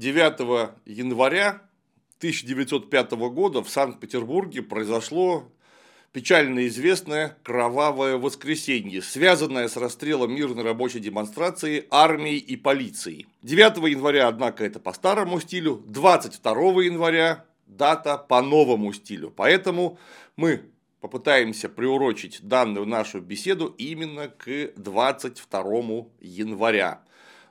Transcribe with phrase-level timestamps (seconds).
[0.00, 1.60] 9 января
[2.20, 5.52] 1905 года в Санкт-Петербурге произошло
[6.12, 13.26] печально известное «Кровавое воскресенье», связанное с расстрелом мирной рабочей демонстрации армией и полицией.
[13.42, 16.54] 9 января, однако, это по старому стилю, 22
[16.84, 19.30] января дата по новому стилю.
[19.30, 19.98] Поэтому
[20.34, 20.62] мы
[21.02, 27.02] попытаемся приурочить данную нашу беседу именно к 22 января.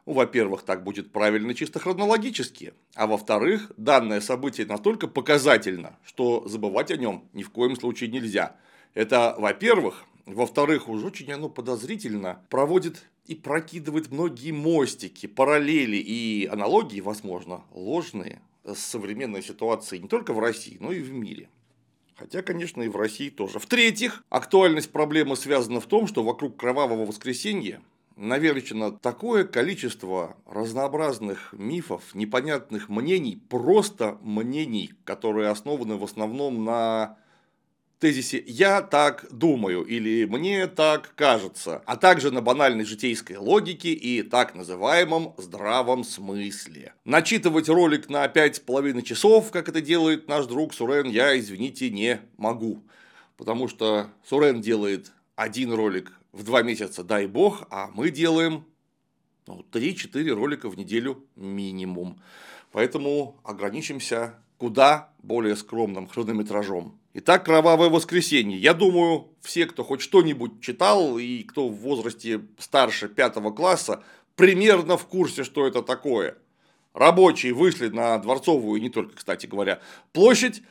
[0.10, 6.90] Ну, во-первых, так будет правильно чисто хронологически, а во-вторых, данное событие настолько показательно, что забывать
[6.90, 8.56] о нем ни в коем случае нельзя.
[8.96, 17.02] Это, во-первых, во-вторых, уж очень оно подозрительно проводит и прокидывает многие мостики, параллели и аналогии,
[17.02, 21.50] возможно, ложные с современной ситуацией не только в России, но и в мире.
[22.16, 23.60] Хотя, конечно, и в России тоже.
[23.60, 27.80] В-третьих, актуальность проблемы связана в том, что вокруг кровавого воскресенья
[28.20, 37.18] наверчено такое количество разнообразных мифов, непонятных мнений, просто мнений, которые основаны в основном на
[38.00, 44.22] тезисе «я так думаю» или «мне так кажется», а также на банальной житейской логике и
[44.22, 46.94] так называемом здравом смысле.
[47.06, 51.90] Начитывать ролик на пять с половиной часов, как это делает наш друг Сурен, я, извините,
[51.90, 52.84] не могу.
[53.38, 58.66] Потому что Сурен делает один ролик в два месяца, дай бог, а мы делаем
[59.48, 62.22] ну, 3-4 ролика в неделю минимум.
[62.72, 67.00] Поэтому ограничимся куда более скромным хронометражом.
[67.14, 68.58] Итак, «Кровавое воскресенье».
[68.60, 74.04] Я думаю, все, кто хоть что-нибудь читал и кто в возрасте старше пятого класса,
[74.36, 76.38] примерно в курсе, что это такое.
[76.94, 80.62] Рабочие вышли на Дворцовую, не только, кстати говоря, площадь,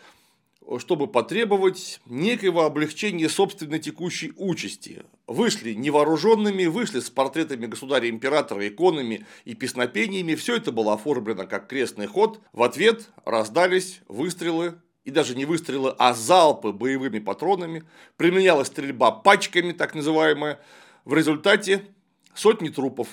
[0.79, 5.03] чтобы потребовать некого облегчения собственной текущей участи.
[5.27, 10.35] Вышли невооруженными, вышли с портретами государя-императора, иконами и песнопениями.
[10.35, 12.41] Все это было оформлено как крестный ход.
[12.53, 14.75] В ответ раздались выстрелы
[15.05, 17.85] и даже не выстрелы, а залпы боевыми патронами.
[18.19, 20.61] Применялась стрельба пачками, так называемая.
[21.07, 21.87] В результате
[22.35, 23.09] сотни трупов,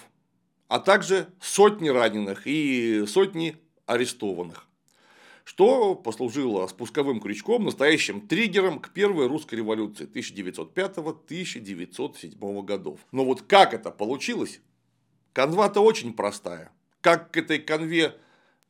[0.68, 3.56] а также сотни раненых и сотни
[3.86, 4.68] арестованных
[5.46, 13.00] что послужило спусковым крючком, настоящим триггером к первой русской революции 1905-1907 годов.
[13.12, 14.60] Но вот как это получилось?
[15.34, 16.72] Канва-то очень простая.
[17.00, 18.16] Как к этой конве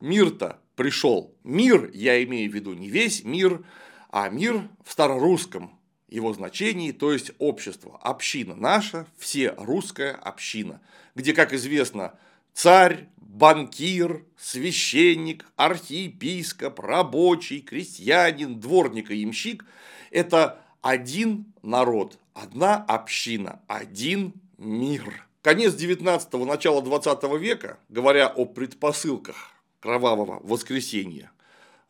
[0.00, 1.34] мир-то пришел?
[1.42, 3.64] Мир, я имею в виду не весь мир,
[4.10, 10.82] а мир в старорусском его значении, то есть общество, община наша, все русская община,
[11.14, 12.18] где, как известно,
[12.52, 19.64] царь, банкир, священник, архиепископ, рабочий, крестьянин, дворник и ямщик–
[20.10, 25.26] это один народ, одна община, один мир.
[25.42, 31.30] Конец 19-го, начало 20 века, говоря о предпосылках кровавого воскресенья,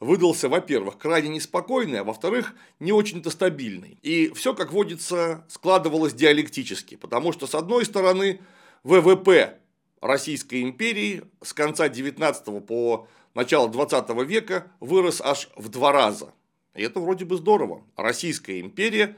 [0.00, 3.98] выдался, во-первых, крайне неспокойный, а во-вторых, не очень-то стабильный.
[4.02, 8.40] И все, как водится, складывалось диалектически, потому что, с одной стороны,
[8.82, 9.60] ВВП
[10.00, 16.32] Российской империи с конца 19 по начало 20 века вырос аж в два раза.
[16.74, 17.82] И это вроде бы здорово.
[17.96, 19.16] Российская империя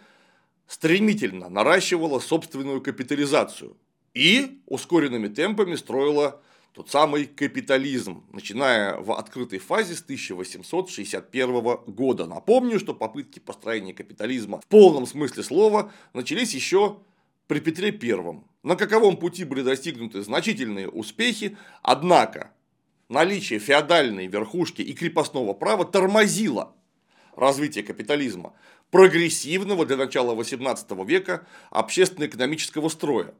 [0.66, 3.76] стремительно наращивала собственную капитализацию
[4.14, 6.40] и ускоренными темпами строила
[6.74, 12.26] тот самый капитализм, начиная в открытой фазе с 1861 года.
[12.26, 16.98] Напомню, что попытки построения капитализма в полном смысле слова начались еще
[17.48, 18.40] при Петре I.
[18.62, 22.50] На каковом пути были достигнуты значительные успехи, однако
[23.08, 26.74] наличие феодальной верхушки и крепостного права тормозило
[27.36, 28.52] развитие капитализма,
[28.90, 33.34] прогрессивного для начала XVIII века общественно-экономического строя.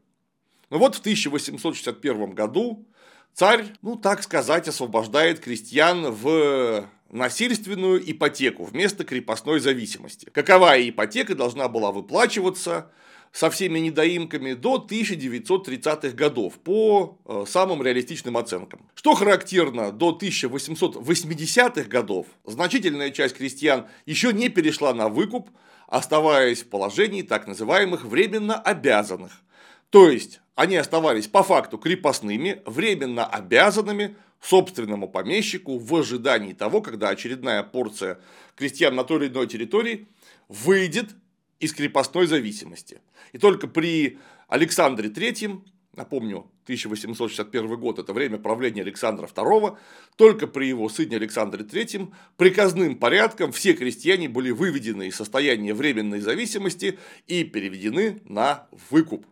[0.71, 2.87] Но вот в 1861 году
[3.35, 10.29] царь, ну так сказать, освобождает крестьян в насильственную ипотеку вместо крепостной зависимости.
[10.31, 12.91] Каковая ипотека должна была выплачиваться
[13.33, 18.81] со всеми недоимками до 1930-х годов по э, самым реалистичным оценкам.
[18.95, 25.51] Что характерно, до 1880-х годов значительная часть крестьян еще не перешла на выкуп,
[25.87, 29.33] оставаясь в положении так называемых временно обязанных.
[29.91, 37.09] То есть они оставались по факту крепостными, временно обязанными собственному помещику в ожидании того, когда
[37.09, 38.19] очередная порция
[38.55, 40.09] крестьян на той или иной территории
[40.49, 41.11] выйдет
[41.61, 43.01] из крепостной зависимости.
[43.33, 44.19] И только при
[44.49, 45.61] Александре III,
[45.95, 49.77] напомню, 1861 год, это время правления Александра II,
[50.17, 56.21] только при его сыне Александре III приказным порядком все крестьяне были выведены из состояния временной
[56.21, 59.27] зависимости и переведены на выкуп.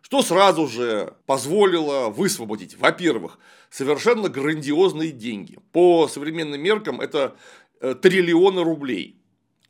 [0.00, 3.38] что сразу же позволило высвободить, во-первых,
[3.68, 5.58] совершенно грандиозные деньги.
[5.72, 7.36] По современным меркам это
[7.80, 9.17] э, триллионы рублей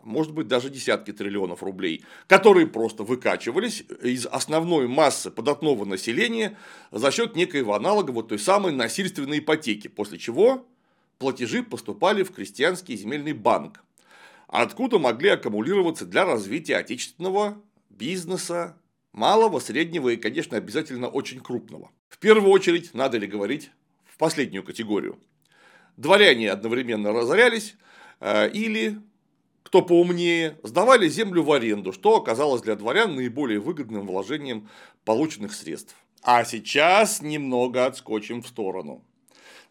[0.09, 6.57] может быть даже десятки триллионов рублей, которые просто выкачивались из основной массы податного населения
[6.91, 10.67] за счет некоего аналога вот той самой насильственной ипотеки, после чего
[11.19, 13.85] платежи поступали в крестьянский земельный банк,
[14.49, 18.77] откуда могли аккумулироваться для развития отечественного бизнеса,
[19.13, 21.91] малого, среднего и, конечно, обязательно очень крупного.
[22.09, 23.71] В первую очередь, надо ли говорить,
[24.07, 25.19] в последнюю категорию.
[25.97, 27.77] Дворяне одновременно разорялись,
[28.21, 28.99] э, или
[29.69, 34.67] кто поумнее, сдавали землю в аренду, что оказалось для дворян наиболее выгодным вложением
[35.05, 35.95] полученных средств.
[36.23, 39.05] А сейчас немного отскочим в сторону.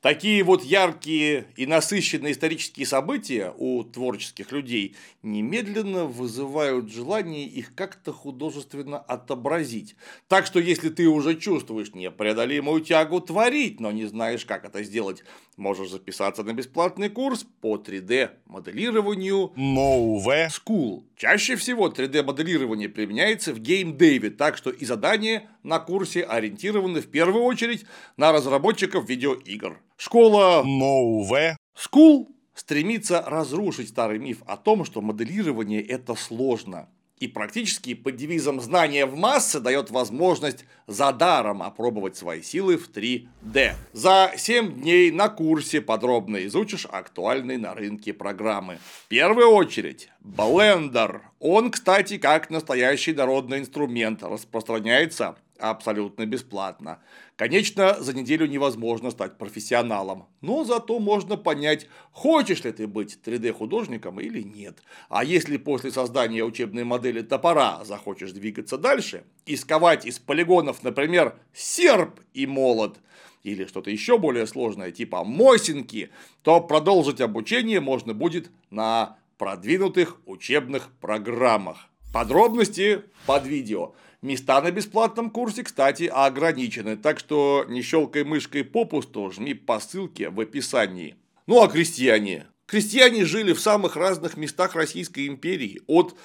[0.01, 8.13] Такие вот яркие и насыщенные исторические события у творческих людей немедленно вызывают желание их как-то
[8.13, 9.95] художественно отобразить.
[10.27, 15.23] Так что если ты уже чувствуешь непреодолимую тягу творить, но не знаешь, как это сделать,
[15.57, 21.03] можешь записаться на бесплатный курс по 3D моделированию Move School.
[21.17, 27.07] Чаще всего 3D моделирование применяется в геймдеве, так что и задания на курсе ориентированы в
[27.07, 29.81] первую очередь на разработчиков видеоигр.
[29.97, 36.89] Школа Move School стремится разрушить старый миф о том, что моделирование это сложно.
[37.19, 42.91] И практически под девизом «знание в массы» дает возможность за даром опробовать свои силы в
[42.91, 43.73] 3D.
[43.93, 48.77] За 7 дней на курсе подробно изучишь актуальные на рынке программы.
[49.05, 51.21] В первую очередь Blender.
[51.39, 56.99] Он, кстати, как настоящий народный инструмент распространяется абсолютно бесплатно.
[57.35, 64.19] Конечно, за неделю невозможно стать профессионалом, но зато можно понять, хочешь ли ты быть 3D-художником
[64.19, 64.79] или нет.
[65.09, 71.39] А если после создания учебной модели топора захочешь двигаться дальше и сковать из полигонов, например,
[71.53, 72.97] серп и молот,
[73.43, 76.09] или что-то еще более сложное, типа мосинки,
[76.41, 81.87] то продолжить обучение можно будет на продвинутых учебных программах.
[82.13, 83.93] Подробности под видео.
[84.23, 90.29] Места на бесплатном курсе, кстати, ограничены, так что не щелкай мышкой попусту, жми по ссылке
[90.29, 91.15] в описании.
[91.45, 92.47] Ну а крестьяне?
[92.65, 96.17] Крестьяне жили в самых разных местах Российской империи, от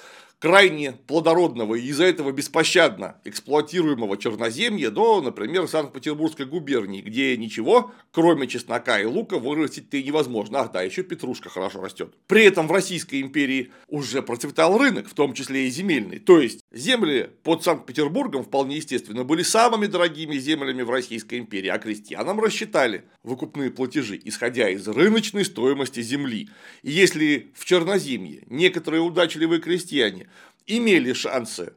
[0.43, 8.47] крайне плодородного и из-за этого беспощадно эксплуатируемого Черноземья до, например, Санкт-Петербургской губернии, где ничего, кроме
[8.47, 10.59] чеснока и лука, вырастить-то и невозможно.
[10.59, 12.13] Ах да, еще петрушка хорошо растет.
[12.27, 16.19] При этом в Российской империи уже процветал рынок, в том числе и земельный.
[16.19, 21.79] То есть земли под Санкт-Петербургом вполне естественно были самыми дорогими землями в Российской империи, а
[21.79, 26.49] крестьянам рассчитали выкупные платежи, исходя из рыночной стоимости земли.
[26.81, 30.27] И если в Черноземье некоторые удачливые крестьяне
[30.67, 31.73] имели шансы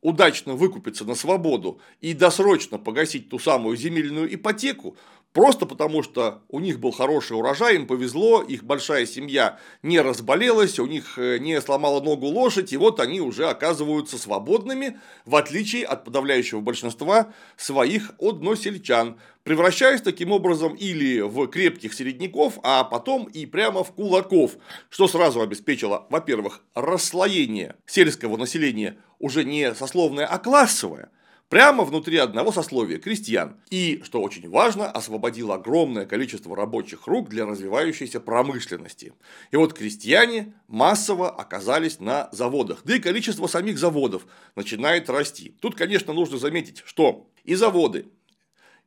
[0.00, 4.96] удачно выкупиться на свободу и досрочно погасить ту самую земельную ипотеку,
[5.32, 10.80] Просто потому, что у них был хороший урожай, им повезло, их большая семья не разболелась,
[10.80, 15.86] у них э, не сломала ногу лошадь, и вот они уже оказываются свободными, в отличие
[15.86, 23.46] от подавляющего большинства своих односельчан, превращаясь таким образом или в крепких середняков, а потом и
[23.46, 24.56] прямо в кулаков,
[24.88, 31.10] что сразу обеспечило, во-первых, расслоение сельского населения уже не сословное, а классовое–
[31.50, 33.56] прямо внутри одного сословия– крестьян.
[33.68, 39.12] И, что очень важно, освободил огромное количество рабочих рук для развивающейся промышленности.
[39.50, 44.26] И вот крестьяне массово оказались на заводах, да и количество самих заводов
[44.56, 45.54] начинает расти.
[45.60, 48.06] Тут, конечно, нужно заметить, что и заводы,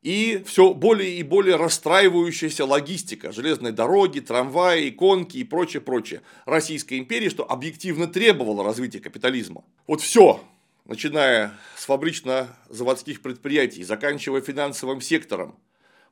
[0.01, 6.21] и все более и более расстраивающаяся логистика, железные дороги, трамваи, конки и прочее, прочее.
[6.45, 9.63] Российской империи, что объективно требовало развития капитализма.
[9.87, 10.41] Вот все
[10.85, 15.59] начиная с фабрично-заводских предприятий, заканчивая финансовым сектором,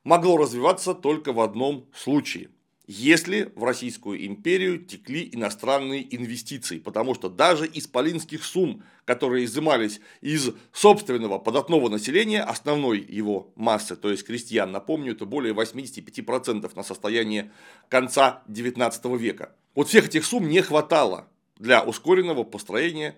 [0.04, 2.50] могло развиваться только в одном случае–
[2.94, 10.00] если в Российскую империю текли иностранные инвестиции, потому что даже из полинских сумм, которые изымались
[10.20, 16.82] из собственного податного населения, основной его массы, то есть крестьян, напомню, это более 85% на
[16.82, 17.52] состояние
[17.88, 19.54] конца 19 века.
[19.76, 23.16] Вот всех этих сумм не хватало для ускоренного построения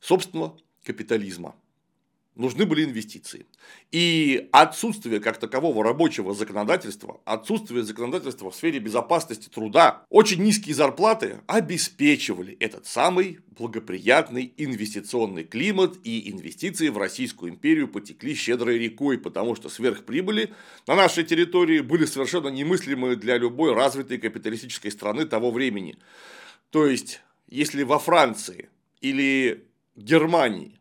[0.00, 1.54] собственного капитализма.
[2.36, 3.44] Нужны были инвестиции.
[3.90, 11.40] И отсутствие как такового рабочего законодательства, отсутствие законодательства в сфере безопасности труда, очень низкие зарплаты
[11.48, 19.56] обеспечивали этот самый благоприятный инвестиционный климат, и инвестиции в Российскую империю потекли щедрой рекой, потому
[19.56, 20.54] что сверхприбыли
[20.86, 25.98] на нашей территории были совершенно немыслимы для любой развитой капиталистической страны того времени.
[26.70, 28.70] То есть, если во Франции
[29.00, 29.66] или
[29.96, 30.80] Германии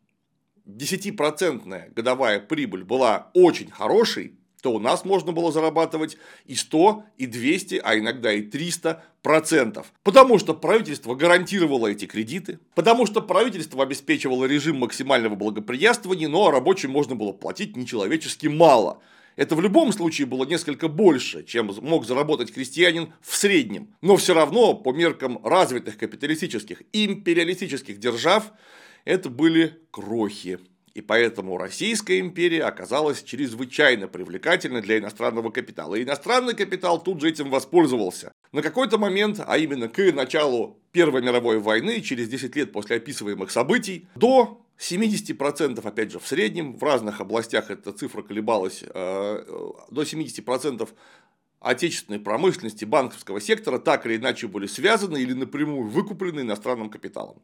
[0.65, 7.25] 10% годовая прибыль была очень хорошей, то у нас можно было зарабатывать и 100, и
[7.25, 9.91] 200, а иногда и 300 процентов.
[10.03, 16.91] Потому что правительство гарантировало эти кредиты, потому что правительство обеспечивало режим максимального благоприятствования, но рабочим
[16.91, 19.01] можно было платить нечеловечески мало.
[19.35, 23.95] Это в любом случае было несколько больше, чем мог заработать крестьянин в среднем.
[24.01, 28.51] Но все равно, по меркам развитых капиталистических империалистических держав,
[29.05, 30.59] это были крохи.
[30.93, 35.95] И поэтому Российская империя оказалась чрезвычайно привлекательной для иностранного капитала.
[35.95, 38.31] И иностранный капитал тут же этим воспользовался.
[38.51, 43.51] На какой-то момент, а именно к началу Первой мировой войны, через 10 лет после описываемых
[43.51, 49.45] событий, до 70% опять же в среднем, в разных областях эта цифра колебалась, э,
[49.91, 50.89] до 70%
[51.59, 57.41] отечественной промышленности банковского сектора так или иначе были связаны или напрямую выкуплены иностранным капиталом.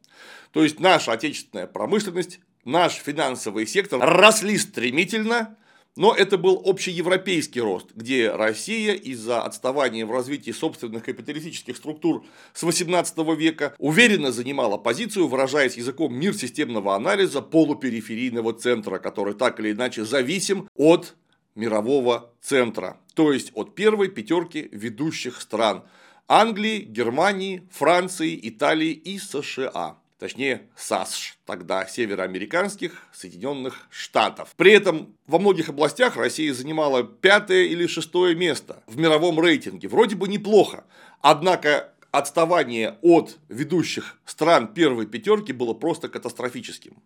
[0.51, 5.57] То есть наша отечественная промышленность, наш финансовый сектор росли стремительно,
[5.97, 12.63] но это был общеевропейский рост, где Россия из-за отставания в развитии собственных капиталистических структур с
[12.63, 19.71] 18 века уверенно занимала позицию, выражаясь языком мир системного анализа полупериферийного центра, который так или
[19.71, 21.15] иначе зависим от
[21.55, 25.83] мирового центра, то есть от первой пятерки ведущих стран
[26.27, 34.53] Англии, Германии, Франции, Италии и США точнее САСШ, тогда североамериканских Соединенных Штатов.
[34.55, 39.87] При этом во многих областях Россия занимала пятое или шестое место в мировом рейтинге.
[39.87, 40.85] Вроде бы неплохо,
[41.21, 46.97] однако отставание от ведущих стран первой пятерки было просто катастрофическим.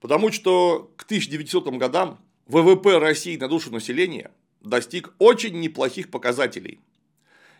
[0.00, 4.32] Потому что к 1900 годам ВВП России на душу населения
[4.64, 6.80] достиг очень неплохих показателей.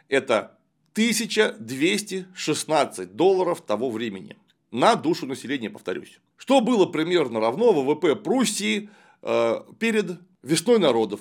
[0.08, 0.58] Это
[0.92, 4.38] 1216 долларов того времени
[4.70, 6.20] на душу населения, повторюсь.
[6.36, 8.90] Что было примерно равно ВВП Пруссии
[9.22, 11.20] э, перед весной народов,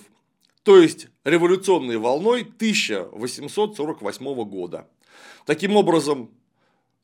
[0.63, 4.87] то есть революционной волной 1848 года.
[5.45, 6.31] Таким образом,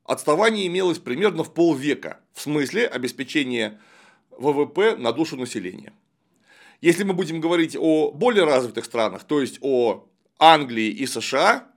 [0.05, 3.79] отставание имелось примерно в полвека в смысле обеспечения
[4.31, 5.93] ВВП на душу населения.
[6.81, 10.07] Если мы будем говорить о более развитых странах, то есть о
[10.37, 11.69] Англии и США,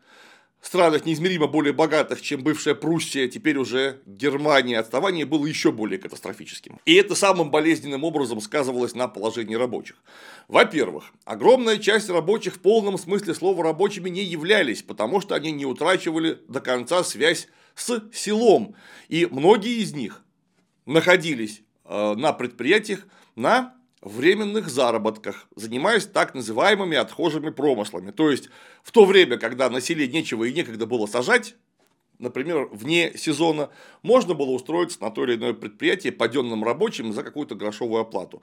[0.62, 6.78] странах неизмеримо более богатых, чем бывшая Пруссия, теперь уже Германия, отставание было еще более катастрофическим.
[6.86, 9.96] И это самым болезненным образом сказывалось на положении рабочих.
[10.48, 15.66] Во-первых, огромная часть рабочих в полном смысле слова рабочими не являлись, потому что они не
[15.66, 18.74] утрачивали до конца связь с селом.
[19.08, 20.22] И многие из них
[20.86, 28.10] находились э, на предприятиях на временных заработках, занимаясь так называемыми отхожими промыслами.
[28.10, 28.50] То есть,
[28.82, 31.54] в то время, когда на селе нечего и некогда было сажать,
[32.18, 33.70] например, вне сезона,
[34.02, 38.42] можно было устроиться на то или иное предприятие паденным рабочим за какую-то грошовую оплату.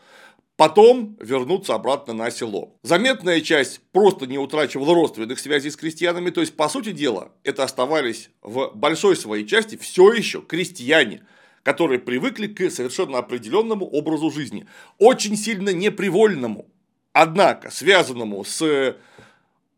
[0.56, 2.76] Потом вернуться обратно на село.
[2.84, 7.64] Заметная часть просто не утрачивала родственных связей с крестьянами, то есть, по сути дела, это
[7.64, 11.26] оставались в большой своей части все еще крестьяне–
[11.64, 16.68] которые привыкли к совершенно определенному образу жизни, очень сильно непривольному,
[17.14, 18.96] однако связанному с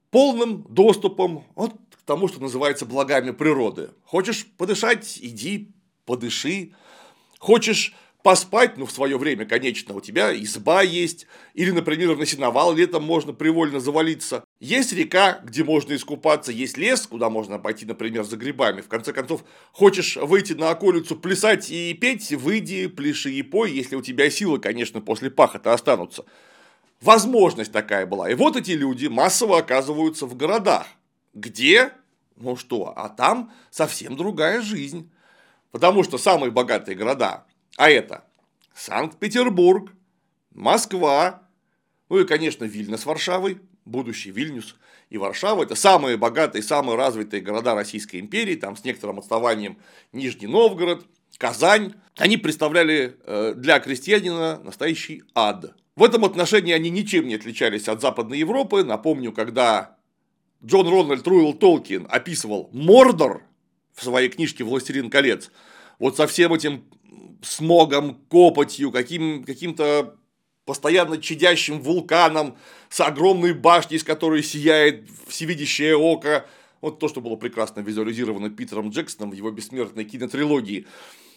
[0.09, 3.91] полным доступом вот к тому, что называется благами природы.
[4.03, 5.71] Хочешь подышать, иди,
[6.05, 6.73] подыши.
[7.39, 12.73] Хочешь поспать, ну, в свое время, конечно, у тебя изба есть, или, например, на сеновал
[12.73, 14.43] летом можно привольно завалиться.
[14.59, 18.81] Есть река, где можно искупаться, есть лес, куда можно пойти, например, за грибами.
[18.81, 23.95] В конце концов, хочешь выйти на околицу, плясать и петь, выйди, пляши и пой, если
[23.95, 26.25] у тебя силы, конечно, после пахота останутся.
[27.01, 28.29] Возможность такая была.
[28.29, 30.85] И вот эти люди массово оказываются в городах.
[31.33, 31.93] Где?
[32.35, 35.11] Ну что, а там совсем другая жизнь.
[35.71, 37.45] Потому что самые богатые города
[37.81, 38.23] а это
[38.75, 39.91] Санкт-Петербург,
[40.51, 41.41] Москва,
[42.09, 44.75] ну и, конечно, Вильна с Варшавой, будущий Вильнюс
[45.09, 45.63] и Варшава.
[45.63, 49.79] Это самые богатые, самые развитые города Российской империи, там с некоторым отставанием
[50.11, 51.07] Нижний Новгород,
[51.39, 51.95] Казань.
[52.17, 55.73] Они представляли э, для крестьянина настоящий ад.
[55.95, 58.83] В этом отношении они ничем не отличались от Западной Европы.
[58.83, 59.97] Напомню, когда
[60.63, 63.41] Джон Рональд Руэлл Толкин описывал Мордор
[63.95, 65.49] в своей книжке «Властелин колец»,
[66.01, 66.83] вот со всем этим
[67.41, 70.15] смогом, копотью, каким, каким-то
[70.65, 72.57] постоянно чадящим вулканом,
[72.89, 76.45] с огромной башней, из которой сияет всевидящее око.
[76.81, 80.87] Вот то, что было прекрасно визуализировано Питером Джексоном в его бессмертной кинотрилогии.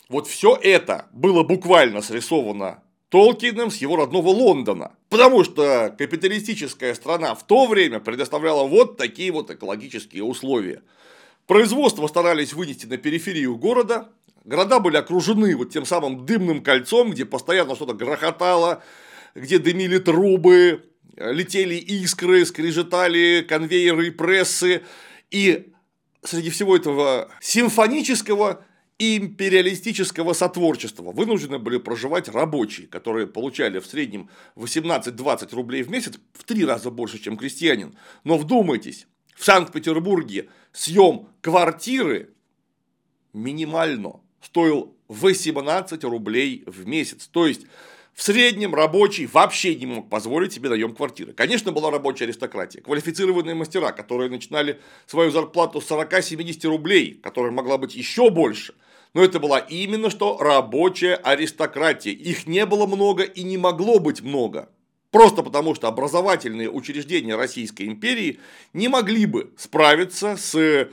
[0.09, 4.97] Вот все это было буквально срисовано Толкином с его родного Лондона.
[5.09, 10.83] Потому что капиталистическая страна в то время предоставляла вот такие вот экологические условия.
[11.47, 14.11] Производство старались вынести на периферию города,
[14.45, 18.83] Города были окружены вот тем самым дымным кольцом, где постоянно что-то грохотало,
[19.35, 20.85] где дымили трубы,
[21.17, 24.83] летели искры, скрежетали конвейеры и прессы.
[25.31, 25.73] И
[26.23, 28.65] среди всего этого симфонического
[28.99, 36.15] и империалистического сотворчества вынуждены были проживать рабочие, которые получали в среднем 18-20 рублей в месяц,
[36.35, 37.97] в три раза больше, чем крестьянин.
[38.25, 42.35] Но вдумайтесь, в Санкт-Петербурге съем квартиры
[43.33, 47.29] минимально стоил 18 рублей в месяц.
[47.31, 47.63] То есть
[48.15, 51.33] в среднем рабочий вообще не мог позволить себе наем квартиры.
[51.33, 57.77] Конечно, была рабочая аристократия, квалифицированные мастера, которые начинали свою зарплату с 40-70 рублей, которая могла
[57.77, 58.75] быть еще больше.
[59.15, 62.13] Но это была именно что рабочая аристократия.
[62.13, 64.69] Их не было много и не могло быть много.
[65.11, 68.41] Просто потому, что образовательные учреждения Российской империи
[68.73, 70.89] не могли бы справиться с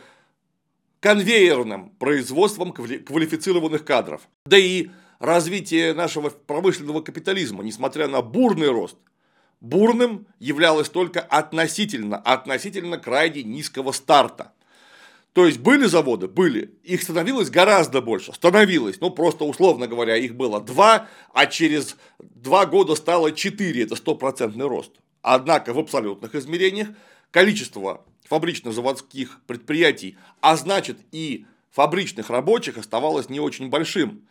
[1.01, 4.21] конвейерным производством квалифицированных кадров.
[4.45, 4.89] Да и
[5.19, 8.95] развитие нашего промышленного капитализма, несмотря на бурный рост,
[9.59, 14.53] бурным являлось только относительно, относительно крайне низкого старта.
[15.33, 16.27] То есть были заводы?
[16.27, 16.77] Были.
[16.83, 18.33] Их становилось гораздо больше.
[18.33, 18.99] Становилось.
[18.99, 23.83] Ну, просто условно говоря, их было два, а через два года стало четыре.
[23.83, 24.91] Это стопроцентный рост.
[25.21, 26.89] Однако в абсолютных измерениях
[27.31, 34.21] количество фабрично-заводских предприятий, а значит и фабричных рабочих оставалось не очень большим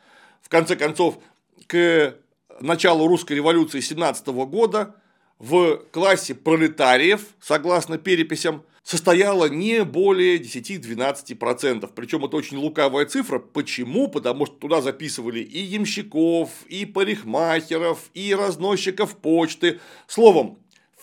[0.43, 1.19] в конце концов,
[1.67, 2.17] к
[2.61, 4.97] началу русской революции 17 года
[5.39, 11.91] в классе пролетариев, согласно переписям, состояло не более 10-12%.
[11.95, 13.39] Причем это очень лукавая цифра.
[13.39, 14.09] Почему?
[14.09, 19.81] Потому что туда записывали и ямщиков, и парикмахеров, и разносчиков почты.
[20.07, 20.59] Словом,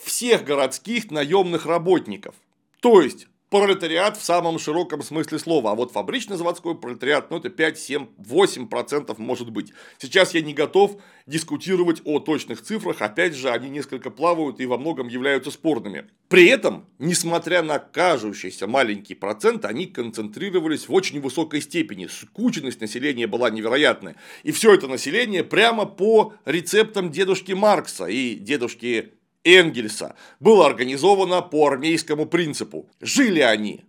[0.07, 2.35] всех городских наемных работников.
[2.79, 5.71] То есть, пролетариат в самом широком смысле слова.
[5.71, 9.71] А вот фабрично-заводской пролетариат, ну это 5, 7, 8 процентов может быть.
[9.97, 14.77] Сейчас я не готов дискутировать о точных цифрах, опять же, они несколько плавают и во
[14.77, 16.05] многом являются спорными.
[16.29, 22.07] При этом, несмотря на кажущийся маленький процент, они концентрировались в очень высокой степени.
[22.07, 24.15] Скученность населения была невероятная.
[24.43, 31.67] И все это население прямо по рецептам дедушки Маркса и дедушки Энгельса было организовано по
[31.67, 32.89] армейскому принципу.
[32.99, 33.85] Жили они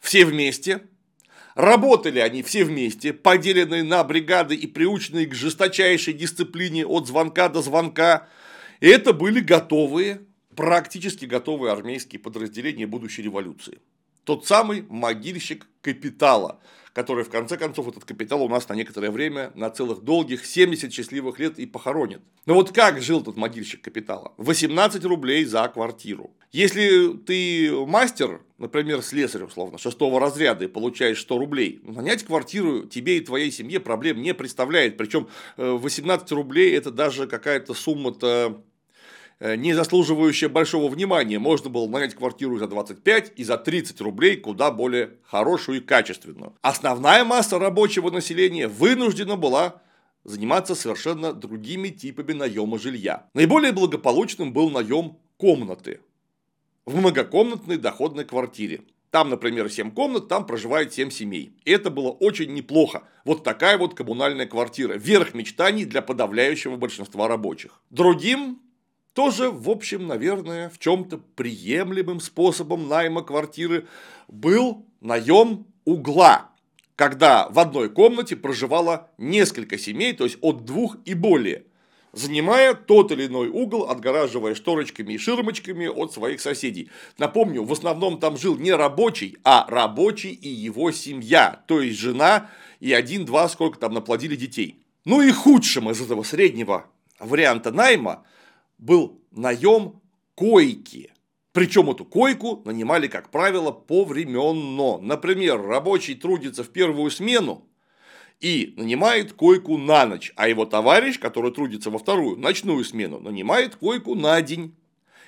[0.00, 0.82] все вместе,
[1.54, 7.62] работали они все вместе, поделенные на бригады и приученные к жесточайшей дисциплине от звонка до
[7.62, 8.28] звонка.
[8.80, 10.22] И это были готовые,
[10.56, 13.78] практически готовые армейские подразделения будущей революции.
[14.24, 16.60] Тот самый могильщик капитала,
[16.92, 20.92] который в конце концов этот капитал у нас на некоторое время, на целых долгих 70
[20.92, 22.20] счастливых лет и похоронит.
[22.46, 24.32] Но вот как жил этот могильщик капитала?
[24.36, 26.30] 18 рублей за квартиру.
[26.50, 33.18] Если ты мастер, например, слесарь, условно, шестого разряда и получаешь 100 рублей, нанять квартиру тебе
[33.18, 34.98] и твоей семье проблем не представляет.
[34.98, 38.62] Причем 18 э, рублей это даже какая-то сумма-то
[39.42, 41.38] не заслуживающая большого внимания.
[41.38, 46.54] Можно было нанять квартиру за 25 и за 30 рублей куда более хорошую и качественную.
[46.62, 49.82] Основная масса рабочего населения вынуждена была
[50.24, 53.28] заниматься совершенно другими типами наема жилья.
[53.34, 56.00] Наиболее благополучным был наем комнаты
[56.86, 58.82] в многокомнатной доходной квартире.
[59.10, 61.54] Там, например, 7 комнат, там проживает 7 семей.
[61.64, 63.02] И это было очень неплохо.
[63.24, 64.94] Вот такая вот коммунальная квартира.
[64.94, 67.82] Верх мечтаний для подавляющего большинства рабочих.
[67.90, 68.60] Другим
[69.14, 73.86] тоже, в общем, наверное, в чем-то приемлемым способом найма квартиры
[74.28, 76.50] был наем угла,
[76.96, 81.64] когда в одной комнате проживало несколько семей, то есть от двух и более,
[82.12, 86.90] занимая тот или иной угол, отгораживая шторочками и ширмочками от своих соседей.
[87.18, 92.50] Напомню, в основном там жил не рабочий, а рабочий и его семья, то есть жена
[92.80, 94.78] и один-два, сколько там наплодили детей.
[95.04, 96.86] Ну и худшим из этого среднего
[97.18, 98.24] варианта найма
[98.82, 100.00] был наем
[100.34, 101.12] койки.
[101.52, 104.98] Причем эту койку нанимали, как правило, повременно.
[104.98, 107.68] Например, рабочий трудится в первую смену
[108.40, 113.76] и нанимает койку на ночь, а его товарищ, который трудится во вторую, ночную смену, нанимает
[113.76, 114.74] койку на день.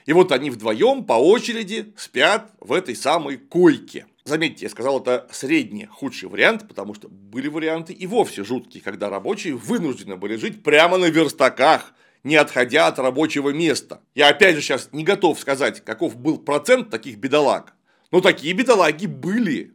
[0.07, 4.07] И вот они вдвоем по очереди спят в этой самой койке.
[4.25, 9.11] Заметьте, я сказал, это средний худший вариант, потому что были варианты и вовсе жуткие, когда
[9.11, 14.01] рабочие вынуждены были жить прямо на верстаках, не отходя от рабочего места.
[14.15, 17.75] Я опять же сейчас не готов сказать, каков был процент таких бедолаг.
[18.11, 19.75] Но такие бедолаги были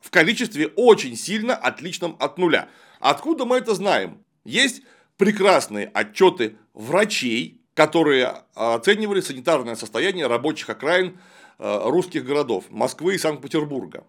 [0.00, 2.68] в количестве очень сильно отличном от нуля.
[3.00, 4.24] Откуда мы это знаем?
[4.44, 4.82] Есть
[5.16, 11.18] прекрасные отчеты врачей, которые оценивали санитарное состояние рабочих окраин
[11.58, 14.04] э, русских городов Москвы и Санкт-Петербурга.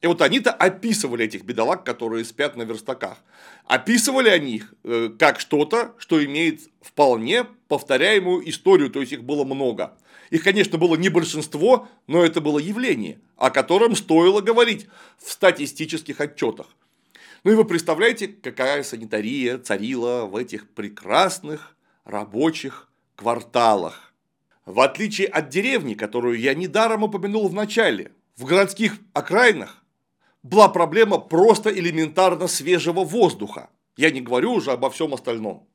[0.00, 3.18] И вот они-то описывали этих бедолаг, которые спят на верстаках.
[3.66, 9.44] Описывали они их э, как что-то, что имеет вполне повторяемую историю, то есть их было
[9.44, 9.96] много.
[10.30, 14.86] Их, конечно, было не большинство, но это было явление, о котором стоило говорить
[15.18, 16.68] в статистических отчетах.
[17.44, 24.14] Ну и вы представляете, какая санитария царила в этих прекрасных рабочих кварталах.
[24.64, 29.79] В отличие от деревни, которую я недаром упомянул в начале, в городских окраинах
[30.42, 33.70] была проблема просто элементарно свежего воздуха.
[33.96, 35.66] Я не говорю уже обо всем остальном.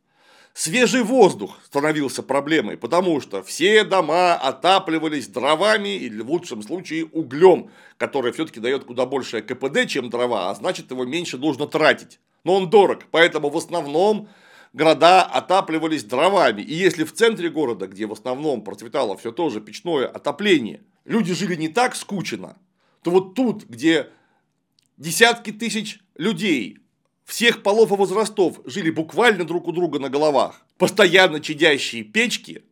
[0.54, 7.70] Свежий воздух становился проблемой, потому что все дома отапливались дровами или в лучшем случае углем,
[7.98, 12.22] который все-таки дает куда большее КПД, чем дрова, а значит его меньше нужно тратить.
[12.46, 14.30] Но он дорог, поэтому в основном
[14.72, 16.62] города отапливались дровами.
[16.62, 21.34] И если в центре города, где в основном процветало все то же печное отопление, люди
[21.34, 22.56] жили не так скучно,
[23.02, 24.08] то вот тут, где
[24.98, 26.80] десятки тысяч людей
[27.26, 30.62] всех полов и возрастов жили буквально друг у друга на головах.
[30.78, 32.64] Постоянно чадящие печки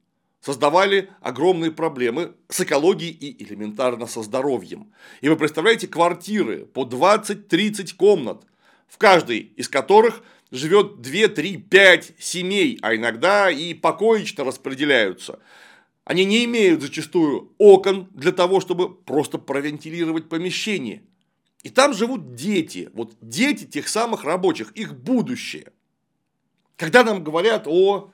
[0.41, 4.93] создавали огромные проблемы с экологией и элементарно со здоровьем.
[5.21, 8.43] И вы представляете квартиры по 20-30 комнат,
[8.87, 15.39] в каждой из которых живет 2, 3, 5 семей, а иногда и покоечно распределяются.
[16.03, 21.03] Они не имеют зачастую окон для того, чтобы просто провентилировать помещение.
[21.63, 25.71] И там живут дети, вот дети тех самых рабочих, их будущее.
[26.75, 28.11] Когда нам говорят о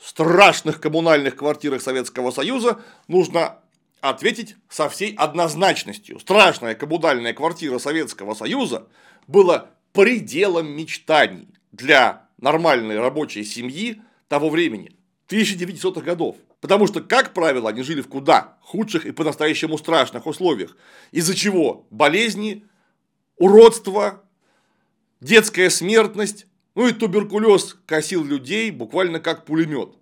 [0.00, 3.60] страшных коммунальных квартирах Советского Союза, нужно
[4.00, 6.18] ответить со всей однозначностью.
[6.18, 8.88] Страшная коммунальная квартира Советского Союза
[9.28, 14.96] была пределом мечтаний для нормальной рабочей семьи того времени,
[15.28, 16.36] 1900-х годов.
[16.60, 20.76] Потому что, как правило, они жили в куда худших и по-настоящему страшных условиях.
[21.12, 22.66] Из-за чего болезни,
[23.36, 24.24] уродство,
[25.20, 29.96] детская смертность, ну и туберкулез косил людей буквально как пулемет.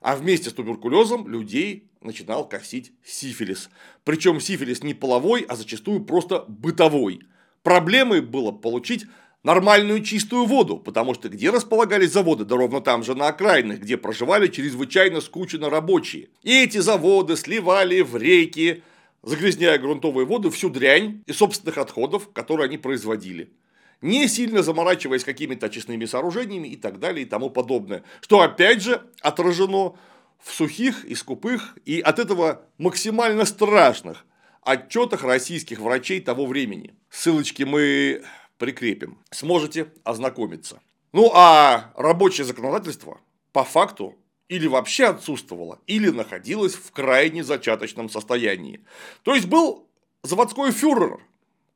[0.00, 3.68] А вместе с туберкулезом людей начинал косить сифилис.
[4.04, 7.20] Причем сифилис не половой, а зачастую просто бытовой.
[7.62, 9.06] Проблемой было получить
[9.42, 13.96] нормальную чистую воду, потому что где располагались заводы, да ровно там же на окраинах, где
[13.96, 16.28] проживали чрезвычайно скучно рабочие.
[16.42, 18.82] И эти заводы сливали в реки,
[19.22, 23.52] загрязняя грунтовые воды, всю дрянь и собственных отходов, которые они производили.
[24.00, 28.04] Не сильно заморачиваясь какими-то очистными сооружениями и так далее и тому подобное.
[28.20, 29.96] Что опять же отражено
[30.38, 34.24] в сухих и скупых и от этого максимально страшных
[34.62, 36.94] отчетах российских врачей того времени.
[37.10, 38.22] Ссылочки мы
[38.58, 39.18] прикрепим.
[39.30, 40.80] Сможете ознакомиться.
[41.12, 43.20] Ну а рабочее законодательство
[43.52, 44.16] по факту
[44.48, 48.84] или вообще отсутствовало, или находилось в крайне зачаточном состоянии.
[49.22, 49.86] То есть был
[50.22, 51.20] заводской фюрер,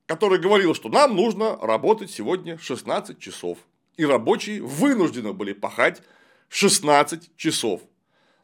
[0.06, 3.58] который говорил, что нам нужно работать сегодня 16 часов.
[3.96, 6.02] И рабочие вынуждены были пахать
[6.48, 7.82] 16 часов.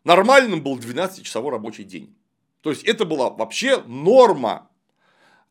[0.04, 2.14] Нормальным был 12-часовой рабочий день.
[2.60, 4.70] То есть это была вообще норма,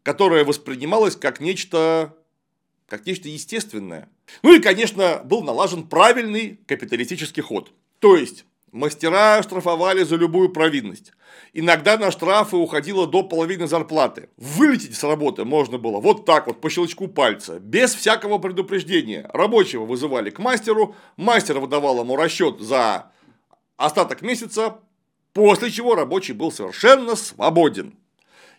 [0.03, 2.15] которая воспринималась как нечто
[2.87, 4.09] как нечто естественное.
[4.43, 7.71] Ну и, конечно, был налажен правильный капиталистический ход.
[7.99, 11.11] То есть, мастера штрафовали за любую провинность.
[11.53, 14.29] Иногда на штрафы уходило до половины зарплаты.
[14.37, 19.29] Вылететь с работы можно было вот так вот, по щелчку пальца, без всякого предупреждения.
[19.33, 23.11] Рабочего вызывали к мастеру, мастер выдавал ему расчет за
[23.75, 24.79] остаток месяца,
[25.33, 27.95] после чего рабочий был совершенно свободен.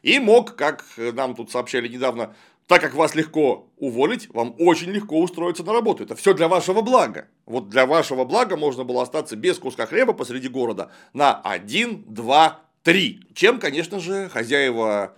[0.03, 2.35] И мог, как нам тут сообщали недавно,
[2.69, 6.05] так как вас легко уволить, вам очень легко устроиться на работу.
[6.05, 7.29] Это все для вашего блага.
[7.47, 12.61] Вот для вашего блага можно было остаться без куска хлеба посреди города на 1, 2,
[12.83, 13.21] 3.
[13.35, 15.17] Чем, конечно же, хозяева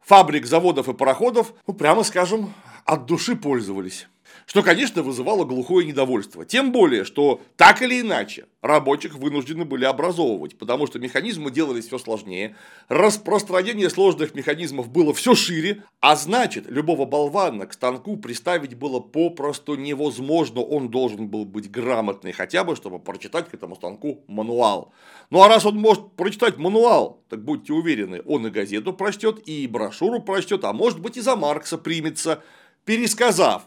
[0.00, 2.52] фабрик, заводов и пароходов, ну, прямо скажем,
[2.84, 4.06] от души пользовались.
[4.46, 6.44] Что, конечно, вызывало глухое недовольство.
[6.44, 11.98] Тем более, что так или иначе рабочих вынуждены были образовывать, потому что механизмы делались все
[11.98, 12.56] сложнее,
[12.88, 19.76] распространение сложных механизмов было все шире, а значит, любого болвана к станку приставить было попросту
[19.76, 24.92] невозможно, он должен был быть грамотный хотя бы, чтобы прочитать к этому станку мануал.
[25.30, 29.66] Ну а раз он может прочитать мануал, так будьте уверены, он и газету прочтет, и
[29.66, 32.42] брошюру прочтет, а может быть и за Маркса примется,
[32.84, 33.64] пересказав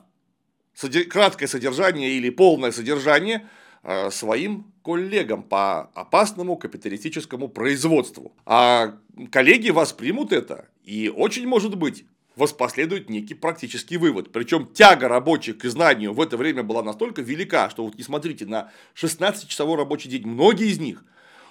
[1.10, 3.48] краткое содержание или полное содержание
[3.84, 8.34] э, своим коллегам по опасному капиталистическому производству.
[8.46, 8.98] А
[9.32, 12.06] коллеги воспримут это, и очень может быть,
[12.38, 14.32] воспоследует некий практический вывод.
[14.32, 18.46] Причем тяга рабочих к знанию в это время была настолько велика, что вот не смотрите
[18.46, 21.04] на 16-часовой рабочий день, многие из них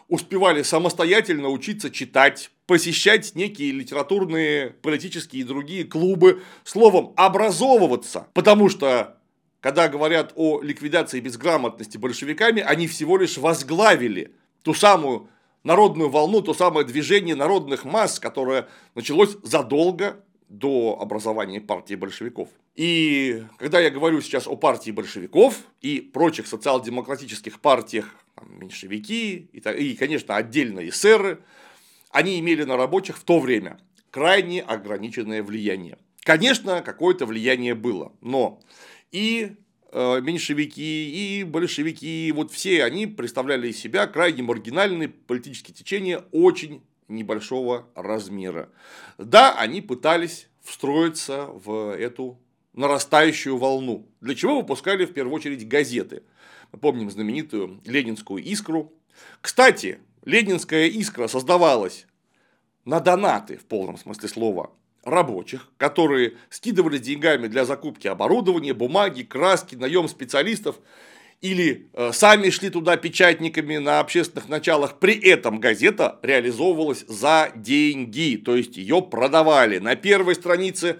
[0.08, 8.28] успевали самостоятельно учиться читать, посещать некие литературные, политические и другие клубы, словом, образовываться.
[8.32, 9.15] Потому что,
[9.66, 15.28] когда говорят о ликвидации безграмотности большевиками, они всего лишь возглавили ту самую
[15.64, 22.48] народную волну, то самое движение народных масс, которое началось задолго до образования партии большевиков.
[22.76, 29.58] И когда я говорю сейчас о партии большевиков и прочих социал-демократических партиях, там, меньшевики и,
[29.58, 31.40] и, конечно, отдельно эсеры,
[32.12, 33.80] они имели на рабочих в то время
[34.12, 35.98] крайне ограниченное влияние.
[36.22, 38.60] Конечно, какое-то влияние было, но
[39.12, 39.56] и
[39.92, 46.82] э, меньшевики, и большевики, вот все они представляли из себя крайне маргинальные политические течения очень
[47.08, 48.68] небольшого размера.
[49.18, 52.38] Да, они пытались встроиться в эту
[52.72, 56.22] нарастающую волну, для чего выпускали в первую очередь газеты.
[56.72, 58.92] Мы помним знаменитую Ленинскую искру.
[59.40, 62.06] Кстати, Ленинская искра создавалась
[62.84, 64.72] на донаты, в полном смысле слова,
[65.06, 70.76] рабочих, которые скидывали деньгами для закупки оборудования, бумаги, краски, наем специалистов
[71.40, 74.98] или э, сами шли туда печатниками на общественных началах.
[74.98, 79.78] При этом газета реализовывалась за деньги, то есть ее продавали.
[79.78, 80.98] На первой странице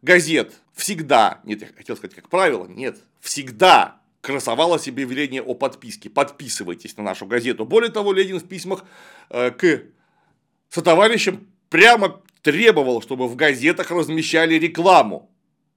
[0.00, 6.08] газет всегда, нет, я хотел сказать как правило, нет, всегда красовалось объявление о подписке.
[6.08, 7.66] Подписывайтесь на нашу газету.
[7.66, 8.84] Более того, Ленин в письмах
[9.28, 9.82] э, к
[10.70, 15.30] сотоварищам прямо требовал, чтобы в газетах размещали рекламу.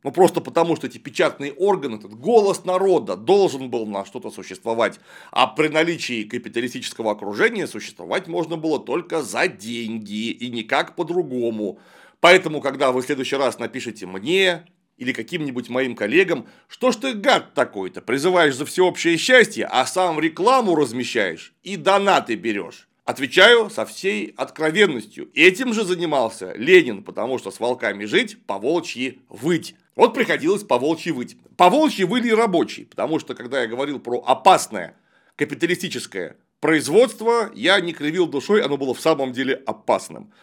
[0.03, 4.99] Ну, просто потому, что эти печатные органы, этот голос народа должен был на что-то существовать.
[5.31, 11.79] А при наличии капиталистического окружения существовать можно было только за деньги и никак по-другому.
[12.19, 14.65] Поэтому, когда вы в следующий раз напишите мне
[14.97, 20.19] или каким-нибудь моим коллегам, что ж ты гад такой-то, призываешь за всеобщее счастье, а сам
[20.19, 22.87] рекламу размещаешь и донаты берешь.
[23.07, 25.31] Отвечаю со всей откровенностью.
[25.33, 29.75] Этим же занимался Ленин, потому что с волками жить, по волчьи выть.
[29.95, 31.37] Вот приходилось по волчьи выть.
[31.55, 34.97] По волчьи выли рабочие, потому что, когда я говорил про опасное
[35.37, 40.33] капиталистическое производство, я не кривил душой, оно было в самом деле опасным.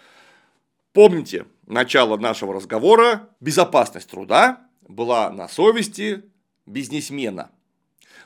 [0.95, 6.23] Помните начало нашего разговора, безопасность труда была на совести
[6.65, 7.51] бизнесмена.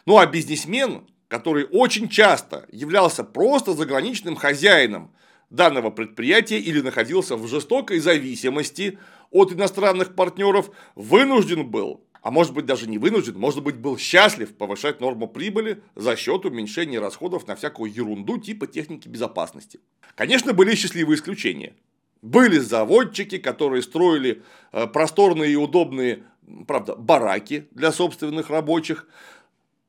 [0.07, 5.12] Ну а бизнесмен, который очень часто являлся просто заграничным хозяином
[5.51, 8.99] данного предприятия или находился в жестокой зависимости
[9.31, 14.55] от иностранных партнеров, вынужден был, а может быть даже не вынужден, может быть был счастлив
[14.57, 19.81] повышать норму прибыли за счет уменьшения расходов на всякую ерунду типа техники безопасности.
[20.14, 21.75] Конечно, были счастливые исключения.
[22.21, 26.25] Были заводчики, которые строили э, просторные и удобные,
[26.67, 29.07] правда, бараки для собственных рабочих,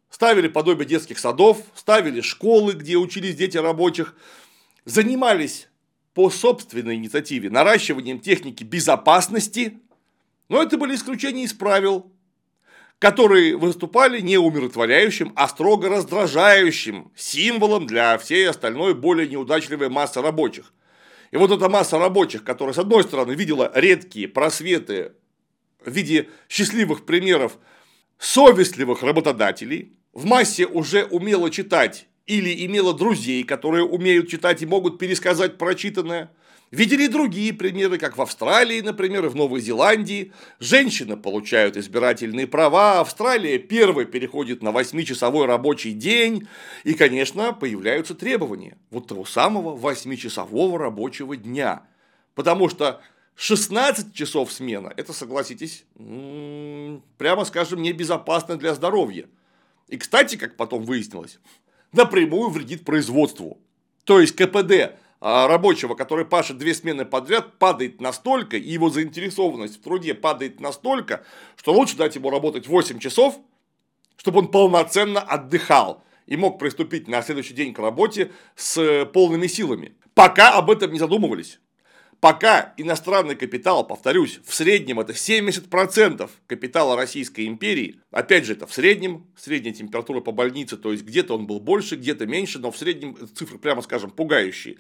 [0.10, 4.16] ставили подобие детских садов, ставили школы, где учились дети рабочих,
[4.86, 5.68] занимались
[6.14, 9.80] по собственной инициативе наращиванием техники безопасности,
[10.50, 12.12] но это были исключения из правил,
[12.98, 20.74] которые выступали не умиротворяющим, а строго раздражающим символом для всей остальной более неудачливой массы рабочих.
[21.32, 25.14] И вот эта масса рабочих, которая, с одной стороны, видела редкие просветы
[25.86, 27.58] в виде счастливых примеров
[28.18, 35.00] совестливых работодателей, в массе уже умела читать или имела друзей, которые умеют читать и могут
[35.00, 36.32] пересказать прочитанное.
[36.72, 40.32] Видели другие примеры, как в Австралии, например, и в Новой Зеландии.
[40.60, 46.48] Женщины получают избирательные права, Австралия первой переходит на 8-часовой рабочий день,
[46.84, 51.88] и, конечно, появляются требования вот того самого 8-часового рабочего дня.
[52.36, 53.02] Потому что
[53.34, 55.86] 16 часов смена, это, согласитесь,
[57.18, 59.26] прямо скажем, небезопасно для здоровья.
[59.90, 61.40] И, кстати, как потом выяснилось,
[61.92, 63.58] напрямую вредит производству.
[64.04, 69.80] То есть КПД а, рабочего, который пашет две смены подряд, падает настолько, и его заинтересованность
[69.80, 71.26] в труде падает настолько,
[71.56, 73.40] что лучше дать ему работать 8 часов,
[74.16, 79.96] чтобы он полноценно отдыхал и мог приступить на следующий день к работе с полными силами.
[80.14, 81.60] Пока об этом не задумывались.
[82.20, 88.74] Пока иностранный капитал, повторюсь, в среднем это 70% капитала Российской империи, опять же, это в
[88.74, 92.78] среднем, средняя температура по больнице, то есть где-то он был больше, где-то меньше, но в
[92.78, 94.80] среднем цифры, прямо скажем, пугающие.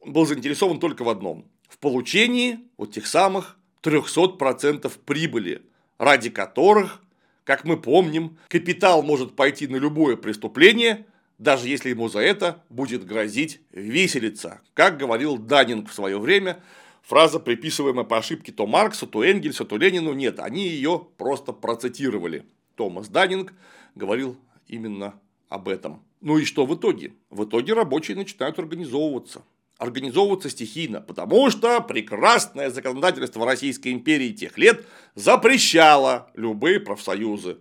[0.00, 5.62] Он был заинтересован только в одном– в получении вот тех самых 300% прибыли,
[5.98, 7.02] ради которых,
[7.42, 11.04] как мы помним, капитал может пойти на любое преступление–
[11.38, 14.60] даже если ему за это будет грозить виселица.
[14.74, 16.62] Как говорил Данинг в свое время,
[17.02, 22.46] фраза, приписываемая по ошибке то Марксу, то Энгельсу, то Ленину, нет, они ее просто процитировали.
[22.76, 23.52] Томас Данинг
[23.94, 25.14] говорил именно
[25.48, 26.02] об этом.
[26.20, 27.12] Ну и что в итоге?
[27.30, 29.42] В итоге рабочие начинают организовываться.
[29.76, 37.58] Организовываться стихийно, потому что прекрасное законодательство Российской империи тех лет запрещало любые профсоюзы.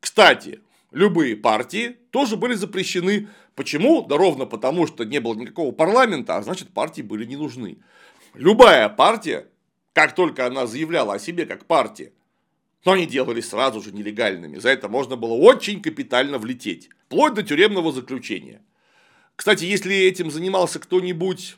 [0.00, 0.60] Кстати,
[0.96, 3.28] любые партии тоже были запрещены.
[3.54, 4.02] Почему?
[4.02, 7.78] Да ровно потому, что не было никакого парламента, а значит партии были не нужны.
[8.34, 9.46] Любая партия,
[9.92, 12.12] как только она заявляла о себе как партия,
[12.86, 14.58] но они делались сразу же нелегальными.
[14.58, 16.88] За это можно было очень капитально влететь.
[17.06, 18.62] Вплоть до тюремного заключения.
[19.36, 21.56] Кстати, если этим занимался кто-нибудь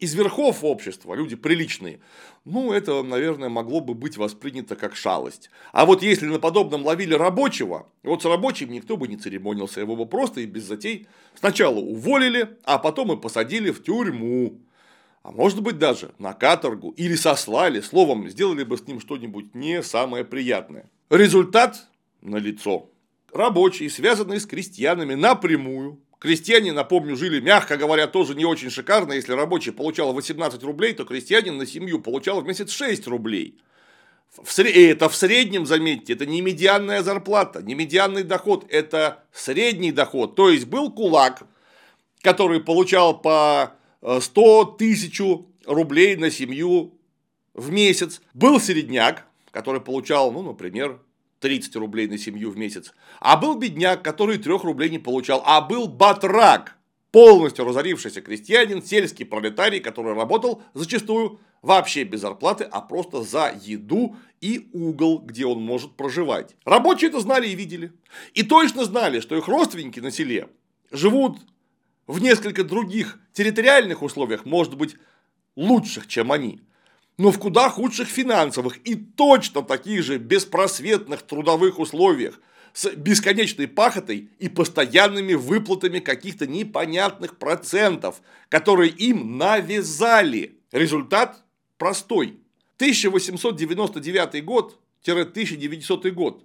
[0.00, 2.00] из верхов общества, люди приличные,
[2.44, 5.50] ну, это, наверное, могло бы быть воспринято как шалость.
[5.72, 9.96] А вот если на подобном ловили рабочего, вот с рабочим никто бы не церемонился, его
[9.96, 14.60] бы просто и без затей сначала уволили, а потом и посадили в тюрьму.
[15.22, 19.82] А может быть даже на каторгу или сослали, словом, сделали бы с ним что-нибудь не
[19.82, 20.90] самое приятное.
[21.08, 21.88] Результат
[22.20, 22.90] налицо.
[23.32, 29.12] Рабочие, связанные с крестьянами напрямую, Крестьяне, напомню, жили, мягко говоря, тоже не очень шикарно.
[29.12, 33.60] Если рабочий получал 18 рублей, то крестьянин на семью получал в месяц 6 рублей.
[34.42, 34.74] В сред...
[34.74, 40.34] Это в среднем, заметьте, это не медианная зарплата, не медианный доход, это средний доход.
[40.34, 41.42] То есть был кулак,
[42.22, 45.20] который получал по 100 э, тысяч
[45.66, 46.94] рублей на семью
[47.52, 48.22] в месяц.
[48.32, 51.02] Был середняк, который получал, ну, например,
[51.40, 52.94] 30 рублей на семью в месяц.
[53.24, 55.42] А был бедняк, который 3 рублей не получал.
[55.46, 56.76] А был батрак,
[57.10, 64.14] полностью разорившийся крестьянин, сельский пролетарий, который работал зачастую вообще без зарплаты, а просто за еду
[64.42, 66.54] и угол, где он может проживать.
[66.66, 67.92] Рабочие это знали и видели.
[68.34, 70.50] И точно знали, что их родственники на селе
[70.90, 71.38] живут
[72.06, 74.96] в несколько других территориальных условиях, может быть,
[75.56, 76.60] лучших, чем они
[77.16, 82.40] но в куда худших финансовых и точно таких же беспросветных трудовых условиях
[82.74, 90.58] с бесконечной пахотой и постоянными выплатами каких-то непонятных процентов, которые им навязали.
[90.72, 91.44] Результат
[91.78, 92.40] простой.
[92.76, 96.44] 1899 год-1900 год.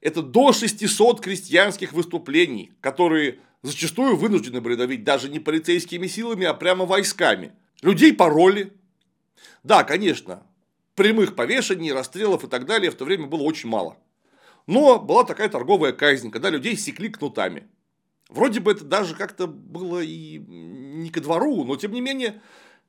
[0.00, 6.54] Это до 600 крестьянских выступлений, которые зачастую вынуждены были давить даже не полицейскими силами, а
[6.54, 7.52] прямо войсками.
[7.82, 8.72] Людей пороли,
[9.62, 10.42] да, конечно,
[10.94, 13.98] прямых повешений, расстрелов и так далее в то время было очень мало.
[14.68, 17.66] Но была такая торговая казнь, когда людей секли кнутами.
[18.28, 22.42] Вроде бы это даже как-то было и не ко двору, но тем не менее,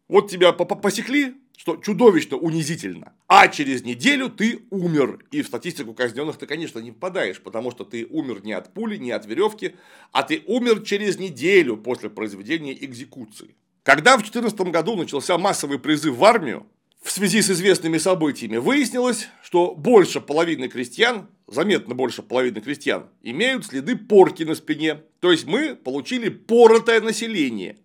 [0.09, 3.13] вот тебя посекли, что чудовищно унизительно.
[3.27, 5.25] А через неделю ты умер.
[5.31, 8.97] И в статистику казненных ты, конечно, не попадаешь, потому что ты умер не от пули,
[8.97, 9.75] не от веревки,
[10.11, 13.55] а ты умер через неделю после произведения экзекуции.
[13.83, 16.67] Когда в 2014 году начался массовый призыв в армию,
[17.01, 23.65] в связи с известными событиями выяснилось, что больше половины крестьян, заметно больше половины крестьян, имеют
[23.65, 25.03] следы порки на спине.
[25.19, 27.77] То есть мы получили поротое население.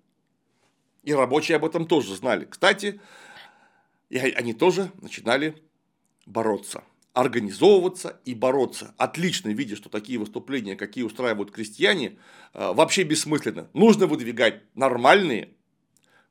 [1.02, 2.46] И рабочие об этом тоже знали.
[2.48, 3.00] Кстати,
[4.08, 5.56] и они тоже начинали
[6.26, 8.92] бороться организовываться и бороться.
[8.98, 12.18] Отлично видя, что такие выступления, какие устраивают крестьяне,
[12.52, 13.68] э, вообще бессмысленны.
[13.72, 15.50] Нужно выдвигать нормальные,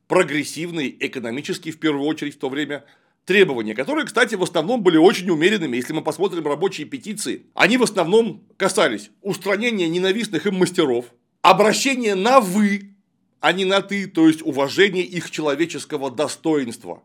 [0.07, 2.83] прогрессивные, экономические, в первую очередь, в то время
[3.25, 5.77] требования, которые, кстати, в основном были очень умеренными.
[5.77, 11.05] Если мы посмотрим рабочие петиции, они в основном касались устранения ненавистных им мастеров,
[11.41, 12.95] обращения на «вы»,
[13.39, 17.03] а не на «ты», то есть уважения их человеческого достоинства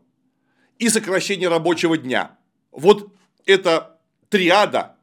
[0.77, 2.37] и сокращения рабочего дня.
[2.71, 3.13] Вот
[3.45, 4.95] это триада,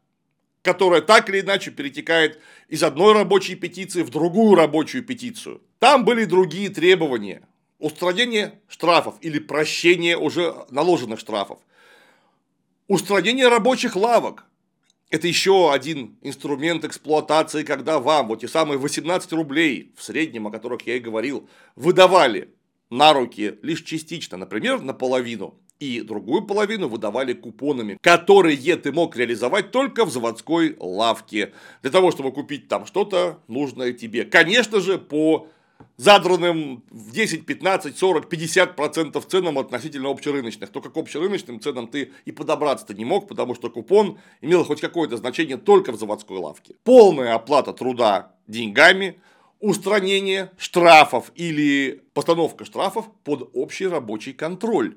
[0.63, 5.63] которая так или иначе перетекает из одной рабочей петиции в другую рабочую петицию.
[5.79, 7.47] Там были другие требования
[7.79, 11.59] устранение штрафов или прощение уже наложенных штрафов,
[12.89, 14.45] устранение рабочих лавок.
[15.09, 20.51] Это еще один инструмент эксплуатации, когда вам вот те самые 18 рублей в среднем, о
[20.51, 22.53] которых я и говорил, выдавали
[22.91, 29.71] на руки лишь частично, например, наполовину, и другую половину выдавали купонами, которые ты мог реализовать
[29.71, 34.25] только в заводской лавке, для того, чтобы купить там что-то нужное тебе.
[34.25, 35.49] Конечно же, по
[35.97, 40.71] задранным в 10, 15, 40, 50 процентов ценам относительно общерыночных.
[40.71, 45.17] Только к общерыночным ценам ты и подобраться-то не мог, потому что купон имел хоть какое-то
[45.17, 46.75] значение только в заводской лавке.
[46.85, 49.19] Полная оплата труда деньгами,
[49.61, 54.97] устранение штрафов или постановка штрафов под общий рабочий контроль.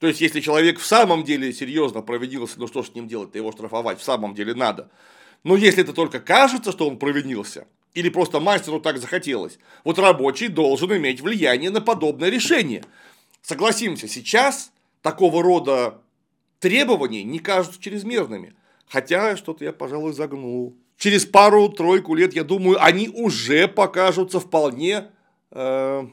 [0.00, 3.52] То есть, если человек в самом деле серьезно провинился, ну что с ним делать, его
[3.52, 4.90] штрафовать в самом деле надо.
[5.44, 9.58] Но если это только кажется, что он провинился, или просто мастеру так захотелось.
[9.84, 12.84] Вот рабочий должен иметь влияние на подобное решение.
[13.42, 14.72] Согласимся, сейчас
[15.02, 16.00] такого рода
[16.58, 18.54] требования не кажутся чрезмерными.
[18.88, 20.76] Хотя что-то я, пожалуй, загнул.
[20.96, 25.08] через пару-тройку лет, я думаю, они уже покажутся вполне
[25.50, 26.06] э,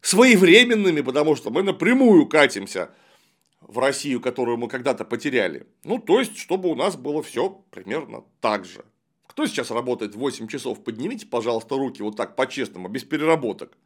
[0.00, 2.90] своевременными, потому что мы напрямую катимся
[3.60, 5.66] в Россию, которую мы когда-то потеряли.
[5.84, 8.84] Ну, то есть, чтобы у нас было все примерно так же.
[9.36, 13.76] Кто сейчас работает 8 часов, поднимите, пожалуйста, руки вот так по-честному, без переработок.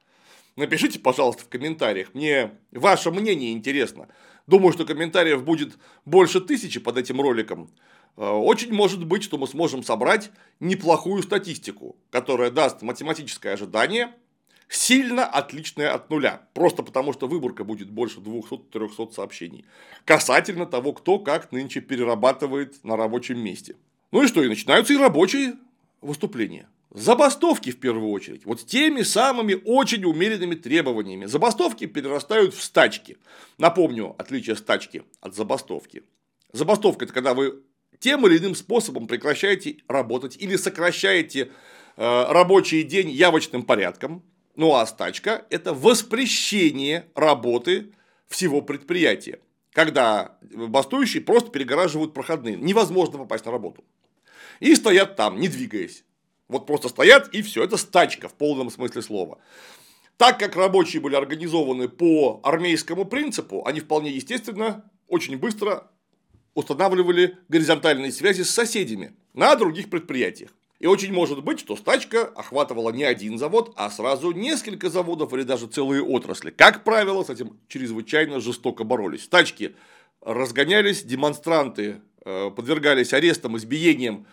[0.54, 2.14] Напишите, пожалуйста, в комментариях.
[2.14, 4.06] Мне ваше мнение интересно.
[4.46, 7.68] Думаю, что комментариев будет больше тысячи под этим роликом.
[8.16, 10.30] Э, очень может быть, что мы сможем собрать
[10.60, 14.14] неплохую статистику, которая даст математическое ожидание
[14.68, 16.42] сильно отличное от нуля.
[16.54, 19.64] Просто потому, что выборка будет больше 200-300 сообщений.
[20.04, 23.74] Касательно того, кто как нынче перерабатывает на рабочем месте.
[24.12, 25.54] Ну и что, и начинаются и рабочие
[26.00, 26.68] выступления.
[26.92, 28.44] Забастовки в первую очередь.
[28.44, 31.26] Вот теми самыми очень умеренными требованиями.
[31.26, 33.16] Забастовки перерастают в стачки.
[33.58, 36.02] Напомню, отличие стачки от забастовки.
[36.52, 37.62] Забастовка– это когда вы
[38.00, 41.52] тем или иным способом прекращаете работать или сокращаете
[41.96, 44.24] э, рабочий день явочным порядком.
[44.56, 47.92] Ну а стачка– это воспрещение работы
[48.26, 49.38] всего предприятия.
[49.72, 52.56] Когда бастующие просто перегораживают проходные.
[52.56, 53.84] Невозможно попасть на работу.
[54.60, 56.04] И стоят там, не двигаясь.
[56.48, 57.64] Вот просто стоят и все.
[57.64, 59.38] Это стачка в полном смысле слова.
[60.16, 65.90] Так как рабочие были организованы по армейскому принципу, они вполне естественно очень быстро
[66.54, 70.50] устанавливали горизонтальные связи с соседями на других предприятиях.
[70.78, 75.42] И очень может быть, что стачка охватывала не один завод, а сразу несколько заводов или
[75.42, 76.50] даже целые отрасли.
[76.50, 79.24] Как правило, с этим чрезвычайно жестоко боролись.
[79.24, 79.76] Стачки
[80.22, 84.26] разгонялись, демонстранты э, подвергались арестам, избиениям,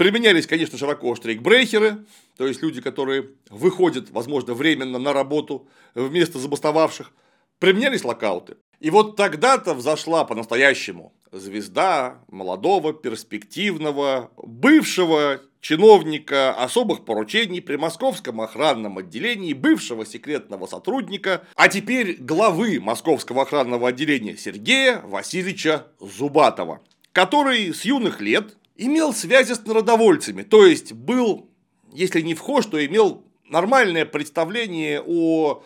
[0.00, 2.06] Применялись, конечно, широко штрейкбрейхеры,
[2.38, 7.12] то есть люди, которые выходят, возможно, временно на работу вместо забастовавших.
[7.58, 8.56] Применялись локауты.
[8.78, 18.96] И вот тогда-то взошла по-настоящему звезда молодого, перспективного, бывшего чиновника особых поручений при Московском охранном
[18.96, 26.80] отделении, бывшего секретного сотрудника, а теперь главы Московского охранного отделения Сергея Васильевича Зубатова,
[27.12, 31.50] который с юных лет имел связи с народовольцами, то есть был,
[31.92, 35.62] если не вхож, то имел нормальное представление о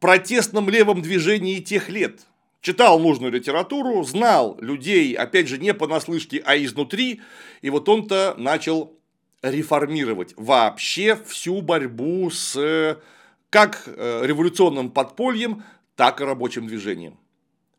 [0.00, 2.20] протестном левом движении тех лет.
[2.60, 7.22] Читал нужную литературу, знал людей, опять же, не понаслышке, а изнутри,
[7.62, 8.92] и вот он-то начал
[9.40, 13.00] реформировать вообще всю борьбу с
[13.48, 15.62] как э, революционным подпольем,
[15.94, 17.16] так и рабочим движением.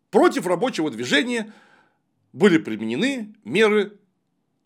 [0.10, 1.54] Против рабочего движения
[2.34, 4.00] были применены меры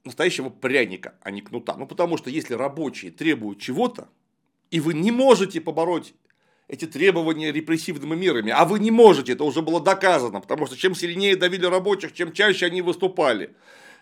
[0.04, 1.76] настоящего пряника, а не кнута.
[1.78, 4.10] Ну, потому что если рабочие требуют чего-то,
[4.70, 6.14] и вы не можете побороть
[6.68, 10.96] эти требования репрессивными мерами, а вы не можете, это уже было доказано, потому что чем
[10.96, 13.54] сильнее давили рабочих, чем чаще они выступали,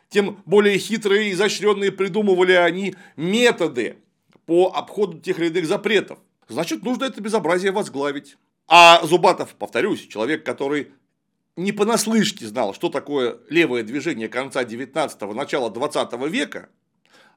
[0.10, 3.98] тем более хитрые и изощренные придумывали они методы
[4.46, 6.20] по обходу тех или иных запретов.
[6.48, 8.38] Значит, нужно это безобразие возглавить.
[8.68, 10.92] А Зубатов, повторюсь, человек, который
[11.60, 16.70] не понаслышке знал, что такое левое движение конца 19-го, начала 20 века,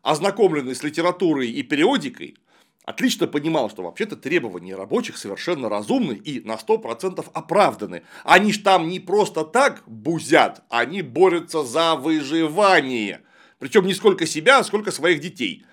[0.03, 2.37] ознакомленный с литературой и периодикой,
[2.85, 8.03] отлично понимал, что вообще-то требования рабочих совершенно разумны и на 100% оправданы.
[8.25, 13.23] Они ж там не просто так бузят, они борются за выживание.
[13.59, 15.65] Причем не сколько себя, сколько своих детей.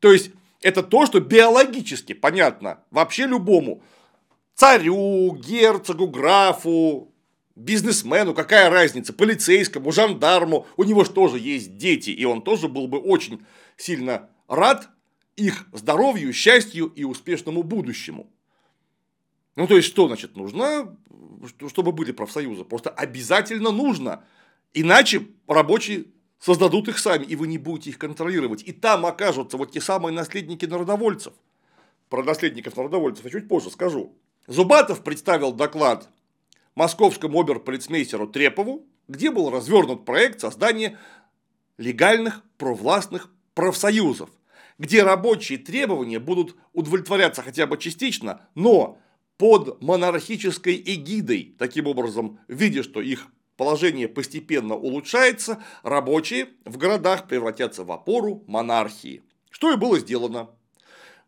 [0.00, 0.30] То есть,
[0.60, 3.82] это то, что биологически понятно вообще любому
[4.54, 7.12] царю, герцогу, графу,
[7.58, 12.88] бизнесмену, какая разница, полицейскому, жандарму, у него же тоже есть дети, и он тоже был
[12.88, 13.44] бы очень
[13.76, 14.88] сильно рад
[15.36, 18.30] их здоровью, счастью и успешному будущему.
[19.56, 20.96] Ну, то есть, что значит нужно,
[21.68, 22.64] чтобы были профсоюзы?
[22.64, 24.24] Просто обязательно нужно.
[24.72, 26.06] Иначе рабочие
[26.38, 28.62] создадут их сами, и вы не будете их контролировать.
[28.62, 31.32] И там окажутся вот те самые наследники народовольцев.
[32.08, 34.14] Про наследников народовольцев я чуть позже скажу.
[34.46, 36.08] Зубатов представил доклад
[36.78, 40.96] московскому оберполицмейстеру Трепову, где был развернут проект создания
[41.76, 44.30] легальных провластных профсоюзов,
[44.78, 48.98] где рабочие требования будут удовлетворяться хотя бы частично, но
[49.38, 53.26] под монархической эгидой, таким образом, видя, что их
[53.56, 59.24] положение постепенно улучшается, рабочие в городах превратятся в опору монархии.
[59.50, 60.50] Что и было сделано.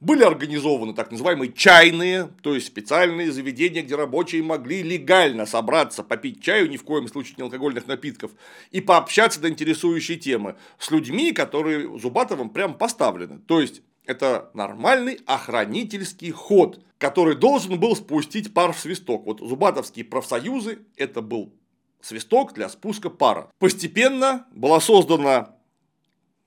[0.00, 6.42] Были организованы так называемые чайные, то есть специальные заведения, где рабочие могли легально собраться, попить
[6.42, 8.30] чаю, ни в коем случае не алкогольных напитков,
[8.70, 13.40] и пообщаться до интересующей темы с людьми, которые Зубатовым прям поставлены.
[13.40, 19.26] То есть, это нормальный охранительский ход, который должен был спустить пар в свисток.
[19.26, 21.52] Вот зубатовские профсоюзы– это был
[22.00, 23.50] свисток для спуска пара.
[23.58, 25.54] Постепенно была создана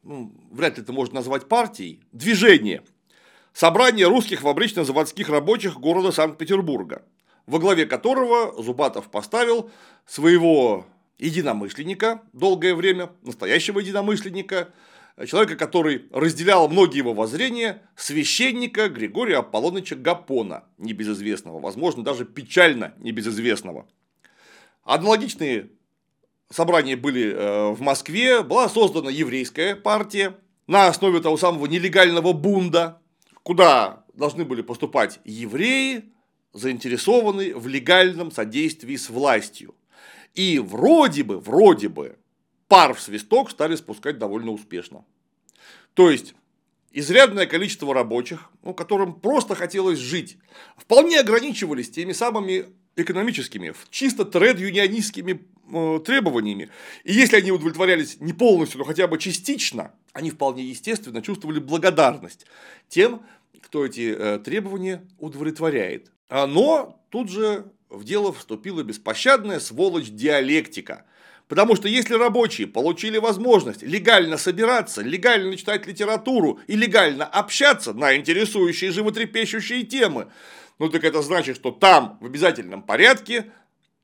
[0.04, 2.84] ну, вряд ли это можно назвать партией, движение.
[3.54, 7.04] Собрание русских фабрично-заводских рабочих города Санкт-Петербурга,
[7.46, 9.70] во главе которого Зубатов поставил
[10.08, 10.88] своего
[11.20, 14.70] единомышленника долгое время, настоящего единомышленника,
[15.28, 23.88] человека, который разделял многие его воззрения, священника Григория Аполлоныча Гапона, небезызвестного, возможно, даже печально небезызвестного.
[24.84, 25.70] Аналогичные
[26.50, 30.36] собрания были э, в Москве, была создана еврейская партия
[30.66, 33.03] на основе того самого нелегального бунда,
[33.44, 36.12] куда должны были поступать евреи,
[36.54, 39.76] заинтересованные в легальном содействии с властью.
[40.34, 42.18] И вроде бы, вроде бы,
[42.68, 45.06] пар в свисток стали спускать довольно успешно.
[45.94, 46.36] То есть,
[46.92, 50.38] изрядное количество рабочих, ну, которым просто хотелось жить,
[50.78, 55.42] вполне ограничивались теми самыми экономическими, чисто тред-юнионистскими
[55.72, 56.70] э, требованиями.
[57.04, 62.46] И если они удовлетворялись не полностью, но хотя бы частично, они вполне естественно чувствовали благодарность
[62.90, 63.22] тем,
[63.62, 66.12] кто эти э, требования удовлетворяет.
[66.30, 71.06] Но тут же в дело вступила беспощадная сволочь диалектика.
[71.48, 78.16] Потому что если рабочие получили возможность легально собираться, легально читать литературу и легально общаться на
[78.16, 80.30] интересующие животрепещущие темы,
[80.80, 83.52] ну так это значит, что там в обязательном порядке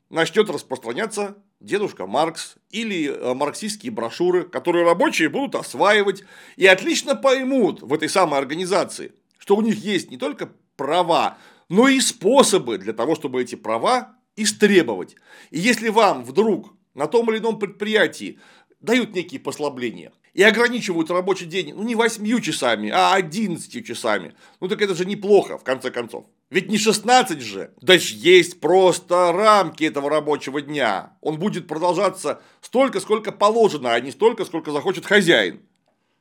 [0.09, 6.23] начнет распространяться дедушка Маркс или э, марксистские брошюры, которые рабочие будут осваивать
[6.55, 11.87] и отлично поймут в этой самой организации, что у них есть не только права, но
[11.87, 15.15] и способы для того, чтобы эти права истребовать.
[15.51, 18.39] И если вам вдруг на том или ином предприятии
[18.79, 24.69] дают некие послабления и ограничивают рабочий день, ну не 8 часами, а 11 часами, ну
[24.69, 26.27] так это же неплохо, в конце концов.
[26.49, 31.11] Ведь не 16 же, даже есть просто рамки этого рабочего дня.
[31.19, 35.59] Он будет продолжаться столько, сколько положено, а не столько, сколько захочет хозяин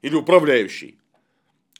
[0.03, 0.99] или управляющий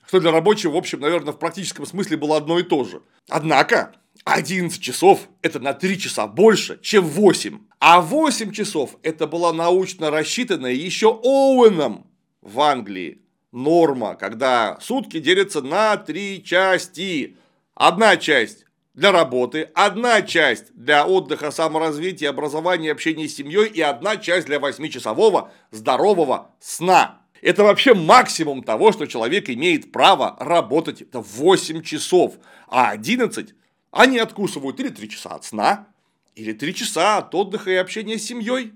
[0.07, 3.03] что для рабочего, в общем, наверное, в практическом смысле было одно и то же.
[3.29, 7.59] Однако, 11 часов– это на 3 часа больше, чем 8.
[7.79, 12.08] А 8 часов– это была научно рассчитанная еще Оуэном
[12.49, 13.21] в Англии
[13.53, 17.37] норма, когда сутки делятся на три части.
[17.75, 24.17] Одна часть для работы, одна часть для отдыха, саморазвития, образования, общения с семьей и одна
[24.17, 27.23] часть для 8-часового здорового сна.
[27.41, 31.03] Это вообще максимум того, что человек имеет право работать.
[31.03, 32.35] Это 8 часов.
[32.67, 33.55] А 11
[33.93, 35.87] они откусывают или 3 часа от сна,
[36.35, 38.73] или 3 часа от отдыха и общения с семьей.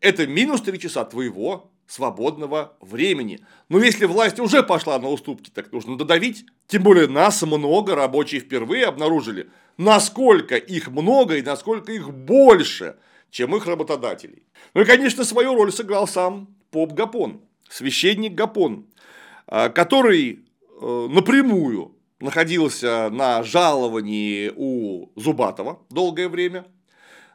[0.00, 3.40] Это минус 3 часа твоего свободного времени.
[3.68, 6.44] Но если власть уже пошла на уступки, так нужно додавить.
[6.66, 12.96] Тем более нас много, рабочие впервые обнаружили, насколько их много и насколько их больше,
[13.30, 14.42] чем их работодателей.
[14.74, 18.86] Ну и, конечно, свою роль сыграл сам Поп Гапон священник Гапон,
[19.46, 20.40] а, который
[20.80, 26.64] э, напрямую находился на жаловании у Зубатова долгое время,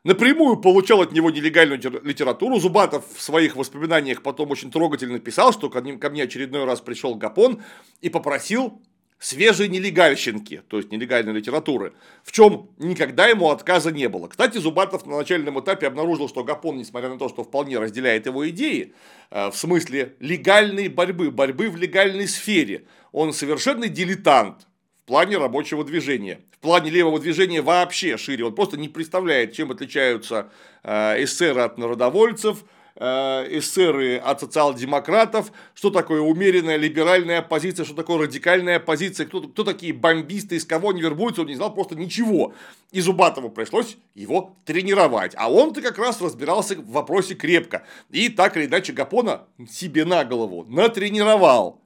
[0.04, 2.60] напрямую получал от него нелегальную литературу.
[2.60, 7.62] Зубатов в своих воспоминаниях потом очень трогательно писал, что ко мне очередной раз пришел Гапон
[8.02, 8.82] и попросил
[9.20, 11.94] свежей нелегальщинки, то есть нелегальной литературы,
[12.24, 14.30] в чем никогда ему отказа не было.
[14.30, 18.50] Кстати, Зубатов на начальном этапе обнаружил, что Гапон, несмотря на то, что вполне разделяет его
[18.50, 18.94] идеи,
[19.30, 24.68] э, в смысле легальной борьбы, борьбы в легальной сфере, он совершенный дилетант
[25.04, 26.40] в плане рабочего движения.
[26.60, 28.46] В плане левого движения вообще шире.
[28.46, 30.52] Он просто не представляет, чем отличаются
[30.84, 32.64] э, эсеры от народовольцев–
[33.02, 39.64] Э, эсеры от социал-демократов, что такое умеренная либеральная оппозиция, что такое радикальная оппозиция, кто, кто
[39.64, 42.54] такие бомбисты, из кого они вербуются, он не знал просто ничего.
[42.92, 45.34] И Зубатову пришлось его тренировать.
[45.38, 47.86] А он-то как раз разбирался в вопросе крепко.
[48.10, 51.82] И так или иначе Гапона себе на голову натренировал.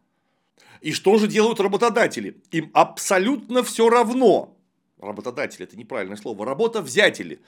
[0.82, 2.42] И что же делают работодатели?
[2.50, 4.53] Им абсолютно все равно.
[5.04, 6.46] Работодатели– это неправильное слово.
[6.46, 7.40] Работа-взятели.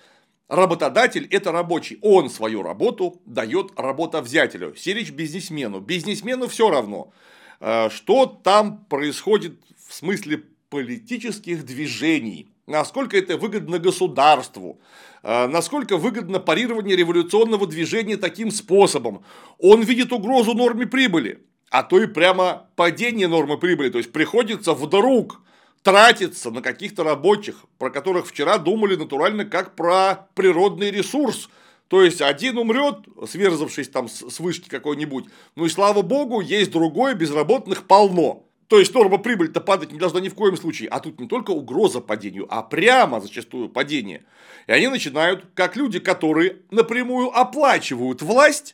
[0.48, 1.98] Работодатель– это рабочий.
[2.02, 4.76] Он свою работу дает работовзятелю.
[4.76, 5.80] Сирич– бизнесмену.
[5.80, 7.12] Бизнесмену все равно,
[7.60, 12.50] э, что там происходит в смысле политических движений.
[12.68, 14.80] Насколько это выгодно государству,
[15.24, 19.24] э, насколько выгодно парирование революционного движения таким способом.
[19.58, 23.90] Он видит угрозу норме прибыли, а то и прямо падение нормы прибыли.
[23.90, 25.42] То есть приходится вдруг
[25.86, 31.48] тратится на каких-то рабочих, про которых вчера думали натурально как про природный ресурс.
[31.90, 35.26] То есть один умрет, сверзавшись там с вышки какой-нибудь,
[35.56, 38.44] ну и слава богу, есть другой, безработных полно.
[38.68, 40.90] То есть норма прибыль-то падать не должна ни в коем случае.
[40.90, 44.26] А тут не только угроза падению, а прямо зачастую падение.
[44.66, 48.74] И они начинают, как люди, которые напрямую оплачивают власть,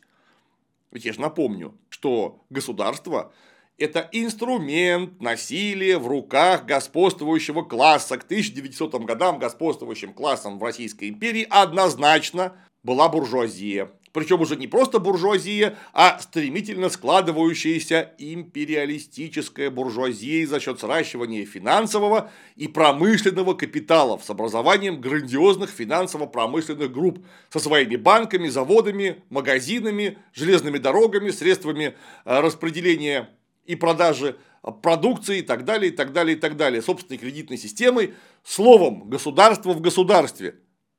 [0.91, 3.33] Ведь я же напомню, что государство–
[3.81, 8.17] это инструмент насилия в руках господствующего класса.
[8.17, 12.53] К 1900 годам господствующим классом в Российской империи однозначно
[12.83, 13.91] была буржуазия.
[14.13, 22.67] Причем уже не просто буржуазия, а стремительно складывающаяся империалистическая буржуазия за счет сращивания финансового и
[22.67, 31.95] промышленного капиталов с образованием грандиозных финансово-промышленных групп со своими банками, заводами, магазинами, железными дорогами, средствами
[32.25, 33.29] э, распределения
[33.71, 34.35] и продажи
[34.81, 38.13] продукции и так далее, и так далее, и так далее, собственной кредитной системой,
[38.43, 40.55] словом, государство в государстве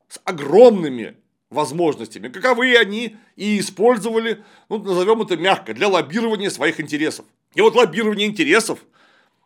[0.09, 1.17] с огромными
[1.51, 7.27] возможностями, каковы они и использовали, ну, назовем это мягко, для лоббирования своих интересов.
[7.55, 8.79] И вот лоббирование интересов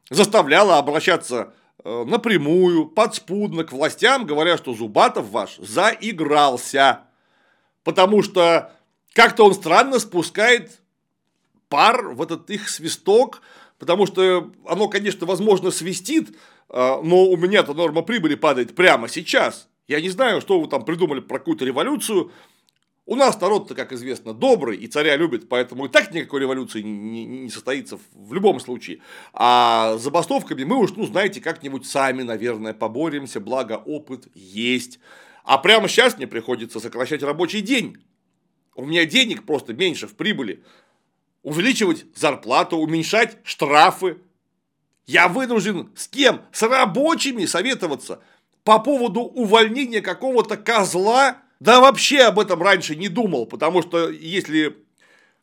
[0.09, 1.53] заставляло обращаться
[1.85, 7.01] э, напрямую, подспудно к властям, говоря, что Зубатов ваш заигрался.
[7.83, 8.72] Потому что
[9.14, 10.81] как-то он странно спускает
[11.69, 13.43] пар в этот их свисток,
[13.79, 16.33] потому что оно, конечно, возможно, свистит, э,
[17.03, 19.69] но у меня-то норма прибыли падает прямо сейчас.
[19.89, 22.33] Я не знаю, что вы там придумали про какую-то революцию.
[23.09, 27.25] У нас народ-то, как известно, добрый и царя любит, поэтому и так никакой революции не,
[27.25, 29.01] не состоится в любом случае.
[29.33, 34.99] А забастовками мы уж, ну, знаете, как-нибудь сами, наверное, поборемся, благо опыт есть.
[35.45, 37.97] А прямо сейчас мне приходится сокращать рабочий день.
[38.75, 40.64] У меня денег просто меньше в прибыли.
[41.47, 44.19] Увеличивать зарплату, уменьшать штрафы.
[45.07, 46.43] Я вынужден с кем?
[46.51, 48.21] С рабочими советоваться
[48.65, 54.77] по поводу увольнения какого-то козла, да вообще об этом раньше не думал, потому что если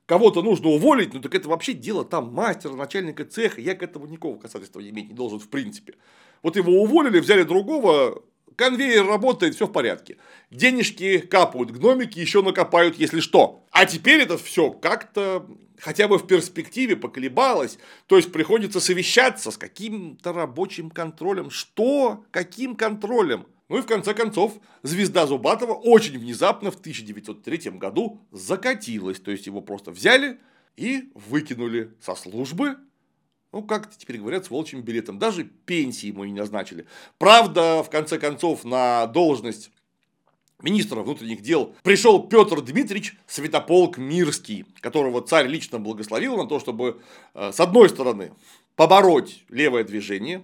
[0.06, 4.06] кого-то нужно уволить, ну так это вообще дело там мастера, начальника цеха, я к этому
[4.06, 5.93] никакого касательства иметь не должен в принципе.
[6.41, 8.22] Вот его уволили, взяли другого,
[8.58, 10.18] конвейер работает, все в порядке.
[10.51, 13.64] Денежки капают, гномики еще накопают, если что.
[13.72, 15.47] А теперь это все как-то
[15.84, 17.77] хотя бы в перспективе поколебалось.
[18.07, 21.49] То есть приходится совещаться с каким-то рабочим контролем.
[21.49, 22.23] Что?
[22.31, 23.45] Каким контролем?
[23.67, 29.19] Ну и в конце концов, звезда Зубатова очень внезапно в 1903 году закатилась.
[29.19, 30.39] То есть его просто взяли
[30.77, 32.77] и выкинули со службы
[33.51, 35.19] ну, как теперь говорят, с волчьим билетом.
[35.19, 36.88] Даже пенсии ему не назначили.
[37.19, 39.69] Правда, в конце концов, на должность
[40.64, 47.01] министра внутренних дел пришел Петр Дмитриевич Святополк Мирский, которого царь лично благословил на то, чтобы,
[47.36, 48.32] э, с одной стороны,
[48.76, 50.43] побороть левое движение,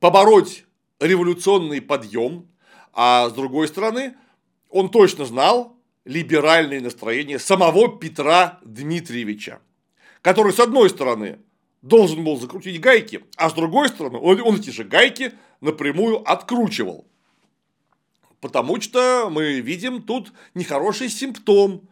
[0.00, 0.64] побороть
[1.00, 2.48] революционный подъем,
[2.94, 4.14] а с другой стороны,
[4.70, 9.60] он точно знал либеральные настроения самого Петра Дмитриевича,
[10.22, 11.40] который, с одной стороны,
[11.82, 17.06] должен был закрутить гайки, а с другой стороны, он, он эти же гайки напрямую откручивал.
[18.40, 21.88] Потому что мы видим тут нехороший симптом,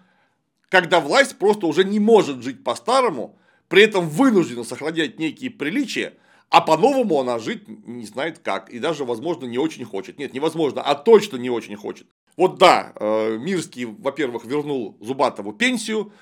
[0.68, 3.38] когда власть просто уже не может жить по-старому,
[3.68, 6.14] при этом вынуждена сохранять некие приличия,
[6.48, 10.18] а по-новому она жить не знает как, и даже, возможно, не очень хочет.
[10.18, 12.06] Нет, невозможно, а точно не очень хочет.
[12.36, 16.12] Вот да, э, Мирский, во-первых, вернул Зубатову пенсию,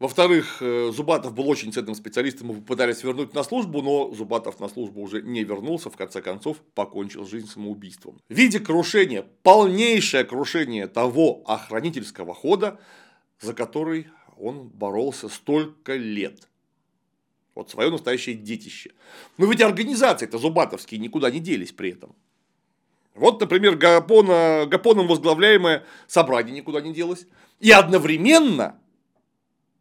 [0.00, 4.68] во-вторых, э, Зубатов был очень ценным специалистом, его пытались вернуть на службу, но Зубатов на
[4.68, 8.18] службу уже не вернулся, в конце концов покончил жизнь самоубийством.
[8.30, 12.80] В виде крушения, полнейшее крушение того охранительского хода,
[13.40, 16.48] за который он боролся столько лет.
[17.54, 18.92] Вот свое настоящее детище.
[19.36, 22.16] Но ведь организации-то зубатовские никуда не делись при этом.
[23.14, 27.26] Вот, например, Гапона, Гапоном возглавляемое собрание никуда не делось.
[27.58, 28.80] И одновременно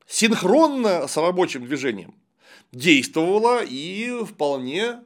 [0.10, 2.16] синхронно с рабочим движением
[2.72, 5.00] действовала и вполне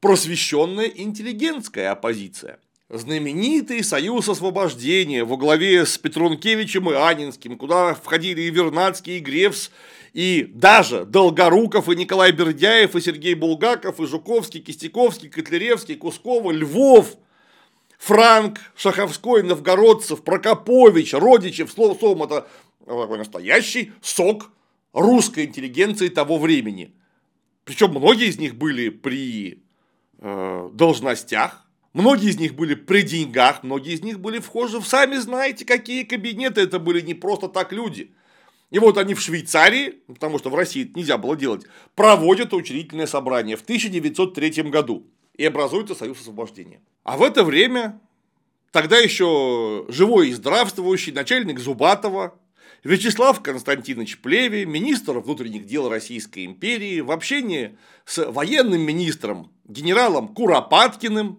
[0.00, 2.58] просвещенная интеллигентская оппозиция.
[2.88, 9.70] Знаменитый союз освобождения во главе с Петрункевичем и Анинским, куда входили и Вернадский, и Гревс,
[10.12, 17.16] и даже Долгоруков, и Николай Бердяев, и Сергей Булгаков, и Жуковский, Кистяковский, Котляревский, Кускова, Львов,
[17.96, 22.46] Франк, Шаховской, Новгородцев, Прокопович, Родичев, словом, это
[22.86, 24.50] такой настоящий сок
[24.92, 26.94] русской интеллигенции того времени.
[27.64, 29.62] Причем многие из них были при
[30.18, 35.16] э, должностях, многие из них были при деньгах, многие из них были вхожи в сами
[35.16, 38.12] знаете какие кабинеты, это были не просто так люди.
[38.70, 43.06] И вот они в Швейцарии, потому что в России это нельзя было делать, проводят учредительное
[43.06, 45.06] собрание в 1903 году
[45.36, 46.80] и образуется Союз освобождения.
[47.04, 48.00] А в это время
[48.70, 52.34] тогда еще живой и здравствующий начальник Зубатова,
[52.84, 61.38] Вячеслав Константинович Плеви, министр внутренних дел Российской империи, в общении с военным министром генералом Куропаткиным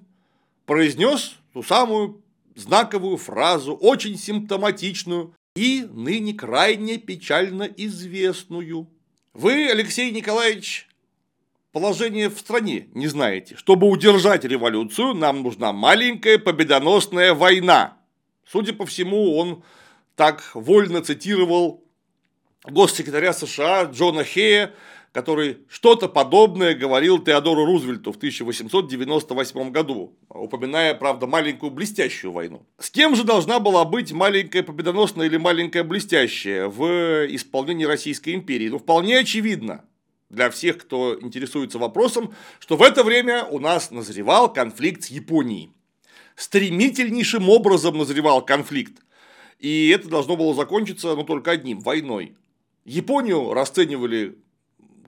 [0.66, 2.24] произнес ту самую
[2.56, 8.88] знаковую фразу, очень симптоматичную и ныне крайне печально известную.
[9.34, 10.88] Вы, Алексей Николаевич,
[11.74, 13.58] положение в стране не знаете.
[13.58, 17.98] Чтобы удержать революцию, нам нужна маленькая победоносная война.
[18.48, 19.64] Судя по всему, он
[20.16, 21.84] так вольно цитировал
[22.66, 24.74] госсекретаря США Джона Хея,
[25.12, 32.66] который что-то подобное говорил Теодору Рузвельту в 1898 году, упоминая, правда, маленькую блестящую войну.
[32.80, 38.70] С кем же должна была быть маленькая победоносная или маленькая блестящая в исполнении Российской империи?
[38.70, 39.86] Ну, вполне очевидно
[40.32, 45.72] для всех, кто интересуется вопросом, что в это время у нас назревал конфликт с Японией.
[46.36, 49.03] Стремительнейшим образом назревал конфликт.
[49.64, 52.36] И это должно было закончиться ну, только одним– войной.
[52.84, 54.38] Японию расценивали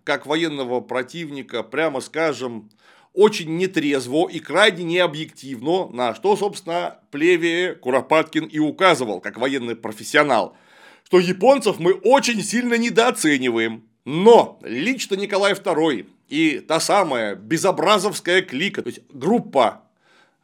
[0.06, 2.70] как военного противника, прямо скажем,
[3.14, 10.56] очень нетрезво и крайне необъективно, на что, собственно, Плеве Куропаткин и указывал, как военный профессионал,
[11.04, 13.84] что японцев мы очень сильно недооцениваем.
[14.06, 19.85] Но лично Николай II и та самая безобразовская клика, то есть группа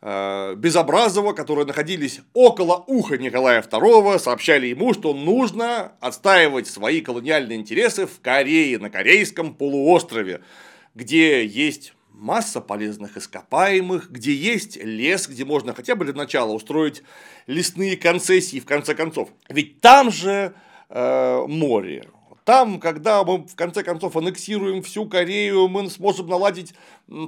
[0.01, 8.07] Безобразова, которые находились около уха Николая II, сообщали ему, что нужно отстаивать свои колониальные интересы
[8.07, 10.41] в Корее, на Корейском полуострове,
[10.95, 17.03] где есть масса полезных ископаемых, где есть лес, где можно хотя бы для начала устроить
[17.45, 19.29] лесные концессии, в конце концов.
[19.49, 20.53] Ведь там же
[20.89, 22.07] э, море.
[22.43, 26.73] Там, когда мы в конце концов аннексируем всю Корею, мы сможем наладить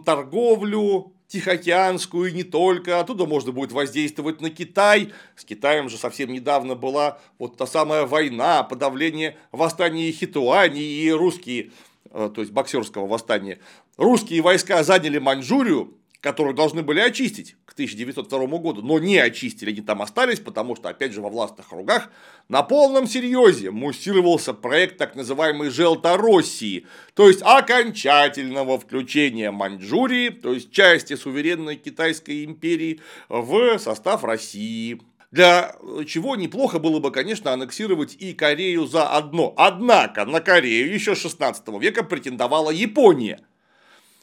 [0.06, 3.00] торговлю, Тихоокеанскую и не только.
[3.00, 5.12] Оттуда можно будет воздействовать на Китай.
[5.36, 11.72] С Китаем же совсем недавно была вот та самая война, подавление восстания Хитуани и русские,
[12.12, 13.58] э, то есть боксерского восстания.
[13.98, 19.82] Русские войска заняли Маньчжурию, которую должны были очистить к 1902 году, но не очистили, они
[19.82, 22.10] там остались, потому что, опять же, во властных кругах
[22.48, 30.72] на полном серьезе муссировался проект так называемой Желтороссии, то есть окончательного включения Маньчжурии, то есть
[30.72, 35.02] части суверенной Китайской империи в состав России.
[35.32, 35.76] Для
[36.08, 39.54] чего неплохо было бы, конечно, аннексировать и Корею заодно.
[39.58, 43.42] Однако на Корею еще 16 века претендовала Япония.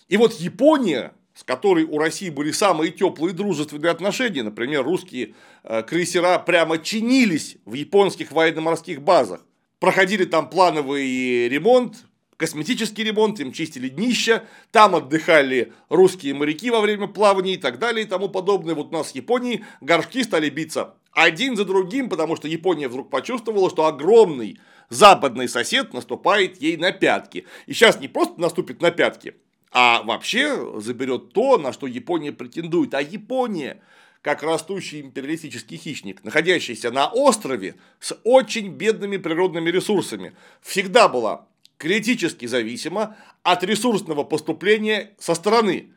[0.08, 4.42] И вот Япония с которой у России были самые теплые дружественные отношения.
[4.42, 9.40] Например, русские э, крейсера прямо чинились в японских военно-морских базах.
[9.78, 12.04] Проходили там плановый ремонт,
[12.36, 18.04] косметический ремонт, им чистили днища, там отдыхали русские моряки во время плавания и так далее
[18.04, 18.74] и тому подобное.
[18.74, 23.10] Вот у нас в Японии горшки стали биться один за другим, потому что Япония вдруг
[23.10, 24.58] почувствовала, что огромный
[24.88, 27.46] западный сосед наступает ей на пятки.
[27.66, 29.34] И сейчас не просто наступит на пятки,
[29.70, 32.94] а вообще заберет то, на что Япония претендует.
[32.94, 33.80] А Япония,
[34.22, 41.46] как растущий империалистический хищник, находящийся на острове с очень бедными природными ресурсами, всегда была
[41.78, 45.92] критически зависима от ресурсного поступления со стороны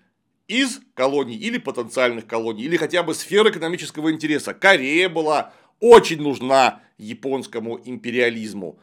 [0.47, 4.53] из колоний или потенциальных колоний, или хотя бы сфер экономического интереса.
[4.53, 8.79] Корея была очень нужна японскому империализму.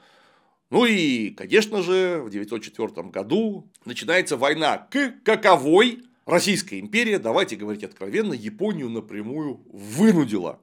[0.71, 7.83] Ну и, конечно же, в 1904 году начинается война к каковой Российская империя, давайте говорить
[7.83, 10.61] откровенно, Японию напрямую вынудила.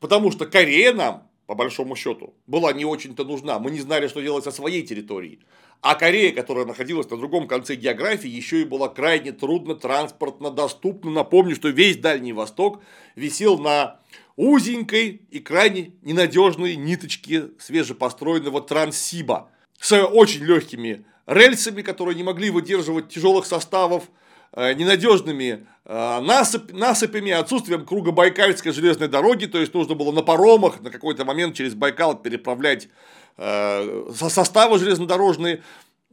[0.00, 3.60] Потому что Корея нам, по большому счету, была не очень-то нужна.
[3.60, 5.38] Мы не знали, что делать со своей территорией.
[5.82, 11.12] А Корея, которая находилась на другом конце географии, еще и была крайне трудно транспортно доступна.
[11.12, 12.82] Напомню, что весь Дальний Восток
[13.14, 14.00] висел на
[14.36, 23.08] узенькой и крайне ненадежной ниточки свежепостроенного Транссиба с очень легкими рельсами, которые не могли выдерживать
[23.08, 24.04] тяжелых составов,
[24.52, 30.22] э, ненадежными э, насыпь, насыпями, отсутствием круга Байкальской железной дороги, то есть нужно было на
[30.22, 32.88] паромах на какой-то момент через Байкал переправлять
[33.36, 35.62] э, составы железнодорожные.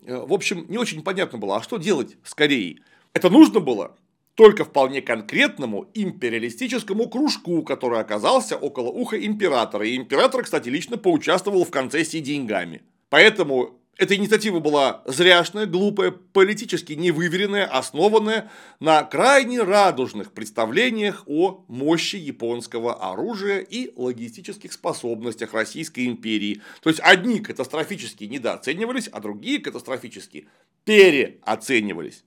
[0.02, 2.82] В общем, не очень понятно было, а что делать с Кореей?
[3.14, 3.96] Это нужно было
[4.36, 9.88] только вполне конкретному империалистическому кружку, который оказался около уха императора.
[9.88, 12.82] И император, кстати, лично поучаствовал в концессии деньгами.
[13.10, 22.16] Поэтому эта инициатива была зряшная, глупая, политически невыверенная, основанная на крайне радужных представлениях о мощи
[22.16, 26.62] японского оружия и логистических способностях Российской империи.
[26.82, 30.48] То есть одни катастрофически недооценивались, а другие катастрофически
[30.86, 32.24] переоценивались.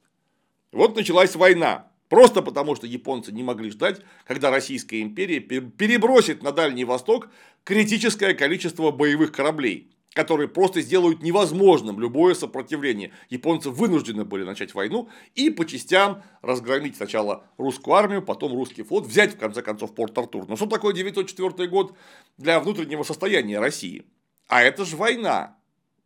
[0.70, 1.90] Вот началась война.
[2.09, 7.28] Просто потому, что японцы не могли ждать, когда Российская империя перебросит на Дальний Восток
[7.64, 9.90] критическое количество боевых кораблей.
[10.16, 13.12] которые просто сделают невозможным любое сопротивление.
[13.28, 19.04] Японцы вынуждены были начать войну и по частям разгромить сначала русскую армию, потом русский флот,
[19.04, 20.48] взять в конце концов Порт-Артур.
[20.48, 21.94] Но что такое 904 год
[22.38, 24.07] для внутреннего состояния России?
[24.48, 25.59] А это же война.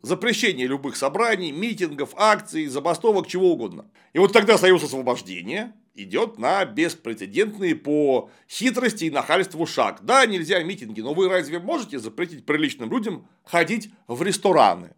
[0.02, 3.88] Запрещение любых собраний, митингов, акций, забастовок, чего угодно.
[4.12, 10.00] И вот тогда Союз освобождения идет на беспрецедентный по хитрости и нахальству шаг.
[10.02, 14.94] Да, нельзя митинги, но вы разве можете запретить приличным людям ходить в рестораны?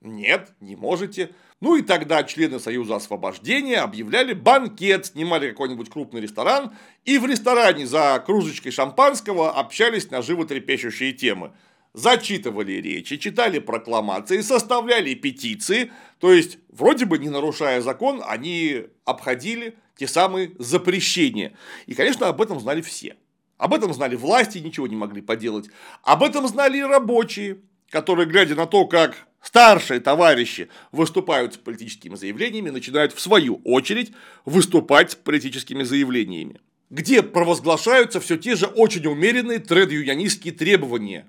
[0.00, 1.30] Нет, не можете.
[1.60, 6.74] Ну и тогда члены Союза освобождения объявляли банкет, снимали какой-нибудь крупный ресторан,
[7.04, 11.52] и в ресторане за кружечкой шампанского общались на животрепещущие темы
[11.96, 15.90] зачитывали речи, читали прокламации, составляли петиции,
[16.20, 21.56] то есть, вроде бы не нарушая закон, они обходили те самые запрещения.
[21.86, 23.16] И, конечно, об этом знали все.
[23.56, 25.70] Об этом знали власти, ничего не могли поделать.
[26.02, 32.14] Об этом знали и рабочие, которые, глядя на то, как старшие товарищи выступают с политическими
[32.14, 34.12] заявлениями, начинают в свою очередь
[34.44, 41.26] выступать с политическими заявлениями где провозглашаются все те же очень умеренные тред-юнионистские требования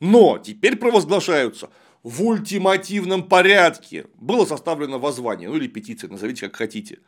[0.00, 1.70] но теперь провозглашаются
[2.02, 4.06] в ультимативном порядке.
[4.16, 6.98] Было составлено воззвание, ну или петиция, назовите как хотите,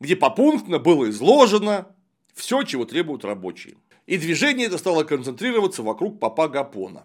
[0.00, 1.88] где попунктно было изложено
[2.34, 3.74] все, чего требуют рабочие.
[4.06, 7.04] И движение это стало концентрироваться вокруг папа Гапона.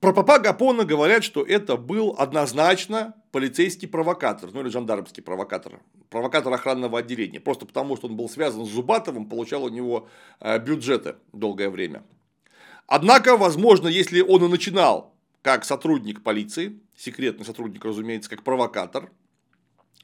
[0.00, 5.80] Про папа Гапона говорят, что это был однозначно полицейский провокатор, ну или жандармский провокатор,
[6.10, 10.08] провокатор охранного отделения, просто потому что он был связан с Зубатовым, получал у него
[10.40, 12.02] э, бюджеты долгое время.
[12.86, 19.10] Однако, возможно, если он и начинал как сотрудник полиции, секретный сотрудник, разумеется, как провокатор,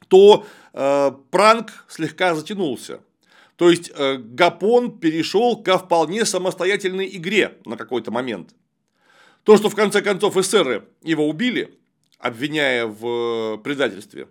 [0.07, 3.01] то э, пранк слегка затянулся.
[3.55, 8.55] То есть э, Гапон перешел ко вполне самостоятельной игре на какой-то момент.
[9.43, 11.77] То, что в конце концов эсеры его убили,
[12.19, 14.27] обвиняя в предательстве,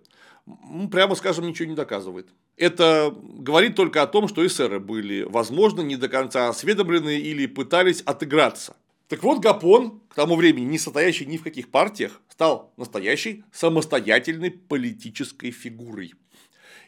[0.90, 2.28] прямо скажем, ничего не доказывает.
[2.56, 8.02] Это говорит только о том, что эсеры были, возможно, не до конца осведомлены или пытались
[8.02, 8.76] отыграться.
[9.08, 14.50] Так вот, Гапон, к тому времени не состоящий ни в каких партиях, стал настоящей самостоятельной
[14.50, 16.14] политической фигурой.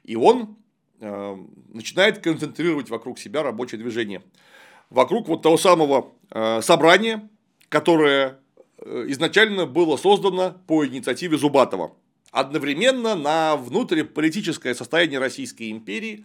[0.05, 0.57] И он
[1.01, 1.37] э,
[1.73, 4.23] начинает концентрировать вокруг себя рабочее движение.
[4.91, 7.29] Вокруг вот того самого э, собрания,
[7.69, 8.39] которое
[8.79, 11.93] э, изначально было создано по инициативе Зубатова
[12.35, 16.25] одновременно на внутриполитическое состояние Российской империи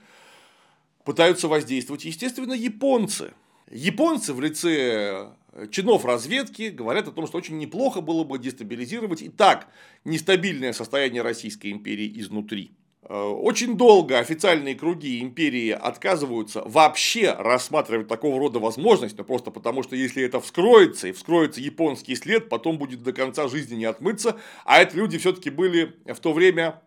[1.05, 3.34] пытаются воздействовать, естественно, японцы.
[3.70, 5.30] Японцы в лице
[5.70, 9.68] чинов разведки говорят о том, что очень неплохо было бы дестабилизировать и так
[10.03, 12.72] нестабильное состояние Российской империи изнутри.
[13.03, 19.83] Э, очень долго официальные круги империи отказываются вообще рассматривать такого рода возможность, но просто потому,
[19.83, 24.37] что если это вскроется, и вскроется японский след, потом будет до конца жизни не отмыться,
[24.65, 26.81] а это люди все-таки были в то время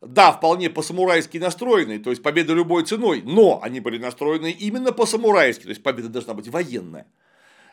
[0.00, 5.64] да, вполне по-самурайски настроенные, то есть победа любой ценой, но они были настроены именно по-самурайски,
[5.64, 7.06] то есть победа должна быть военная.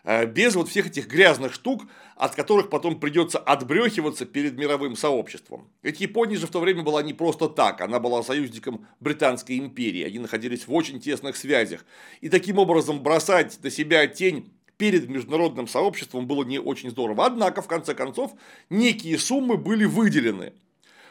[0.04, 1.84] Э, без вот всех этих грязных штук,
[2.16, 5.70] от которых потом придется отбрехиваться перед мировым сообществом.
[5.82, 10.04] Ведь Япония же в то время была не просто так, она была союзником Британской империи,
[10.04, 11.86] они находились в очень тесных связях.
[12.22, 17.26] И таким образом бросать на себя тень перед международным сообществом было не очень здорово.
[17.26, 18.34] Однако, в конце концов,
[18.70, 20.54] некие суммы были выделены.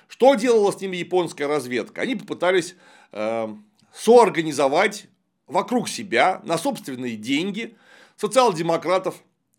[0.08, 2.02] Что делала с ними японская разведка?
[2.02, 2.74] Они попытались
[3.12, 3.48] э,
[3.94, 5.06] соорганизовать
[5.46, 7.76] вокруг себя на собственные деньги
[8.22, 9.16] социал-демократов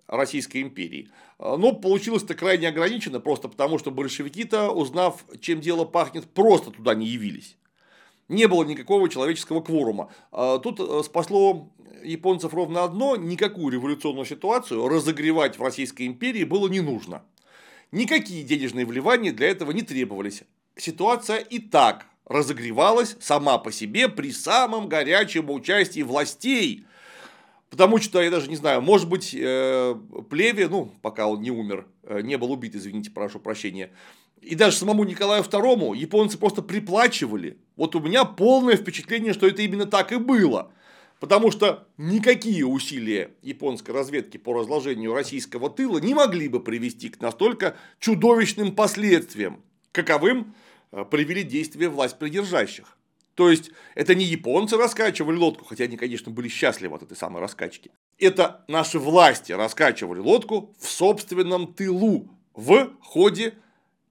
[0.07, 1.09] Российской империи.
[1.37, 6.95] Но получилось это крайне ограничено, просто потому что большевики-то, узнав, чем дело пахнет, просто туда
[6.95, 7.57] не явились.
[8.29, 10.09] Не было никакого человеческого кворума.
[10.31, 11.69] А тут э, спасло
[12.03, 17.21] японцев ровно одно, никакую революционную ситуацию разогревать в Российской империи было не нужно.
[17.91, 20.43] Никакие денежные вливания для этого не требовались.
[20.77, 26.85] Ситуация и так разогревалась сама по себе при самом горячем участии властей,
[27.73, 29.95] Потому что, я даже не знаю, может быть, э,
[30.29, 33.89] Плеве, ну, пока он не умер, э, не был убит, извините, прошу прощения,
[34.41, 37.57] и даже самому Николаю II японцы просто приплачивали.
[37.75, 40.71] Вот у меня полное впечатление, что это именно так и было.
[41.19, 47.21] Потому что никакие усилия японской разведки по разложению российского тыла не могли бы привести к
[47.21, 50.53] настолько чудовищным последствиям, каковым
[50.91, 52.95] э, привели действия власть придержащих.
[53.35, 57.41] То есть, это не японцы раскачивали лодку, хотя они, конечно, были счастливы от этой самой
[57.41, 57.91] раскачки.
[58.19, 63.55] Это наши власти раскачивали лодку в собственном тылу в ходе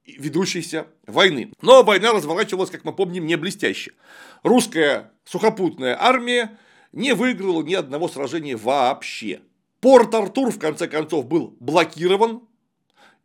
[0.06, 1.52] ведущейся войны.
[1.62, 3.92] Но война разворачивалась, как мы помним, не блестяще.
[4.42, 6.58] Русская сухопутная армия
[6.92, 9.40] не выиграла ни одного сражения вообще.
[9.80, 12.42] Порт Артур, в конце концов, был блокирован,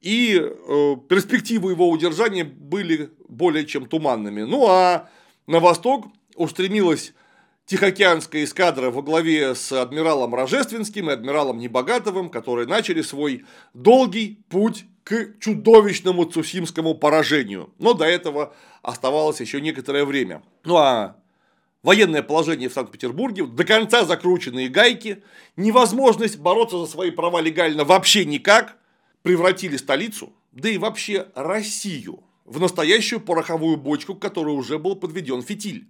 [0.01, 4.43] и э, перспективы его удержания были более чем туманными.
[4.43, 5.09] Ну а
[5.47, 7.13] на восток устремилась
[7.65, 14.85] Тихоокеанская эскадра во главе с адмиралом Рожественским и адмиралом Небогатовым, которые начали свой долгий путь
[15.03, 17.73] к чудовищному цусимскому поражению.
[17.77, 20.43] Но до этого оставалось еще некоторое время.
[20.63, 21.17] Ну а
[21.83, 25.23] военное положение в Санкт-Петербурге, до конца закрученные гайки,
[25.57, 28.77] невозможность бороться за свои права легально вообще никак,
[29.23, 35.43] превратили столицу, да и вообще Россию, в настоящую пороховую бочку, к которой уже был подведен
[35.43, 35.87] фитиль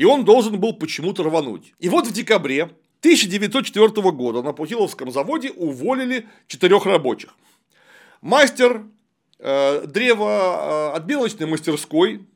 [0.00, 1.74] и он должен был почему-то рвануть.
[1.78, 2.62] И вот в декабре
[3.00, 7.34] 1904 года на Путиловском заводе уволили четырех рабочих.
[8.22, 8.86] Мастер
[9.38, 10.96] э, древо э,
[11.46, 12.26] мастерской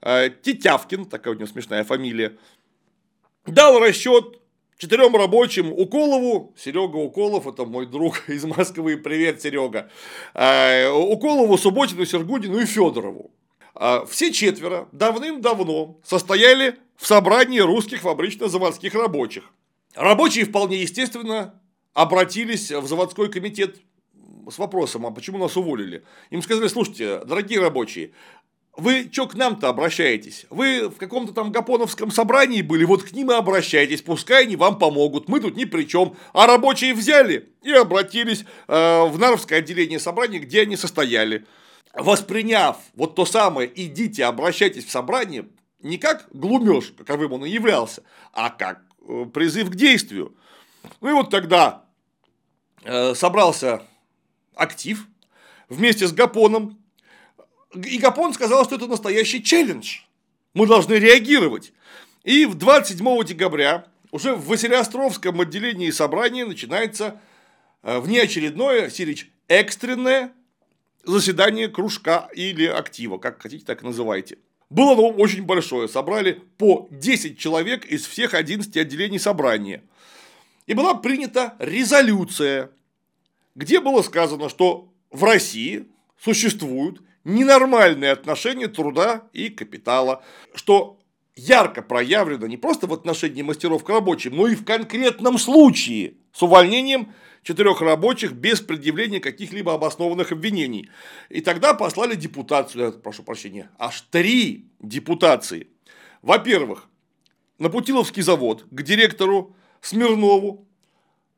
[0.00, 2.36] э, Тетявкин, такая у него смешная фамилия,
[3.46, 4.40] дал расчет
[4.78, 9.90] четырем рабочим Уколову, Серега Уколов, это мой друг из Москвы, привет, Серега,
[10.34, 13.30] э, Уколову, Субботину, Сергудину и Федорову.
[13.74, 19.44] А все четверо давным-давно состояли в собрании русских фабрично-заводских рабочих.
[19.94, 21.60] Рабочие вполне естественно
[21.92, 23.76] обратились в заводской комитет
[24.50, 26.04] с вопросом, а почему нас уволили?
[26.30, 28.12] Им сказали, слушайте, дорогие рабочие,
[28.76, 30.46] вы что к нам-то обращаетесь?
[30.50, 34.78] Вы в каком-то там Гапоновском собрании были, вот к ним и обращайтесь, пускай они вам
[34.78, 36.16] помогут, мы тут ни при чем.
[36.32, 41.44] А рабочие взяли и обратились э, в Нарвское отделение собрания, где они состояли
[41.94, 45.46] восприняв вот то самое «идите, обращайтесь в собрание»,
[45.80, 48.02] не как глумеж, каковым он и являлся,
[48.32, 50.34] а как э, призыв к действию.
[51.00, 51.84] Ну и вот тогда
[52.82, 53.82] э, собрался
[54.54, 55.06] актив
[55.68, 56.82] вместе с Гапоном,
[57.74, 60.00] и Гапон сказал, что это настоящий челлендж.
[60.54, 61.72] Мы должны реагировать.
[62.22, 67.20] И в 27 декабря уже в Василиостровском отделении собрания начинается
[67.82, 70.32] э, внеочередное, Сирич, экстренное
[71.04, 74.38] заседание кружка или актива, как хотите, так и называйте.
[74.70, 79.82] Было оно очень большое, собрали по 10 человек из всех 11 отделений собрания.
[80.66, 82.70] И была принята резолюция,
[83.54, 85.86] где было сказано, что в России
[86.18, 90.22] существуют ненормальные отношения труда и капитала,
[90.54, 90.98] что
[91.36, 96.42] ярко проявлено не просто в отношении мастеров к рабочим, но и в конкретном случае с
[96.42, 97.12] увольнением
[97.42, 100.90] четырех рабочих без предъявления каких-либо обоснованных обвинений.
[101.28, 105.68] И тогда послали депутацию, прошу прощения, аж три депутации.
[106.22, 106.88] Во-первых,
[107.58, 110.66] на Путиловский завод к директору Смирнову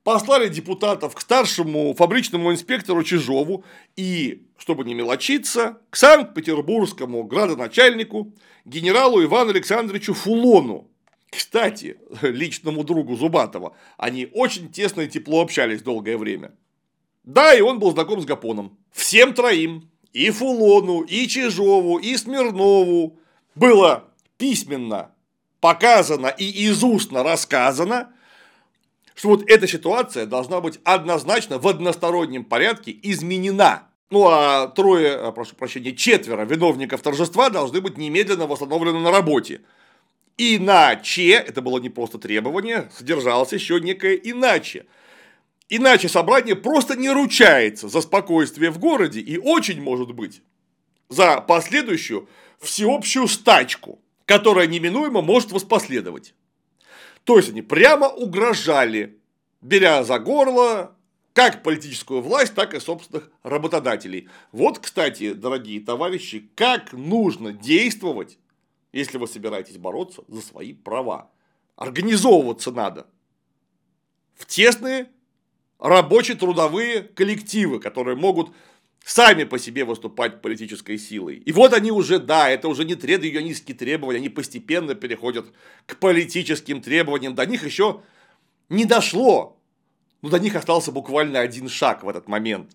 [0.07, 3.65] послали депутатов к старшему фабричному инспектору Чижову
[3.97, 8.33] и, чтобы не мелочиться, к Санкт-Петербургскому градоначальнику
[8.65, 10.89] генералу Ивану Александровичу Фулону,
[11.29, 16.53] кстати, личному другу Зубатова, они очень тесно и тепло общались долгое время.
[17.25, 18.79] Да, и он был знаком с Гапоном.
[18.93, 23.19] Всем троим, и Фулону, и Чижову, и Смирнову
[23.57, 24.05] было
[24.39, 25.11] письменно
[25.61, 28.13] показано и из устно рассказано,
[29.17, 33.89] что вот эта ситуация должна быть однозначно в одностороннем порядке изменена.
[34.11, 39.63] Ну а трое, а, прошу прощения, четверо виновников торжества должны быть немедленно восстановлены на работе.
[40.37, 44.85] Иначе, это было не просто требование, содержалось еще некое иначе.
[45.71, 50.43] Иначе собрание просто не ручается за спокойствие в городе и очень может быть
[51.09, 52.29] за последующую
[52.61, 56.35] всеобщую стачку, которая неминуемо может воспоследовать.
[57.27, 59.19] То есть они прямо угрожали,
[59.61, 60.97] беря за горло
[61.35, 64.31] как политическую власть, так и собственных работодателей.
[64.53, 68.39] Вот, кстати, дорогие товарищи, как нужно действовать
[68.97, 71.31] если вы собираетесь бороться за свои права.
[71.77, 73.07] Организовываться надо
[74.35, 75.11] в тесные
[75.79, 78.55] рабочие трудовые коллективы, которые могут
[79.07, 81.37] сами по себе выступать политической силой.
[81.37, 85.47] И вот они уже, да, это уже не низкие требования, они постепенно переходят
[85.87, 87.37] к политическим требованиям.
[87.37, 88.03] До них еще
[88.69, 89.57] не дошло.
[90.23, 92.73] Но до них остался буквально один шаг в этот момент.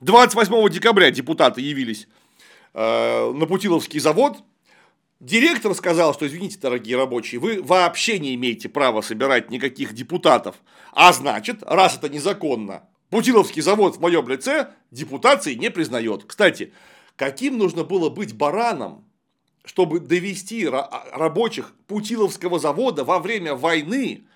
[0.00, 2.08] 28 декабря депутаты явились
[2.74, 4.42] э, на Путиловский завод
[5.20, 10.56] Директор сказал, что, извините, дорогие рабочие, вы вообще не имеете права собирать никаких депутатов.
[10.92, 16.24] А значит, раз это незаконно, Путиловский завод в моем лице депутации не признает.
[16.24, 16.72] Кстати,
[17.16, 19.04] каким нужно было быть бараном,
[19.64, 24.26] чтобы довести рабочих Путиловского завода во время войны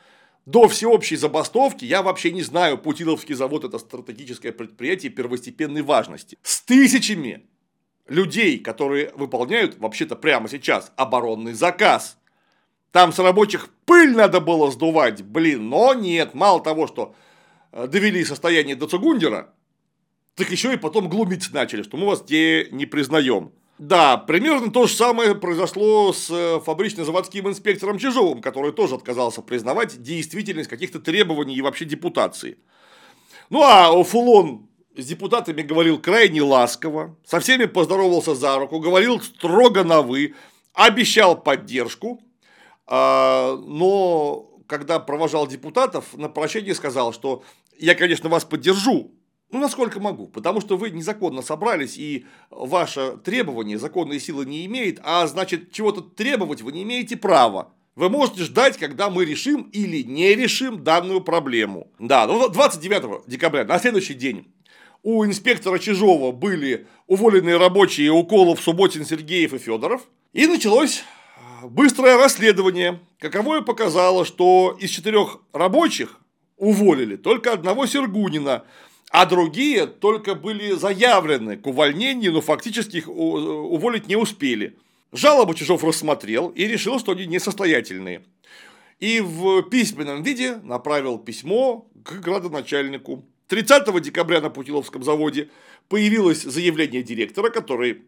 [0.44, 6.36] до всеобщей забастовки, я вообще не знаю, Путиловский завод это стратегическое предприятие первостепенной важности.
[6.42, 7.46] С тысячами
[8.06, 12.18] людей, которые выполняют вообще-то прямо сейчас оборонный заказ.
[12.90, 17.14] Там с рабочих пыль надо было сдувать, блин, но нет, мало того, что
[17.74, 19.52] довели состояние до Цугундера,
[20.34, 23.52] так еще и потом глумиться начали, что мы вас те не признаем.
[23.78, 30.00] Да, примерно то же самое произошло с э, фабрично-заводским инспектором Чижовым, который тоже отказался признавать
[30.00, 32.56] действительность каких-то требований и вообще депутации.
[33.50, 39.82] Ну а Фулон с депутатами говорил крайне ласково, со всеми поздоровался за руку, говорил строго
[39.82, 40.34] на «вы»,
[40.72, 42.20] обещал поддержку,
[42.86, 47.42] а, но когда провожал депутатов, на прощение сказал, что
[47.78, 49.12] я, конечно, вас поддержу,
[49.50, 54.98] ну, насколько могу, потому что вы незаконно собрались, и ваше требование законной силы не имеет,
[55.04, 57.72] а значит, чего-то требовать вы не имеете права.
[57.94, 61.92] Вы можете ждать, когда мы решим или не решим данную проблему.
[62.00, 64.52] Да, ну 29 декабря, на следующий день,
[65.04, 70.02] у инспектора Чижова были уволенные рабочие Уколов, Субботин, Сергеев и Федоров.
[70.32, 71.04] И началось
[71.62, 76.18] быстрое расследование, каковое показало, что из четырех рабочих
[76.56, 78.64] уволили только одного Сергунина,
[79.10, 84.76] а другие только были заявлены к увольнению, но фактически их уволить не успели.
[85.12, 88.24] Жалобу Чижов рассмотрел и решил, что они несостоятельные.
[88.98, 93.24] И в письменном виде направил письмо к градоначальнику.
[93.48, 95.50] 30 декабря на Путиловском заводе
[95.88, 98.02] появилось заявление директора, который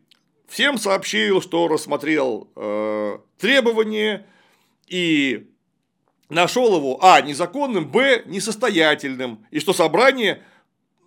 [0.48, 4.26] всем сообщил, что рассмотрел э, требования
[4.88, 5.46] и
[6.28, 7.20] нашел его а.
[7.20, 8.22] незаконным, б.
[8.26, 10.42] несостоятельным, и что собрание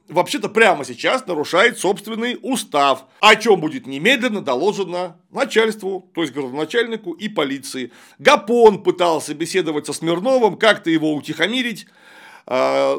[0.09, 7.13] вообще-то прямо сейчас нарушает собственный устав, о чем будет немедленно доложено начальству, то есть городоначальнику
[7.13, 7.91] и полиции.
[8.17, 11.85] Гапон пытался беседовать со Смирновым, как-то его утихомирить,
[12.47, 12.97] а,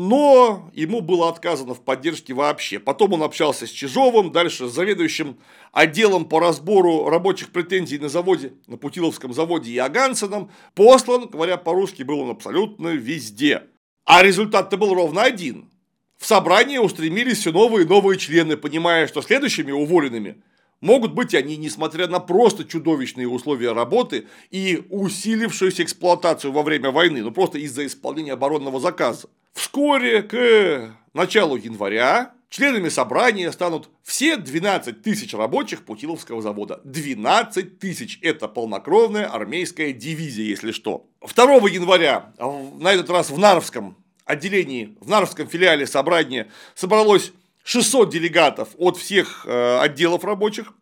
[0.00, 2.78] но ему было отказано в поддержке вообще.
[2.78, 5.38] Потом он общался с Чижовым, дальше с заведующим
[5.72, 10.52] отделом по разбору рабочих претензий на заводе, на Путиловском заводе и Агансеном.
[10.76, 13.64] Послан, говоря по-русски, был он абсолютно везде.
[14.04, 15.68] А результат-то был ровно один.
[16.16, 20.40] В собрание устремились все новые и новые члены, понимая, что следующими уволенными
[20.80, 27.20] могут быть они, несмотря на просто чудовищные условия работы и усилившуюся эксплуатацию во время войны,
[27.20, 29.28] ну просто из-за исполнения оборонного заказа.
[29.58, 36.80] Вскоре к началу января членами собрания станут все 12 тысяч рабочих Путиловского завода.
[36.84, 41.06] 12 тысяч– это полнокровная армейская дивизия, если что.
[41.22, 47.32] 2 января, на этот раз в Нарвском отделении, в Нарвском филиале собрания собралось
[47.64, 50.72] 600 делегатов от всех э, отделов рабочих.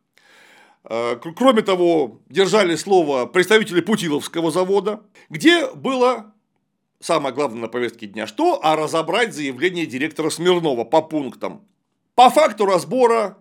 [0.85, 5.01] Э, кроме того, держали слово представители Путиловского завода,
[5.31, 6.35] где было
[7.01, 8.61] самое главное на повестке дня, что?
[8.63, 11.67] А разобрать заявление директора Смирнова по пунктам.
[12.15, 13.39] По факту разбора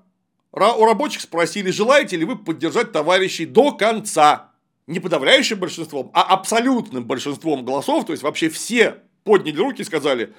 [0.51, 4.51] у рабочих спросили, желаете ли вы поддержать товарищей до конца.
[4.87, 10.33] Не подавляющим большинством, а абсолютным большинством голосов, то есть вообще все подняли руки и сказали,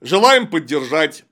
[0.00, 1.24] желаем поддержать.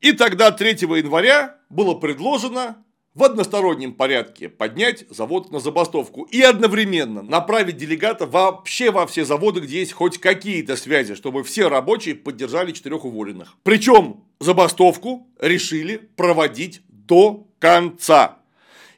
[0.00, 2.84] И тогда 3 января было предложено
[3.14, 9.60] в одностороннем порядке поднять завод на забастовку и одновременно направить делегата вообще во все заводы,
[9.60, 13.56] где есть хоть какие-то связи, чтобы все рабочие поддержали четырех уволенных.
[13.62, 18.38] Причем забастовку решили проводить до конца.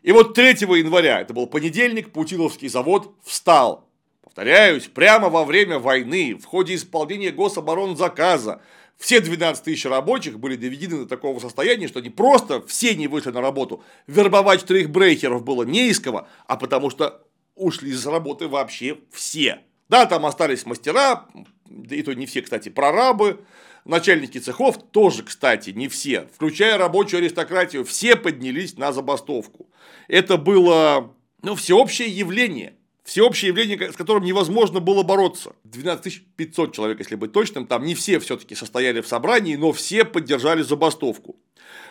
[0.02, 0.48] И вот 3
[0.78, 3.90] января, это был понедельник, Путиловский завод встал
[4.30, 8.62] Повторяюсь, прямо во время войны, в ходе исполнения гособоронзаказа,
[9.00, 13.30] все 12 тысяч рабочих были доведены до такого состояния, что они просто все не вышли
[13.30, 13.82] на работу.
[14.06, 19.60] Вербовать штрихбрейхеров было не из кого, а потому что ушли с работы вообще все.
[19.88, 21.26] Да, там остались мастера,
[21.64, 23.40] да и то не все, кстати, прорабы,
[23.86, 29.70] начальники цехов тоже, кстати, не все, включая рабочую аристократию, все поднялись на забастовку.
[30.08, 32.74] Это было ну, всеобщее явление
[33.04, 35.54] всеобщее явление, с которым невозможно было бороться.
[35.64, 40.04] 12 500 человек, если быть точным, там не все все-таки состояли в собрании, но все
[40.04, 41.36] поддержали забастовку.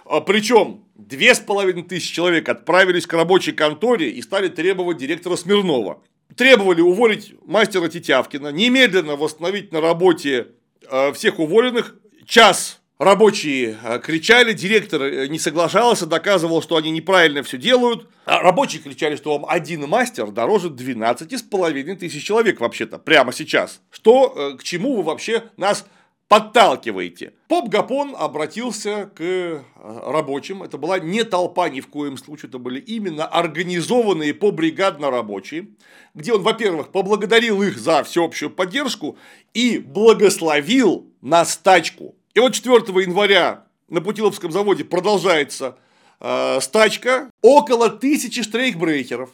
[0.06, 5.36] А, Причем две с половиной тысячи человек отправились к рабочей конторе и стали требовать директора
[5.36, 6.02] Смирнова.
[6.36, 10.48] Требовали уволить мастера Тетявкина, немедленно восстановить на работе
[10.90, 17.44] а, всех уволенных час Рабочие э, кричали, директор э, не соглашался, доказывал, что они неправильно
[17.44, 18.10] все делают.
[18.26, 23.32] А рабочие кричали, что вам один мастер дороже 12 с половиной тысяч человек вообще-то, прямо
[23.32, 23.80] сейчас.
[23.90, 25.88] Что, э, к чему вы вообще нас
[26.28, 27.32] подталкиваете.
[27.48, 30.62] Поп Гапон обратился к рабочим.
[30.62, 35.70] Это была не толпа ни в коем случае, это были именно организованные по бригадно рабочие,
[36.14, 39.18] где он, во-первых, поблагодарил их за всеобщую поддержку
[39.54, 45.78] и благословил на стачку и вот 4 января на Путиловском заводе продолжается
[46.20, 47.30] э, стачка.
[47.42, 49.30] Около тысячи штрейхбрейкеров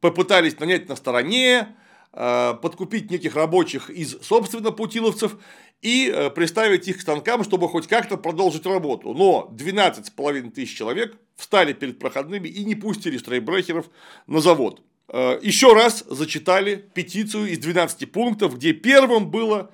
[0.00, 1.76] попытались нанять на стороне,
[2.12, 5.36] э, подкупить неких рабочих из, собственно, путиловцев.
[5.80, 9.14] и э, приставить их к станкам, чтобы хоть как-то продолжить работу.
[9.14, 13.88] Но 12,5 тысяч человек встали перед проходными и не пустили стрейбрехеров
[14.26, 14.82] на завод.
[15.08, 19.70] Э, Еще раз зачитали петицию из 12 пунктов, где первым было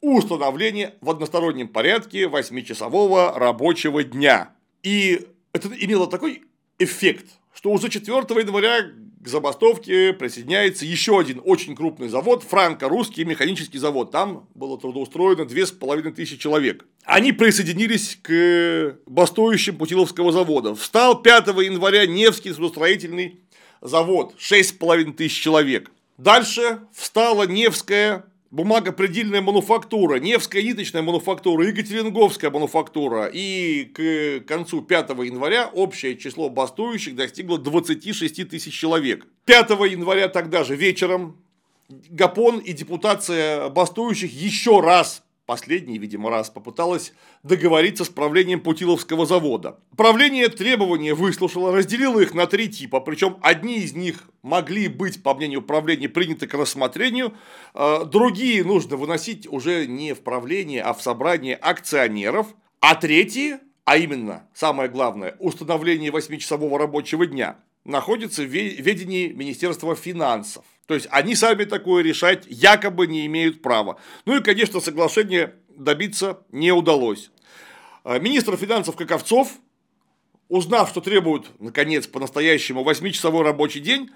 [0.00, 4.52] установление в одностороннем порядке 8-часового рабочего дня.
[4.82, 6.42] И это имело такой
[6.78, 13.78] эффект, что уже 4 января к забастовке присоединяется еще один очень крупный завод, франко-русский механический
[13.78, 14.12] завод.
[14.12, 16.86] Там было трудоустроено 2500 человек.
[17.04, 20.74] Они присоединились к бастующим Путиловского завода.
[20.76, 23.40] Встал 5 января Невский судостроительный
[23.80, 25.90] завод, 6500 человек.
[26.16, 33.30] Дальше встала Невская бумагопредельная мануфактура, Невская ниточная мануфактура, Екатеринговская мануфактура.
[33.32, 39.26] И к концу 5 января общее число бастующих достигло 26 тысяч человек.
[39.44, 41.36] 5 января тогда же вечером
[41.88, 49.80] Гапон и депутация бастующих еще раз последний, видимо, раз попыталась договориться с правлением Путиловского завода.
[49.96, 55.32] Правление требования выслушало, разделило их на три типа, причем одни из них могли быть, по
[55.32, 57.32] мнению правления, приняты к рассмотрению,
[57.72, 62.48] а другие нужно выносить уже не в правление, а в собрание акционеров,
[62.80, 63.56] а третьи,
[63.86, 67.56] а именно, самое главное, установление 8-часового рабочего дня,
[67.86, 70.66] находится в ведении Министерства финансов.
[70.88, 73.98] То есть они сами такое решать якобы не имеют права.
[74.24, 77.30] Ну и, конечно, соглашение добиться не удалось.
[78.04, 79.52] А, министр финансов Каковцов,
[80.48, 84.08] узнав, что требуют, наконец, по-настоящему 8-часовой рабочий день,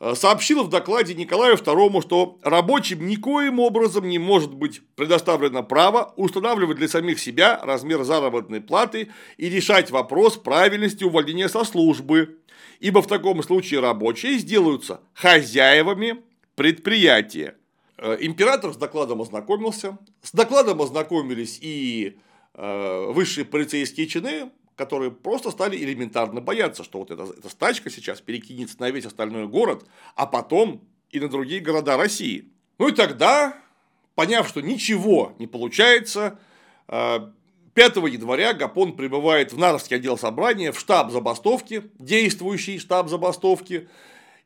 [0.00, 6.12] а, сообщил в докладе Николаю II, что рабочим никоим образом не может быть предоставлено право
[6.16, 12.40] устанавливать для самих себя размер заработной платы и решать вопрос правильности увольнения со службы,
[12.80, 16.22] ибо в таком случае рабочие сделаются хозяевами
[16.54, 17.56] предприятия.
[17.98, 22.18] Э, император с докладом ознакомился, с докладом ознакомились и
[22.54, 28.20] э, высшие полицейские чины, которые просто стали элементарно бояться, что вот эта, эта стачка сейчас
[28.20, 32.50] перекинется на весь остальной город, а потом и на другие города России.
[32.78, 33.56] Ну и тогда,
[34.14, 36.38] поняв, что ничего не получается,
[36.88, 37.30] э,
[37.76, 43.90] 5 января Гапон прибывает в Нарвский отдел собрания, в штаб забастовки, действующий штаб забастовки,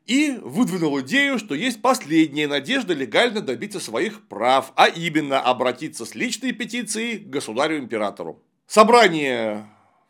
[0.05, 6.13] и выдвинул идею, что есть последняя надежда легально добиться своих прав, а именно обратиться с
[6.13, 8.43] личной петицией к государю-императору.
[8.67, 9.65] Собрание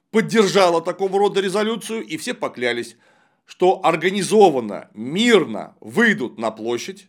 [0.09, 2.97] поддержало такого рода резолюцию, и все поклялись,
[3.45, 7.05] что организованно, мирно выйдут на площадь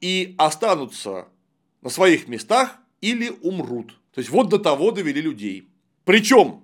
[0.00, 1.28] и останутся
[1.82, 3.97] на своих местах или умрут.
[4.14, 5.68] То есть вот до того довели людей.
[6.04, 6.62] Причем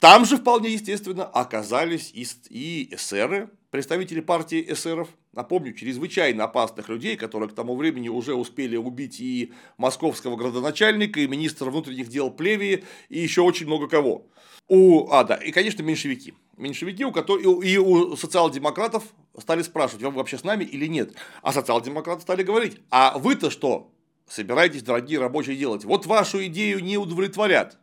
[0.00, 7.48] там же вполне естественно оказались и эсеры, представители партии эсеров, напомню, чрезвычайно опасных людей, которые
[7.48, 13.18] к тому времени уже успели убить и московского градоначальника, и министра внутренних дел Плевии, и
[13.18, 14.26] еще очень много кого.
[14.68, 16.34] У, а, да, и, конечно, меньшевики.
[16.56, 19.04] Меньшевики, у которых, и у социал-демократов
[19.38, 21.14] стали спрашивать, вы вообще с нами или нет.
[21.42, 23.93] А социал-демократы стали говорить, а вы-то что,
[24.26, 25.84] собираетесь, дорогие рабочие, делать?
[25.84, 27.78] Вот вашу идею не удовлетворят.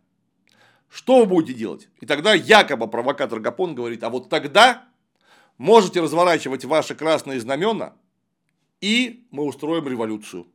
[0.89, 1.89] Что вы будете делать?
[2.01, 4.85] И тогда якобы провокатор Гапон говорит, а вот тогда
[5.57, 7.93] можете разворачивать ваши красные знамена,
[8.81, 10.47] и мы устроим революцию.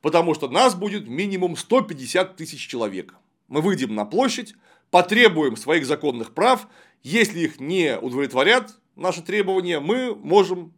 [0.00, 3.14] Потому что нас будет минимум 150 тысяч человек.
[3.46, 4.54] Мы выйдем на площадь,
[4.90, 6.66] потребуем своих законных прав,
[7.02, 10.72] если их не удовлетворят наши требования, мы можем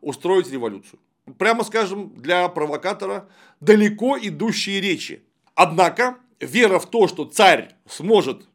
[0.00, 1.00] устроить революцию
[1.34, 3.28] прямо скажем, для провокатора
[3.60, 5.24] далеко идущие речи.
[5.54, 8.48] Однако, вера в то, что царь сможет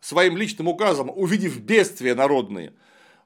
[0.00, 2.74] своим личным указом, увидев бедствия народные,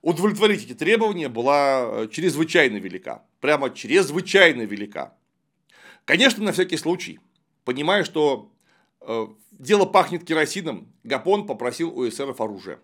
[0.02, 3.22] удовлетворить эти требования, была э, чрезвычайно велика.
[3.40, 5.14] Прямо чрезвычайно велика.
[6.04, 7.20] Конечно, на всякий случай,
[7.64, 8.52] понимая, что
[9.00, 12.78] э, дело пахнет керосином, Гапон попросил у эсеров оружие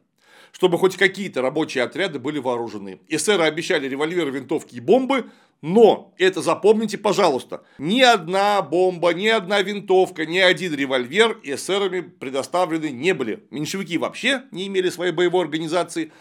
[0.52, 3.01] чтобы хоть какие-то рабочие отряды были вооружены.
[3.09, 5.31] Эсеры обещали револьверы, винтовки и бомбы,
[5.62, 12.90] но, это запомните, пожалуйста, ни одна бомба, ни одна винтовка, ни один револьвер эсерами предоставлены
[12.90, 13.44] не были.
[13.51, 16.12] Меньшевики вообще не имели своей боевой организации,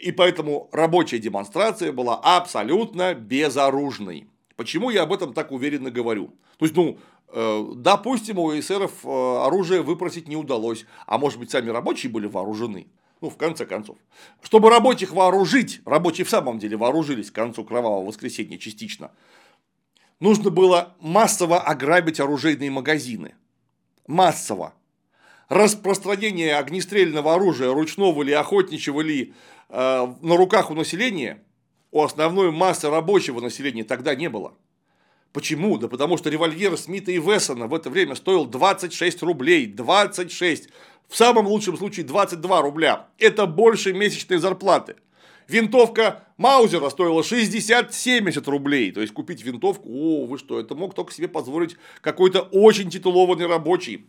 [0.00, 4.26] и поэтому рабочая демонстрация была абсолютно безоружной.
[4.56, 6.34] Почему я об этом так уверенно говорю?
[6.58, 6.98] То есть, ну,
[7.28, 12.26] э, допустим, у эсеров э, оружие выпросить не удалось, а может быть, сами рабочие были
[12.26, 12.88] вооружены.
[13.20, 13.96] Ну, в конце концов.
[14.42, 19.10] Чтобы рабочих вооружить, рабочие в самом деле вооружились к концу кровавого воскресенья частично,
[20.20, 23.34] нужно было массово ограбить оружейные магазины.
[24.06, 24.74] Массово.
[25.48, 29.34] Распространение огнестрельного оружия, ручного или охотничьего ли,
[29.68, 31.42] э, на руках у населения,
[31.90, 34.54] у основной массы рабочего населения тогда не было.
[35.32, 35.78] Почему?
[35.78, 39.66] Да потому что револьвер Смита и Вессона в это время стоил 26 рублей.
[39.66, 40.68] 26.
[41.08, 43.06] В самом лучшем случае 22 рубля.
[43.18, 44.96] Это больше месячной зарплаты.
[45.48, 48.92] Винтовка Маузера стоила 60-70 рублей.
[48.92, 53.46] То есть купить винтовку, о, вы что, это мог только себе позволить какой-то очень титулованный
[53.46, 54.06] рабочий.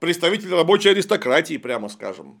[0.00, 2.40] Представитель рабочей аристократии, прямо скажем.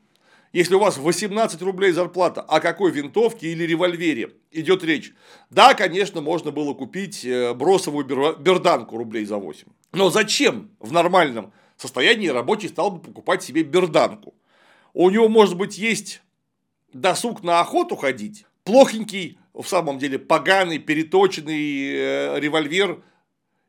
[0.52, 5.12] Если у вас 18 рублей зарплата, о какой винтовке или револьвере идет речь?
[5.50, 9.66] Да, конечно, можно было купить э, бросовую берданку рублей за 8.
[9.92, 14.34] Но зачем в нормальном состоянии рабочий стал бы покупать себе берданку?
[14.92, 16.22] У него, может быть, есть
[16.92, 23.02] досуг на охоту ходить, плохенький, в самом деле, поганый, переточенный э, револьвер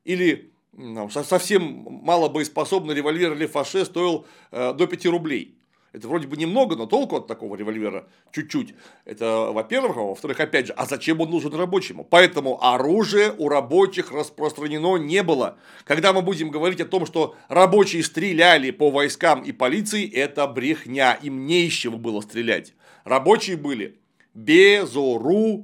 [0.03, 5.55] или ну, совсем мало боеспособный револьвер или фаше стоил э, до 5 рублей.
[5.95, 8.73] Это вроде бы немного, но толку от такого револьвера чуть-чуть.
[9.05, 12.03] Это, во-первых, а во-вторых, опять же, а зачем он нужен рабочему?
[12.03, 15.57] Поэтому оружие у рабочих распространено не было.
[15.85, 21.13] Когда мы будем говорить о том, что рабочие стреляли по войскам и полиции, это брехня,
[21.13, 22.73] им не из чего было стрелять.
[23.05, 23.97] Рабочие были
[24.34, 25.63] безоружны.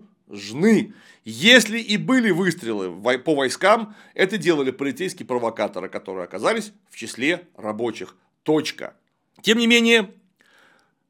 [1.26, 2.90] Если и были выстрелы
[3.20, 8.16] по войскам, это делали полицейские провокаторы, которые оказались в числе рабочих.
[8.44, 8.96] Точка.
[9.42, 10.10] Тем не менее,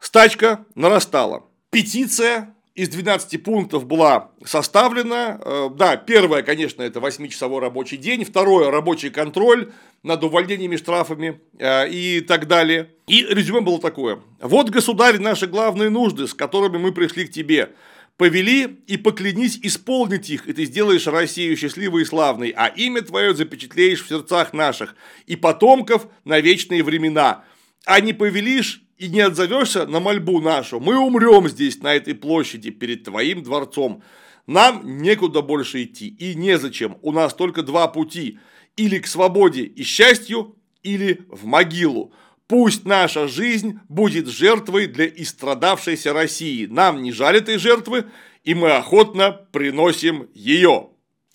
[0.01, 1.43] Стачка нарастала.
[1.69, 5.39] Петиция из 12 пунктов была составлена.
[5.39, 8.25] Э, да, первое, конечно, это 8-часовой рабочий день.
[8.25, 9.71] Второе– рабочий контроль
[10.01, 12.89] над увольнениями, штрафами э, и так далее.
[13.05, 14.19] И резюме было такое.
[14.41, 17.69] Вот, государь, наши главные нужды, с которыми мы пришли к тебе.
[18.17, 23.35] Повели и поклянись исполнить их, и ты сделаешь Россию счастливой и славной, а имя твое
[23.35, 24.95] запечатлеешь в сердцах наших
[25.27, 27.43] и потомков на вечные времена.
[27.85, 32.69] А не повелишь и не отзовешься на мольбу нашу, мы умрем здесь, на этой площади,
[32.69, 34.03] перед твоим дворцом.
[34.45, 38.37] Нам некуда больше идти, и незачем, у нас только два пути,
[38.77, 42.13] или к свободе и счастью, или в могилу.
[42.45, 46.67] Пусть наша жизнь будет жертвой для истрадавшейся России.
[46.67, 48.05] Нам не жаль этой жертвы,
[48.43, 50.89] и мы охотно приносим ее.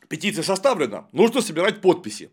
[0.08, 2.30] Петиция составлена, нужно собирать подписи.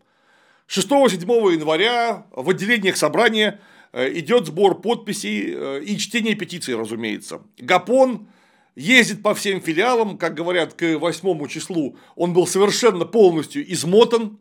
[0.68, 3.60] 6-7 января в отделениях собрания
[3.94, 7.42] идет сбор подписей э, и чтение петиции, разумеется.
[7.58, 8.28] Гапон
[8.76, 14.40] ездит по всем филиалам, как говорят, к 8 числу он был совершенно полностью измотан,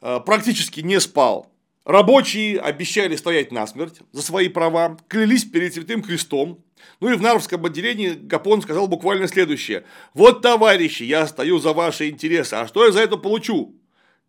[0.00, 1.52] э, практически не спал.
[1.84, 6.62] Рабочие обещали стоять насмерть за свои права, клялись перед Святым Крестом.
[7.00, 9.84] Ну и в Нарвском отделении Гапон сказал буквально следующее.
[10.14, 13.76] Вот, товарищи, я стою за ваши интересы, а что я за это получу?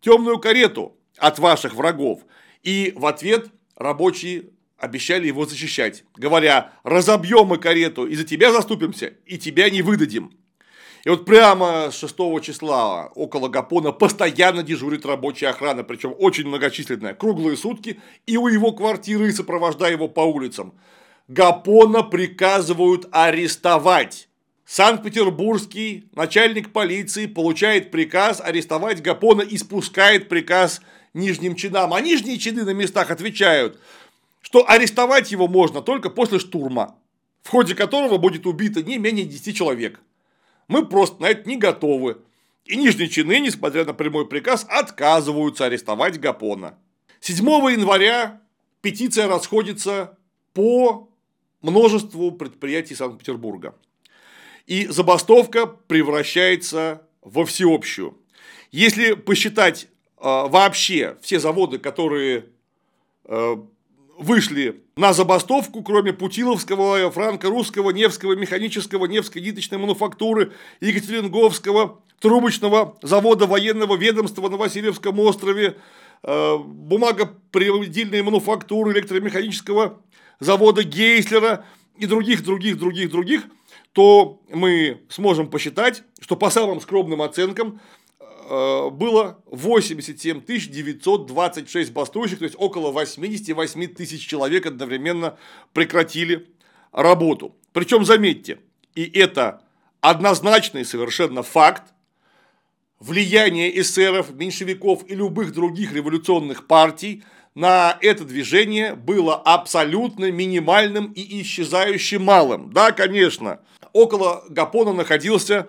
[0.00, 2.22] Темную карету от ваших врагов.
[2.62, 4.46] И в ответ рабочие
[4.78, 10.32] обещали его защищать, говоря, разобьем мы карету и за тебя заступимся, и тебя не выдадим.
[11.04, 17.14] И вот прямо с 6 числа около Гапона постоянно дежурит рабочая охрана, причем очень многочисленная,
[17.14, 20.72] круглые сутки, и у его квартиры, сопровождая его по улицам.
[21.28, 24.28] Гапона приказывают арестовать.
[24.64, 30.80] Санкт-Петербургский начальник полиции получает приказ арестовать Гапона и спускает приказ
[31.14, 33.80] нижним чинам, а нижние чины на местах отвечают,
[34.42, 36.96] что арестовать его можно только после штурма,
[37.42, 40.00] в ходе которого будет убито не менее 10 человек.
[40.68, 42.18] Мы просто на это не готовы.
[42.64, 46.78] И нижние чины, несмотря на прямой приказ, отказываются арестовать Гапона.
[47.20, 48.40] 7 января
[48.80, 50.18] петиция расходится
[50.52, 51.10] по
[51.60, 53.74] множеству предприятий Санкт-Петербурга.
[54.66, 58.18] И забастовка превращается во всеобщую.
[58.70, 59.88] Если посчитать
[60.24, 62.46] вообще все заводы, которые
[63.26, 63.56] э,
[64.18, 73.96] вышли на забастовку, кроме Путиловского, Франко-Русского, Невского, Механического, Невской ниточной мануфактуры, Екатеринговского, трубочного завода военного
[73.96, 75.76] ведомства на Васильевском острове,
[76.22, 80.00] э, бумагопредельной мануфактуры, электромеханического
[80.40, 81.66] завода Гейслера
[81.98, 83.42] и других, других, других, других,
[83.92, 88.03] то мы сможем посчитать, что по самым скромным оценкам Э,
[88.48, 95.36] было 87 926 бастующих, то есть около 88 тысяч человек одновременно
[95.72, 96.48] прекратили
[96.92, 97.56] работу.
[97.72, 98.58] Причем, заметьте,
[98.94, 99.62] и это
[100.00, 101.92] однозначный совершенно факт,
[103.00, 111.42] влияние эсеров, меньшевиков и любых других революционных партий на это движение было абсолютно минимальным и
[111.42, 112.72] исчезающе малым.
[112.72, 113.60] Да, конечно,
[113.92, 115.68] около Гапона находился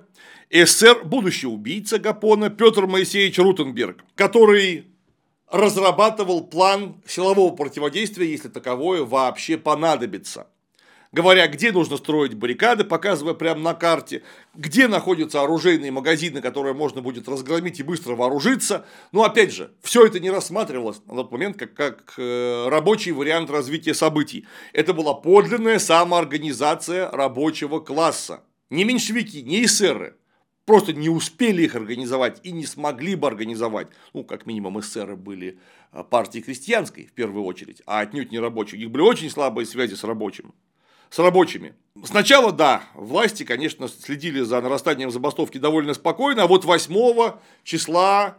[0.51, 4.85] СССР будущий убийца Гапона Петр Моисеевич Рутенберг, который
[5.49, 10.47] разрабатывал план силового противодействия, если таковое вообще понадобится.
[11.11, 14.21] говоря, где нужно строить баррикады, показывая прямо на карте,
[14.53, 18.85] где находятся оружейные магазины, которые можно будет разгромить и быстро вооружиться.
[19.13, 23.49] Но опять же, все это не рассматривалось на тот момент как, как э, рабочий вариант
[23.49, 24.45] развития событий.
[24.73, 28.43] Это была подлинная самоорганизация рабочего класса.
[28.69, 30.17] Не меньшевики, не эсеры,
[30.65, 33.87] просто не успели их организовать и не смогли бы организовать.
[34.13, 35.59] Ну, как минимум, эсеры были
[35.91, 38.77] э, партией крестьянской в первую очередь, а отнюдь не рабочей.
[38.77, 40.53] У них были очень слабые связи с рабочим
[41.09, 41.75] с рабочими.
[42.03, 48.37] Сначала, да, власти, конечно, следили за нарастанием забастовки довольно спокойно, а вот 8 числа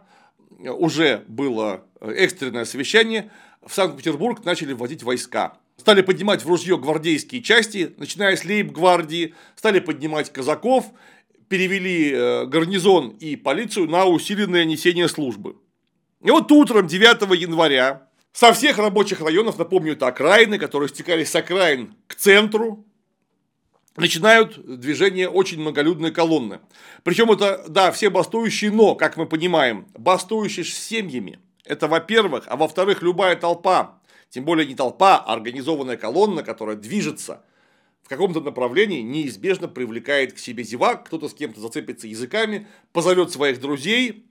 [0.59, 3.31] уже было экстренное совещание,
[3.65, 5.57] в Санкт-Петербург начали вводить войска.
[5.77, 10.85] Стали поднимать в ружье гвардейские части, начиная с лейб-гвардии, стали поднимать казаков,
[11.49, 15.57] перевели э, гарнизон и полицию на усиленное несение службы.
[16.23, 21.35] И вот утром 9 января со всех рабочих районов, напомню, это окраины, которые стекались с
[21.35, 22.85] окраин к центру,
[23.95, 26.59] начинают движение очень многолюдные колонны.
[27.03, 31.39] Причем это, да, все бастующие, но, как мы понимаем, бастующие с семьями.
[31.65, 33.99] Это во-первых, а во-вторых, любая толпа,
[34.29, 37.43] тем более не толпа, а организованная колонна, которая движется
[38.07, 43.59] в каком-то направлении, неизбежно привлекает к себе зевак, кто-то с кем-то зацепится языками, позовет своих
[43.59, 44.25] друзей,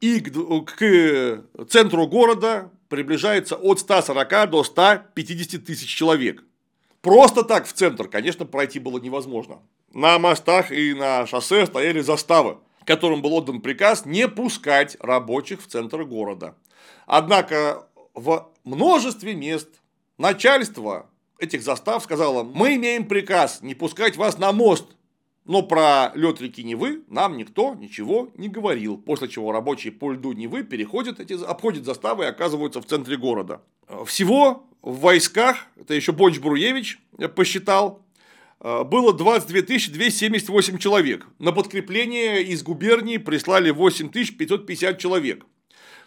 [0.00, 6.42] и к, к центру города приближается от 140 до 150 тысяч человек.
[7.02, 9.58] Просто так в центр, конечно, пройти было невозможно.
[9.92, 12.56] На мостах и на шоссе стояли заставы,
[12.86, 16.54] которым был отдан приказ не пускать рабочих в центр города.
[17.04, 19.68] Однако в множестве мест
[20.16, 24.86] начальство этих застав сказало, мы имеем приказ не пускать вас на мост,
[25.44, 30.32] но про лед реки Невы нам никто ничего не говорил, после чего рабочие по льду
[30.32, 33.62] Невы переходят, эти, обходят заставы и оказываются в центре города.
[34.04, 37.00] Всего в войсках, это еще Бонч Бруевич
[37.34, 38.02] посчитал,
[38.60, 41.26] было 22 278 человек.
[41.38, 45.46] На подкрепление из губернии прислали 8 550 человек.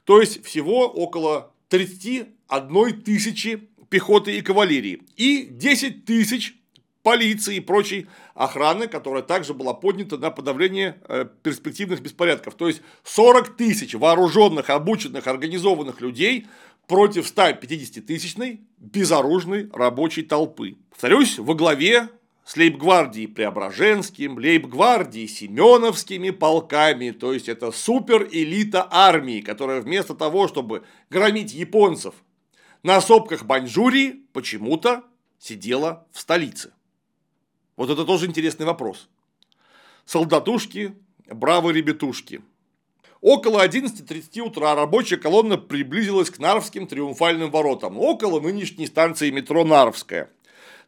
[0.03, 5.04] То есть всего около 31 тысячи пехоты и кавалерии.
[5.18, 6.56] И 10 тысяч
[7.04, 12.56] полиции и прочей охраны, которая также была поднята на подавление э, перспективных беспорядков.
[12.56, 16.48] То есть 40 тысяч вооруженных, обученных, организованных людей
[16.88, 20.78] против 150-тысячной безоружной рабочей толпы.
[20.90, 22.10] Повторюсь, во главе
[22.46, 30.48] с лейб-гвардией Преображенским, лейб-гвардией Семеновскими полками, то есть это супер элита армии, которая вместо того,
[30.48, 32.16] чтобы громить японцев
[32.84, 35.03] на сопках Баньчжурии, почему-то
[35.40, 36.74] сидела в столице.
[37.76, 39.10] Вот это тоже интересный вопрос.
[40.06, 40.95] Солдатушки,
[41.28, 42.41] бравые ребятушки.
[43.22, 50.32] Около 11.30 утра рабочая колонна приблизилась к Нарвским триумфальным воротам, около нынешней станции метро Нарвская.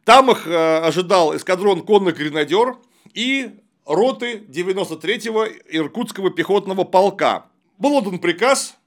[0.04, 2.78] Там их э, ожидал эскадрон конных гренадер
[3.14, 3.52] и
[3.86, 7.46] роты 93-го Иркутского пехотного полка.
[7.78, 8.78] Был отдан приказ,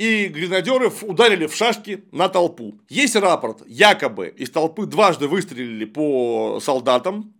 [0.00, 2.80] и гренадеры ударили в шашки на толпу.
[2.88, 7.34] Есть рапорт, якобы из толпы дважды выстрелили по солдатам,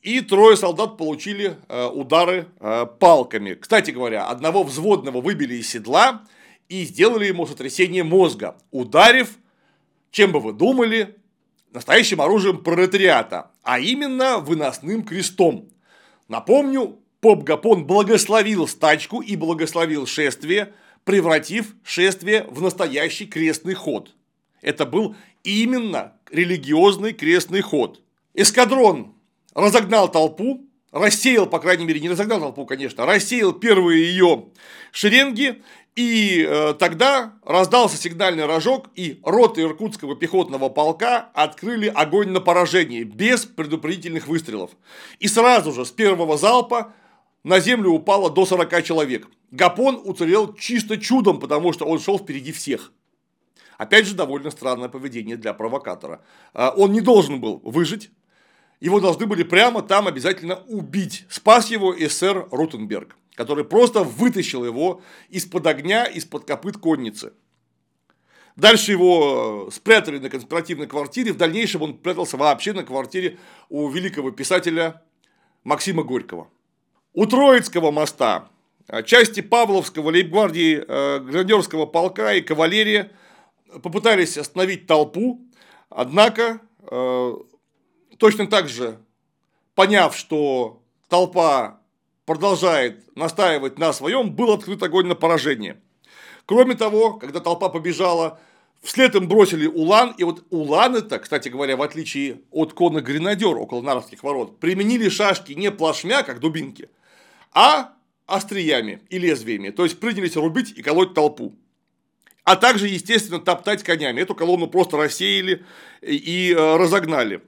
[0.00, 3.52] и трое солдат получили э, удары э, палками.
[3.52, 6.22] Кстати говоря, одного взводного выбили из седла
[6.70, 9.36] и сделали ему сотрясение мозга, ударив,
[10.10, 11.14] чем бы вы думали,
[11.72, 15.68] настоящим оружием пролетариата, а именно выносным крестом.
[16.26, 20.72] Напомню, Поп Гапон благословил стачку и благословил шествие,
[21.10, 24.14] превратив шествие в настоящий крестный ход.
[24.62, 28.00] Это был именно религиозный крестный ход.
[28.34, 29.16] Эскадрон
[29.52, 34.44] разогнал толпу, рассеял, по крайней мере, не разогнал толпу, конечно, рассеял первые ее
[34.92, 35.60] шеренги,
[35.96, 43.02] и э, тогда раздался сигнальный рожок, и роты Иркутского пехотного полка открыли огонь на поражение,
[43.02, 44.70] без предупредительных выстрелов.
[45.18, 46.92] И сразу же с первого залпа
[47.42, 49.26] на землю упало до 40 человек.
[49.50, 52.92] Гапон уцелел чисто чудом, потому что он шел впереди всех.
[53.78, 56.22] Опять же, довольно странное поведение для провокатора.
[56.54, 58.10] Э, он не должен был выжить,
[58.80, 61.26] его должны были прямо там обязательно убить.
[61.28, 67.32] Спас его СССР Рутенберг, который просто вытащил его из-под огня, из-под копыт конницы.
[68.56, 73.88] Дальше его э, спрятали на конспиративной квартире, в дальнейшем он прятался вообще на квартире у
[73.88, 75.02] великого писателя
[75.64, 76.48] Максима Горького.
[77.12, 78.48] У Троицкого моста
[79.04, 83.10] части Павловского лейбгвардии э, гренадерского полка и кавалерия
[83.82, 85.40] попытались остановить толпу,
[85.88, 86.60] однако
[88.20, 88.98] Точно так же,
[89.74, 91.80] поняв, что толпа
[92.26, 95.80] продолжает настаивать на своем, был открыт огонь на поражение.
[96.44, 98.38] Кроме того, когда толпа побежала,
[98.82, 103.58] Вслед им бросили Улан, и вот Улан это, кстати говоря, в отличие от конных гренадер
[103.58, 106.88] около Нарвских ворот, применили шашки не плашмя, как дубинки,
[107.52, 107.92] а
[108.30, 111.56] остриями и лезвиями, то есть принялись рубить и колоть толпу.
[112.44, 114.20] А также, естественно, топтать конями.
[114.20, 115.64] Эту колонну просто рассеяли
[116.00, 117.42] и э, разогнали.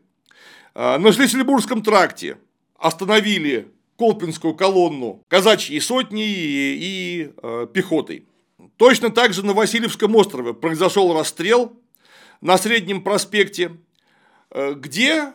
[0.74, 2.38] Э, на Шлиссельбургском тракте
[2.78, 3.68] остановили
[3.98, 8.26] Колпинскую колонну казачьей сотни и, и э, пехотой.
[8.76, 11.78] Точно так же на Васильевском острове произошел расстрел
[12.40, 13.76] на Среднем проспекте,
[14.50, 15.32] э, где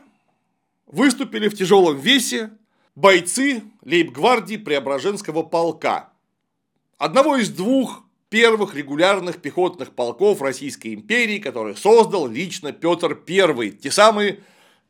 [0.86, 2.52] выступили в тяжелом весе
[2.96, 6.10] бойцы лейб-гвардии Преображенского полка.
[6.98, 13.72] Одного из двух первых регулярных пехотных полков Российской империи, который создал лично Петр I.
[13.72, 14.42] Те самые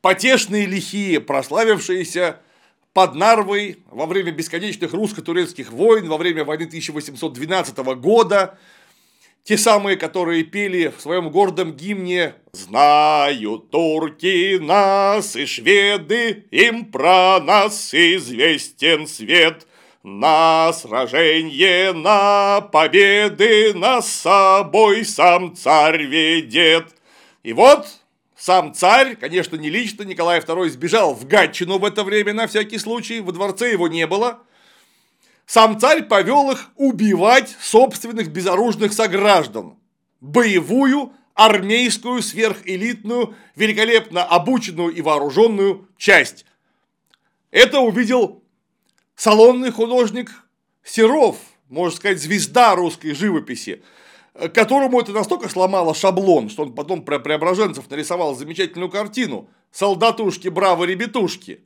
[0.01, 2.41] потешные лихие, прославившиеся
[2.93, 8.57] под Нарвой во время бесконечных русско-турецких войн, во время войны 1812 года,
[9.43, 17.39] те самые, которые пели в своем гордом гимне «Знают турки нас и шведы, им про
[17.39, 19.67] нас известен свет»,
[20.07, 26.95] на сражение, на победы нас с собой сам царь ведет.
[27.43, 27.87] И вот
[28.37, 32.77] сам царь, конечно, не лично, Николай II сбежал в Гатчину в это время на всякий
[32.77, 34.39] случай, во дворце его не было.
[35.47, 39.77] Сам царь повел их убивать собственных безоружных сограждан.
[40.19, 46.45] Боевую, армейскую, сверхэлитную, великолепно обученную и вооруженную часть.
[47.49, 48.43] Это увидел
[49.15, 50.31] салонный художник
[50.83, 51.37] Серов,
[51.69, 53.81] можно сказать, звезда русской живописи–
[54.53, 60.83] которому это настолько сломало шаблон, что он потом про Преображенцев нарисовал замечательную картину «Солдатушки, браво,
[60.83, 61.61] ребятушки».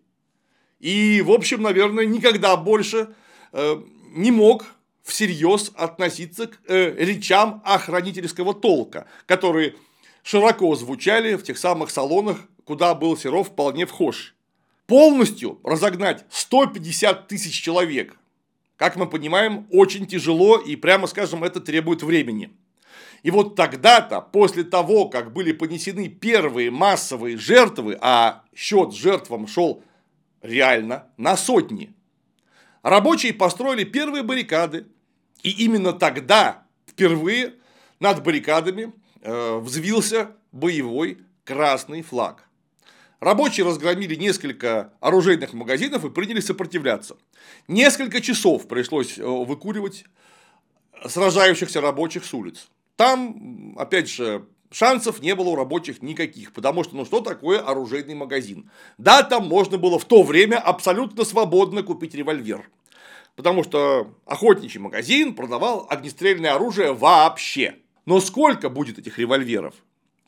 [0.79, 3.13] И, в общем, наверное, никогда больше
[3.53, 4.65] не мог
[5.03, 9.75] всерьез относиться к э, речам охранительского толка, которые
[10.23, 14.35] широко звучали в тех самых салонах, куда был Серов вполне вхож.
[14.85, 18.17] Полностью разогнать 150 тысяч человек,
[18.77, 22.51] как мы понимаем, очень тяжело и, прямо скажем, это требует времени.
[23.23, 29.83] И вот тогда-то, после того, как были понесены первые массовые жертвы, а счет жертвам шел
[30.41, 31.93] реально на сотни,
[32.83, 34.87] рабочие построили первые баррикады.
[35.43, 37.55] И именно тогда впервые
[37.99, 42.47] над баррикадами э, взвился боевой красный флаг.
[43.19, 47.17] Рабочие разгромили несколько оружейных магазинов и приняли сопротивляться.
[47.67, 50.05] Несколько часов пришлось э, выкуривать
[51.07, 52.67] сражающихся рабочих с улиц.
[52.95, 58.15] Там, опять же, шансов не было у рабочих никаких, потому что, ну что такое оружейный
[58.15, 58.69] магазин?
[58.97, 62.69] Да, там можно было в то время абсолютно свободно купить револьвер,
[63.35, 67.75] потому что охотничий магазин продавал огнестрельное оружие вообще.
[68.05, 69.75] Но сколько будет этих револьверов?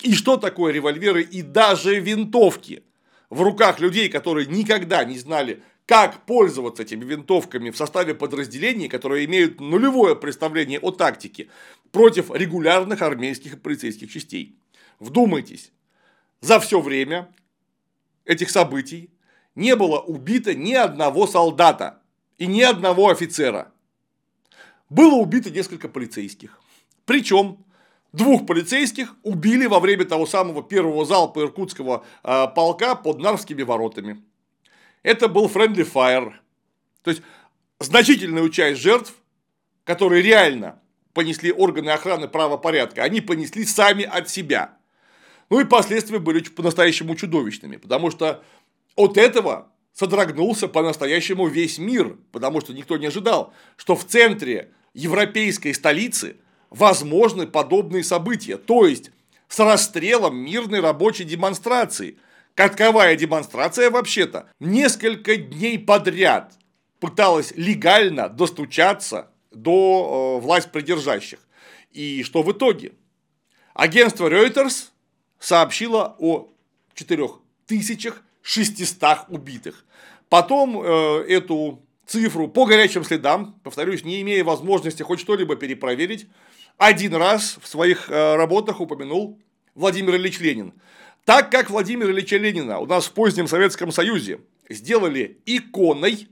[0.02, 2.84] И что такое револьверы и даже винтовки
[3.30, 9.26] в руках людей, которые никогда не знали, как пользоваться этими винтовками в составе подразделений, которые
[9.26, 11.50] имеют нулевое представление о тактике
[11.94, 14.58] против регулярных армейских и полицейских частей.
[15.00, 15.72] Вдумайтесь,
[16.42, 17.32] за все время
[18.26, 19.12] этих событий
[19.54, 22.02] не было убито ни одного солдата
[22.40, 23.72] и ни одного офицера.
[24.90, 26.60] Было убито несколько полицейских.
[27.06, 27.64] Причем
[28.12, 34.24] двух полицейских убили во время того самого первого залпа иркутского э, полка под Нарвскими воротами.
[35.04, 36.34] Это был friendly fire.
[37.04, 37.22] То есть,
[37.80, 39.14] значительную часть жертв,
[39.84, 40.80] которые реально
[41.14, 44.78] понесли органы охраны правопорядка, они понесли сами от себя.
[45.50, 48.44] Ну и последствия были по-настоящему чудовищными, потому что
[48.96, 55.74] от этого содрогнулся по-настоящему весь мир, потому что никто не ожидал, что в центре европейской
[55.74, 56.38] столицы
[56.70, 59.12] возможны подобные события, то есть
[59.48, 62.18] с расстрелом мирной рабочей демонстрации–
[62.56, 64.48] Катковая демонстрация вообще-то?
[64.60, 66.54] Несколько дней подряд
[67.00, 71.40] пыталась легально достучаться до э, власть придержащих.
[71.92, 72.94] И что в итоге?
[73.74, 74.90] Агентство Reuters
[75.40, 76.50] сообщило о
[76.96, 79.86] 4600 убитых.
[80.30, 86.28] Потом э, эту цифру по горячим следам, повторюсь, не имея возможности хоть что-либо перепроверить,
[86.78, 89.40] один раз в своих э, работах упомянул
[89.76, 90.74] Владимир Ильич Ленин.
[91.26, 96.28] Так как Владимира Ильича Ленина у нас в позднем Советском Союзе сделали иконой,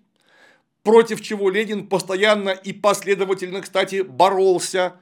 [0.84, 4.96] против чего Ленин постоянно и последовательно, кстати, боролся,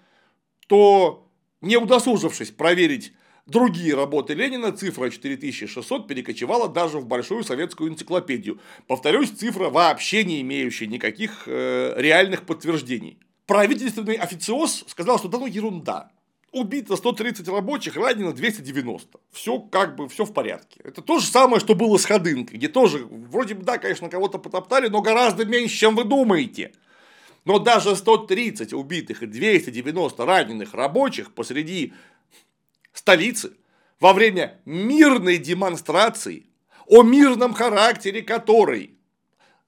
[0.67, 1.27] то
[1.61, 3.13] не удосужившись проверить
[3.49, 8.59] другие работы Ленина, цифра 4600 перекочевала даже в большую советскую энциклопедию.
[8.87, 13.19] Повторюсь, цифра вообще не имеющая никаких э, реальных подтверждений.
[13.45, 16.11] Правительственный официоз сказал, что да ну ерунда.
[16.51, 19.19] Убито 130 рабочих, ранено 290.
[19.31, 20.79] Все как бы, все в порядке.
[20.83, 24.37] Это то же самое, что было с Ходынкой, где тоже, вроде бы, да, конечно, кого-то
[24.37, 26.73] потоптали, но гораздо меньше, чем вы думаете.
[27.45, 31.93] Но даже 130 убитых и 290 раненых рабочих посреди
[32.93, 33.53] столицы
[33.99, 36.47] во время мирной демонстрации,
[36.85, 38.97] о мирном характере которой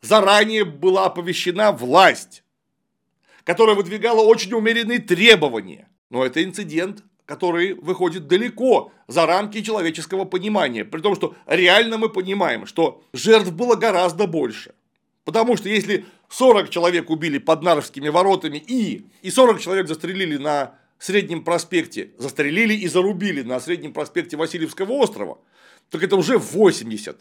[0.01, 2.43] заранее была оповещена власть,
[3.43, 5.90] которая выдвигала очень умеренные требования.
[6.11, 10.83] Но это инцидент, который выходит далеко за рамки человеческого понимания.
[10.83, 14.73] При том, что реально мы понимаем, что жертв было гораздо больше.
[15.23, 20.75] Потому что если 40 человек убили под Нарвскими воротами и, и 40 человек застрелили на
[20.99, 25.39] Среднем проспекте, застрелили и зарубили на Среднем проспекте Васильевского острова,
[25.89, 27.17] так это уже 80.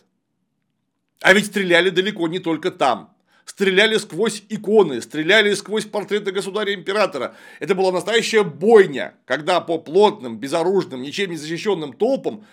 [1.22, 3.14] А ведь стреляли далеко не только там.
[3.50, 7.34] Стреляли сквозь иконы, стреляли сквозь портреты государя-императора.
[7.58, 12.46] Это была настоящая бойня, когда по плотным, безоружным, ничем не защищенным толпам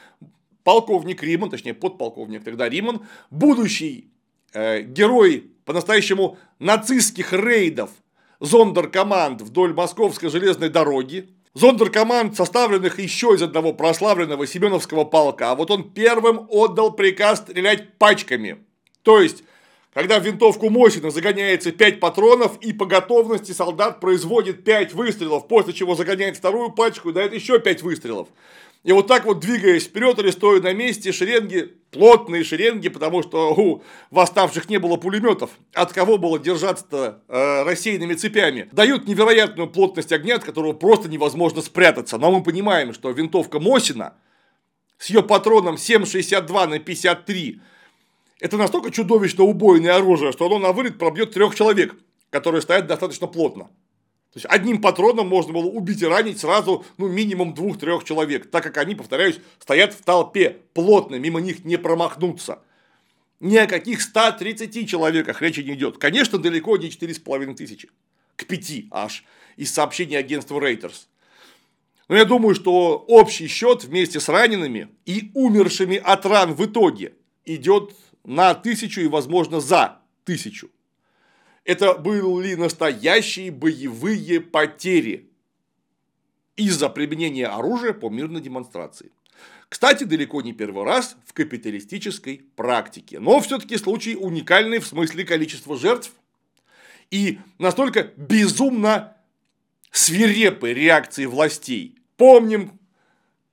[0.64, 4.10] полковник Риман, точнее подполковник тогда Риман, будущий
[4.54, 7.92] э, герой по-настоящему нацистских рейдов
[8.40, 15.70] зондеркоманд вдоль Московской железной дороги, зондеркоманд, составленных еще из одного прославленного Семеновского полка, а вот
[15.70, 18.66] он первым отдал приказ стрелять пачками.
[19.04, 19.44] То есть,
[19.98, 25.74] когда в винтовку Мосина загоняется 5 патронов, и по готовности солдат производит 5 выстрелов, после
[25.74, 28.28] чего загоняет вторую пачку и дает еще 5 выстрелов.
[28.84, 33.56] И вот так вот двигаясь вперед или стоя на месте, шеренги, плотные шеренги, потому что
[33.56, 40.12] у восставших не было пулеметов, от кого было держаться э, рассеянными цепями, дают невероятную плотность
[40.12, 42.20] огня, от которого просто невозможно спрятаться.
[42.20, 44.14] Но мы понимаем, что винтовка Мосина
[45.00, 47.62] с ее патроном 7,62 на 53
[48.40, 51.96] это настолько чудовищно убойное оружие, что оно на вылет пробьет трех человек,
[52.30, 53.66] которые стоят достаточно плотно.
[54.34, 58.64] То есть одним патроном можно было убить и ранить сразу ну, минимум двух-трех человек, так
[58.64, 62.60] как они, повторяюсь, стоят в толпе плотно, мимо них не промахнуться.
[63.40, 65.98] Ни о каких 130 человеках речи не идет.
[65.98, 67.90] Конечно, далеко не 4,5 тысячи.
[68.36, 69.24] К 5 аж
[69.56, 71.08] из сообщений агентства Reuters.
[72.10, 77.14] Но я думаю, что общий счет вместе с ранеными и умершими от ран в итоге
[77.46, 77.94] идет
[78.28, 80.70] на тысячу и, возможно, за тысячу.
[81.64, 85.32] Это были настоящие боевые потери
[86.58, 89.12] из-за применения оружия по мирной демонстрации.
[89.70, 93.20] Кстати, далеко не первый раз в капиталистической практике.
[93.20, 96.12] Но все-таки случай уникальный в смысле количества жертв
[97.10, 99.16] и настолько безумно
[99.92, 101.98] свирепой реакции властей.
[102.18, 102.78] Помним,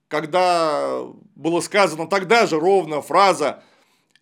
[0.09, 1.03] когда
[1.37, 3.63] было сказано тогда же ровно фраза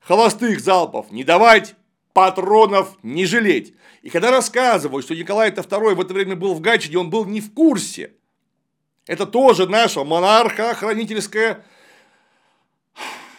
[0.03, 1.75] «холостых залпов не давать,
[2.13, 3.75] патронов не жалеть».
[4.03, 7.41] И когда рассказывают, что Николай II в это время был в Гатчине, он был не
[7.41, 8.13] в курсе.
[9.07, 11.65] Это тоже наша монархо-хранительская,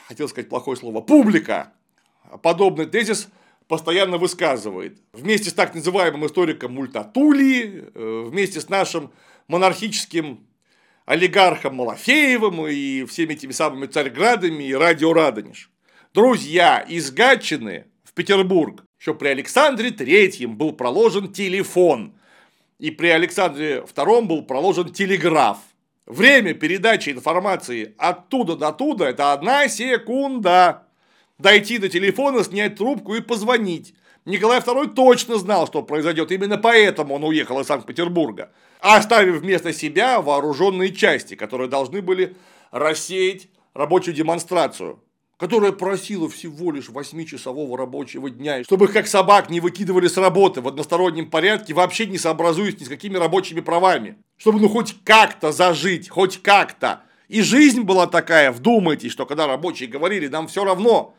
[0.07, 1.73] хотел сказать плохое слово, публика.
[2.41, 3.29] Подобный тезис
[3.67, 4.99] постоянно высказывает.
[5.13, 9.11] Вместе с так называемым историком Мультатули, э, вместе с нашим
[9.47, 10.45] монархическим
[11.05, 15.69] олигархом Малафеевым и всеми этими самыми царьградами и радио Радонеж.
[16.13, 22.13] Друзья из Гатчины в Петербург еще при Александре Третьем был проложен телефон,
[22.77, 25.57] и при Александре Втором был проложен телеграф.
[26.05, 30.83] Время передачи информации оттуда до туда– это одна секунда.
[31.39, 33.95] Дойти до телефона, снять трубку и позвонить.
[34.25, 40.21] Николай II точно знал, что произойдет, именно поэтому он уехал из Санкт-Петербурга, оставив вместо себя
[40.21, 42.35] вооруженные части, которые должны были
[42.69, 45.02] рассеять рабочую демонстрацию
[45.37, 50.61] которая просила всего лишь 8-часового рабочего дня, чтобы их как собак не выкидывали с работы
[50.61, 54.17] в одностороннем порядке, вообще не сообразуясь ни с какими рабочими правами.
[54.37, 57.01] Чтобы ну хоть как-то зажить, хоть как-то.
[57.27, 61.15] И жизнь была такая, вдумайтесь, что когда рабочие говорили, нам все равно,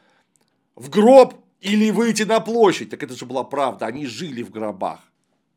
[0.77, 5.01] в гроб или выйти на площадь, так это же была правда, они жили в гробах.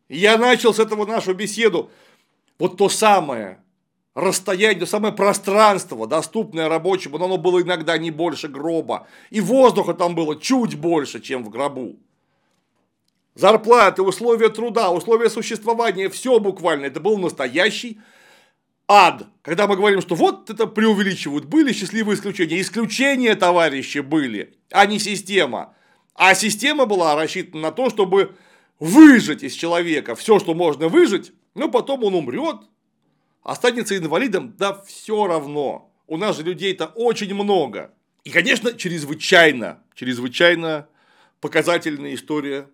[0.08, 1.92] И я начал с этого нашу беседу,
[2.58, 3.60] вот то самое,
[4.18, 9.08] расстояние, то самое пространство, доступное рабочему, но оно было иногда не больше гроба.
[9.30, 12.00] И воздуха там было чуть больше, чем в гробу.
[13.36, 16.88] Зарплаты, условия труда, условия существования, все буквально.
[16.88, 18.02] Это был настоящий
[18.88, 19.28] ад.
[19.44, 22.60] Когда мы говорим, что вот это преувеличивают, были счастливые исключения.
[22.60, 25.76] Исключения, товарищи, были, а не система.
[26.16, 28.36] А система была рассчитана на то, чтобы
[28.80, 32.62] выжить из человека все, что можно выжить, но потом он умрет,
[33.48, 35.90] останется инвалидом, да все равно.
[36.06, 37.94] У нас же людей-то очень много.
[38.26, 40.90] И, конечно, чрезвычайно, чрезвычайно
[41.40, 42.68] показательная история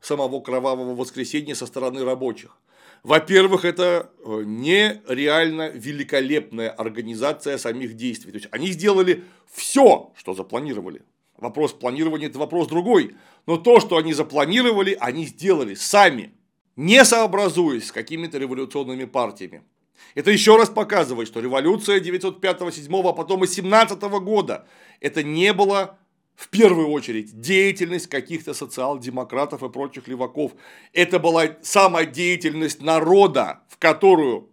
[0.00, 2.56] самого кровавого воскресенья со стороны рабочих.
[3.02, 8.30] Во-первых, это э, нереально великолепная организация самих действий.
[8.30, 11.02] То есть они сделали все, что запланировали.
[11.36, 13.16] Вопрос планирования– это вопрос другой.
[13.46, 16.32] Но то, что они запланировали, они сделали сами,
[16.76, 19.64] не сообразуясь с какими-то революционными партиями.
[20.14, 24.66] Это еще раз показывает, что революция 905-7, а потом и 17 года–
[25.00, 25.98] это не было
[26.34, 30.52] в первую очередь деятельность каких-то социал-демократов и прочих леваков.
[30.92, 34.50] Это была самая деятельность народа, в которую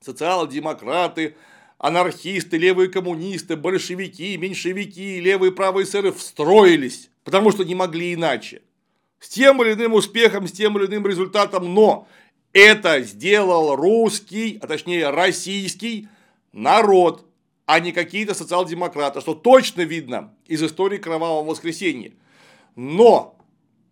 [0.00, 1.36] социал-демократы,
[1.78, 8.62] анархисты, левые коммунисты, большевики, меньшевики, левые правые эсеры встроились, потому что не могли иначе.
[9.20, 12.08] С тем или иным успехом, с тем или иным результатом, но
[12.52, 16.08] это сделал русский, а точнее российский
[16.52, 17.26] народ,
[17.66, 22.12] а не какие-то социал-демократы, что точно видно из истории Кровавого воскресенья.
[22.76, 23.36] Но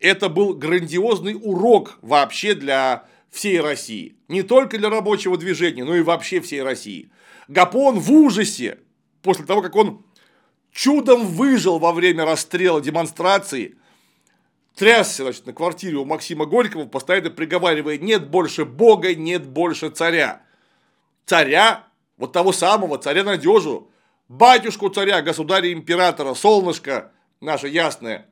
[0.01, 4.17] это был грандиозный урок вообще для всей России.
[4.29, 7.11] Не только для рабочего движения, но и вообще всей России.
[7.49, 8.79] Гапон в ужасе
[9.23, 10.05] после того, как он
[10.73, 13.77] чудом выжил во время расстрела демонстрации,
[14.77, 20.43] трясся значит, на квартире у Максима Горького, постоянно приговаривая, нет больше Бога, нет больше царя.
[21.25, 21.85] Царя
[22.17, 23.91] вот того самого царя надежу,
[24.29, 28.27] батюшку царя, государя императора, солнышко наше ясное.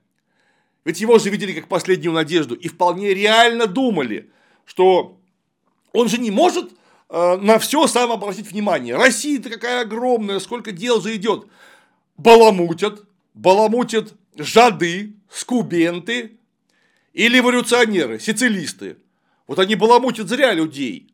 [0.84, 4.30] Ведь его же видели как последнюю надежду и вполне реально думали,
[4.66, 5.18] что
[5.92, 6.72] он же не может
[7.08, 8.96] э, на все сам обратить внимание.
[8.96, 11.46] Россия-то какая огромная, сколько дел же идет.
[12.18, 16.38] Баламутят, баламутят жады, скубенты
[17.12, 18.96] и революционеры, сицилисты.
[19.46, 21.10] Вот они баламутят зря людей.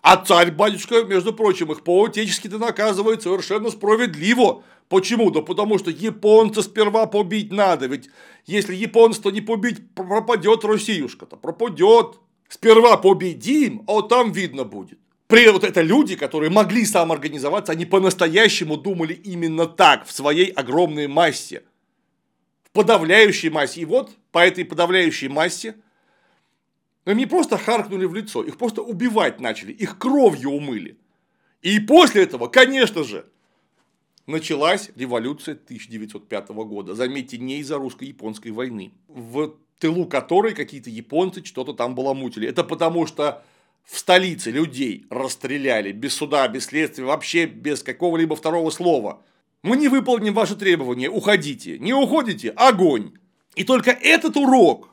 [0.00, 4.64] А царь-батюшка, между прочим, их по-отечески-то наказывает совершенно справедливо.
[4.88, 5.30] Почему?
[5.30, 8.08] Да потому что японца сперва побить надо, ведь
[8.46, 12.18] если японца не побить, пропадет Россиюшка-то, пропадет.
[12.48, 14.98] Сперва победим, а вот там видно будет.
[15.26, 21.06] При вот это люди, которые могли самоорганизоваться, они по-настоящему думали именно так, в своей огромной
[21.06, 21.62] массе.
[22.72, 23.82] Подавляющей массе.
[23.82, 25.74] И вот по этой подавляющей массе
[27.04, 30.96] но им не просто харкнули в лицо, их просто убивать начали, их кровью умыли.
[31.60, 33.26] И после этого, конечно же,
[34.26, 36.94] началась революция 1905 года.
[36.94, 42.48] Заметьте, не из-за русско-японской войны, в тылу которой какие-то японцы что-то там баламутили.
[42.48, 43.44] Это потому что
[43.84, 49.22] в столице людей расстреляли без суда, без следствия, вообще без какого-либо второго слова.
[49.62, 51.78] Мы не выполним ваши требования, уходите.
[51.78, 53.12] Не уходите, огонь.
[53.54, 54.90] И только этот урок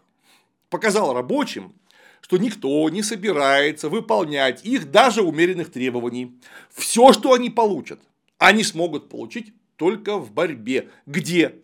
[0.69, 1.73] показал рабочим,
[2.21, 6.39] что никто не собирается выполнять их даже умеренных требований.
[6.69, 7.99] Все, что они получат,
[8.37, 11.55] они смогут получить только в борьбе, где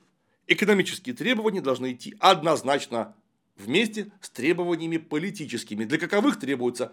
[0.47, 3.13] экономические требования должны идти однозначно
[3.57, 6.91] вместе с требованиями политическими, для каковых требуется,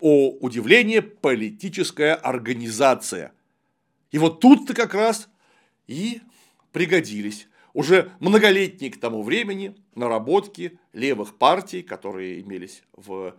[0.00, 3.32] о удивление, политическая организация.
[4.10, 5.28] И вот тут-то как раз
[5.86, 6.20] и
[6.72, 13.34] пригодились уже многолетние к тому времени наработки левых партий, которые имелись в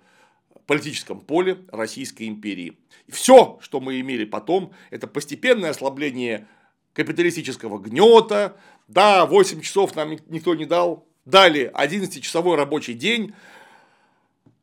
[0.66, 2.78] политическом поле Российской империи.
[3.08, 6.48] Все, что мы имели потом, это постепенное ослабление
[6.94, 8.58] капиталистического гнета.
[8.88, 11.08] Да, 8 часов нам никто не дал.
[11.26, 13.34] Дали 11-часовой рабочий день.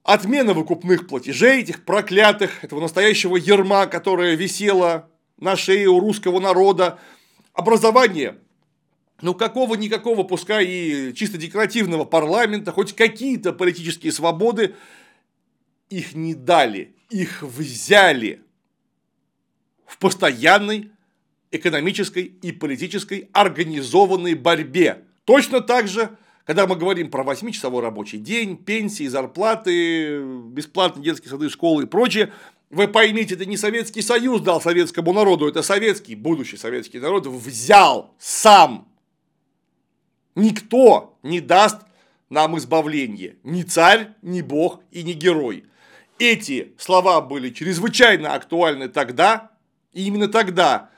[0.05, 6.99] Отмена выкупных платежей, этих проклятых, этого настоящего ерма, которое висело на шее у русского народа.
[7.53, 8.39] Образование
[9.23, 14.75] ну какого-никакого, пускай и чисто декоративного парламента, хоть какие-то политические свободы,
[15.89, 18.43] их не дали, их взяли
[19.87, 20.91] в постоянной
[21.51, 25.05] экономической и политической организованной борьбе.
[25.25, 31.49] Точно так же, когда мы говорим про 8-часовой рабочий день, пенсии, зарплаты, бесплатные детские сады,
[31.49, 32.33] школы и прочее,
[32.71, 38.15] вы поймите, это не Советский Союз дал советскому народу, это советский, будущий советский народ взял
[38.19, 38.89] сам
[40.37, 41.79] Никто не даст
[42.29, 43.37] нам избавление.
[43.43, 45.65] Ни царь, ни бог и ни герой.
[46.19, 49.51] Эти слова были чрезвычайно актуальны тогда,
[49.93, 50.91] и именно тогда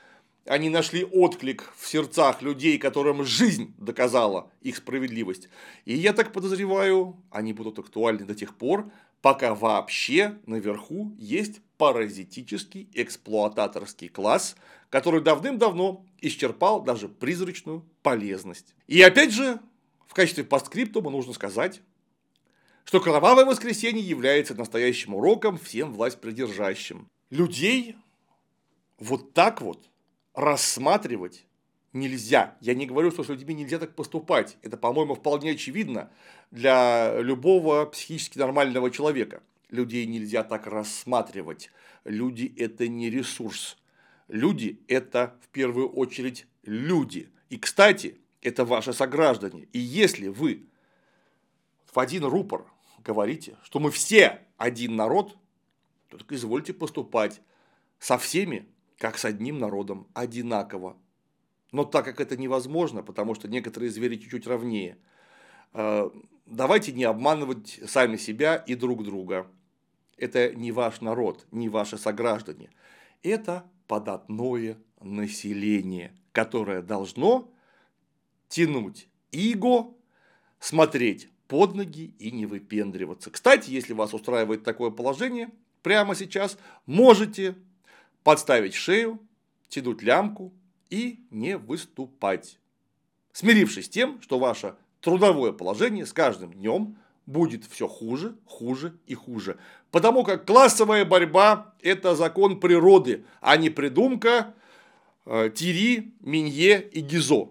[0.45, 5.47] они нашли отклик в сердцах людей, которым жизнь доказала их справедливость.
[5.85, 8.91] И я так подозреваю, они будут актуальны до тех пор,
[9.21, 14.55] пока вообще наверху есть паразитический эксплуататорский класс,
[14.89, 18.75] который давным-давно исчерпал даже призрачную полезность.
[18.87, 19.59] И опять же,
[20.07, 21.81] в качестве постскриптума нужно сказать,
[22.83, 27.07] что кровавое воскресенье является настоящим уроком всем власть придержащим.
[27.29, 27.95] Людей
[28.97, 29.89] вот так вот
[30.33, 31.45] рассматривать
[31.93, 32.57] нельзя.
[32.61, 34.57] Я не говорю, что с людьми нельзя так поступать.
[34.61, 36.11] Это, по-моему, вполне очевидно
[36.51, 39.41] для любого психически нормального человека.
[39.69, 41.71] людей нельзя так рассматривать.
[42.03, 43.77] Люди– это не ресурс.
[44.27, 47.29] Люди– это в первую очередь люди.
[47.49, 49.67] И, кстати, это ваши сограждане.
[49.73, 50.65] И если вы
[51.91, 52.65] в один рупор
[53.03, 55.37] говорите, что мы все один народ,
[56.09, 57.41] то так извольте поступать
[57.99, 58.67] со всеми,
[58.97, 60.97] как с одним народом, одинаково.
[61.71, 64.97] Но так как это невозможно, потому что некоторые звери чуть-чуть ровнее,
[65.73, 66.09] э,
[66.45, 69.47] давайте не обманывать сами себя и друг друга.
[70.17, 72.71] Это не ваш народ, не ваши сограждане.
[73.21, 77.51] Это податное население, которое должно
[78.49, 79.93] тянуть иго,
[80.59, 83.31] смотреть под ноги и не выпендриваться.
[83.31, 85.49] Кстати, если вас устраивает такое положение,
[85.83, 87.55] прямо сейчас можете
[88.23, 89.19] подставить шею,
[89.69, 90.53] тянуть лямку
[90.89, 92.59] и не выступать.
[93.31, 99.13] Смирившись с тем, что ваше трудовое положение с каждым днем будет все хуже, хуже и
[99.13, 99.57] хуже.
[99.91, 104.53] Потому как классовая борьба– это закон природы, а не придумка
[105.25, 107.49] э, Тири, Минье и Гизо,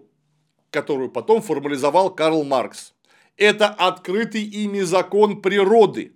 [0.69, 2.93] которую потом формализовал Карл Маркс.
[3.37, 6.13] Это открытый ими закон природы.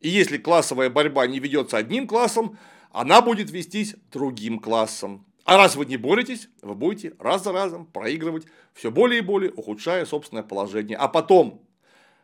[0.00, 2.58] И если классовая борьба не ведется одним классом,
[2.90, 5.24] она будет вестись другим классом.
[5.44, 9.50] А раз вы не боретесь, вы будете раз за разом проигрывать, все более и более
[9.52, 10.96] ухудшая собственное положение.
[10.96, 11.66] А потом,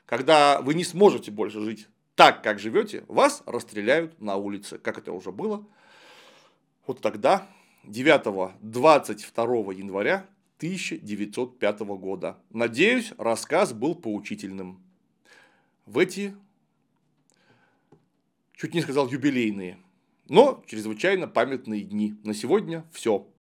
[0.07, 5.13] когда вы не сможете больше жить так, как живете, вас расстреляют на улице, как это
[5.13, 5.67] уже было.
[6.87, 7.47] Вот тогда,
[7.85, 10.27] 9-22 января
[10.59, 12.39] 1905 года.
[12.51, 14.83] Надеюсь, рассказ был поучительным.
[15.87, 16.37] В эти,
[18.55, 19.79] чуть не сказал юбилейные,
[20.29, 22.15] но чрезвычайно памятные дни.
[22.25, 23.29] На сегодня все.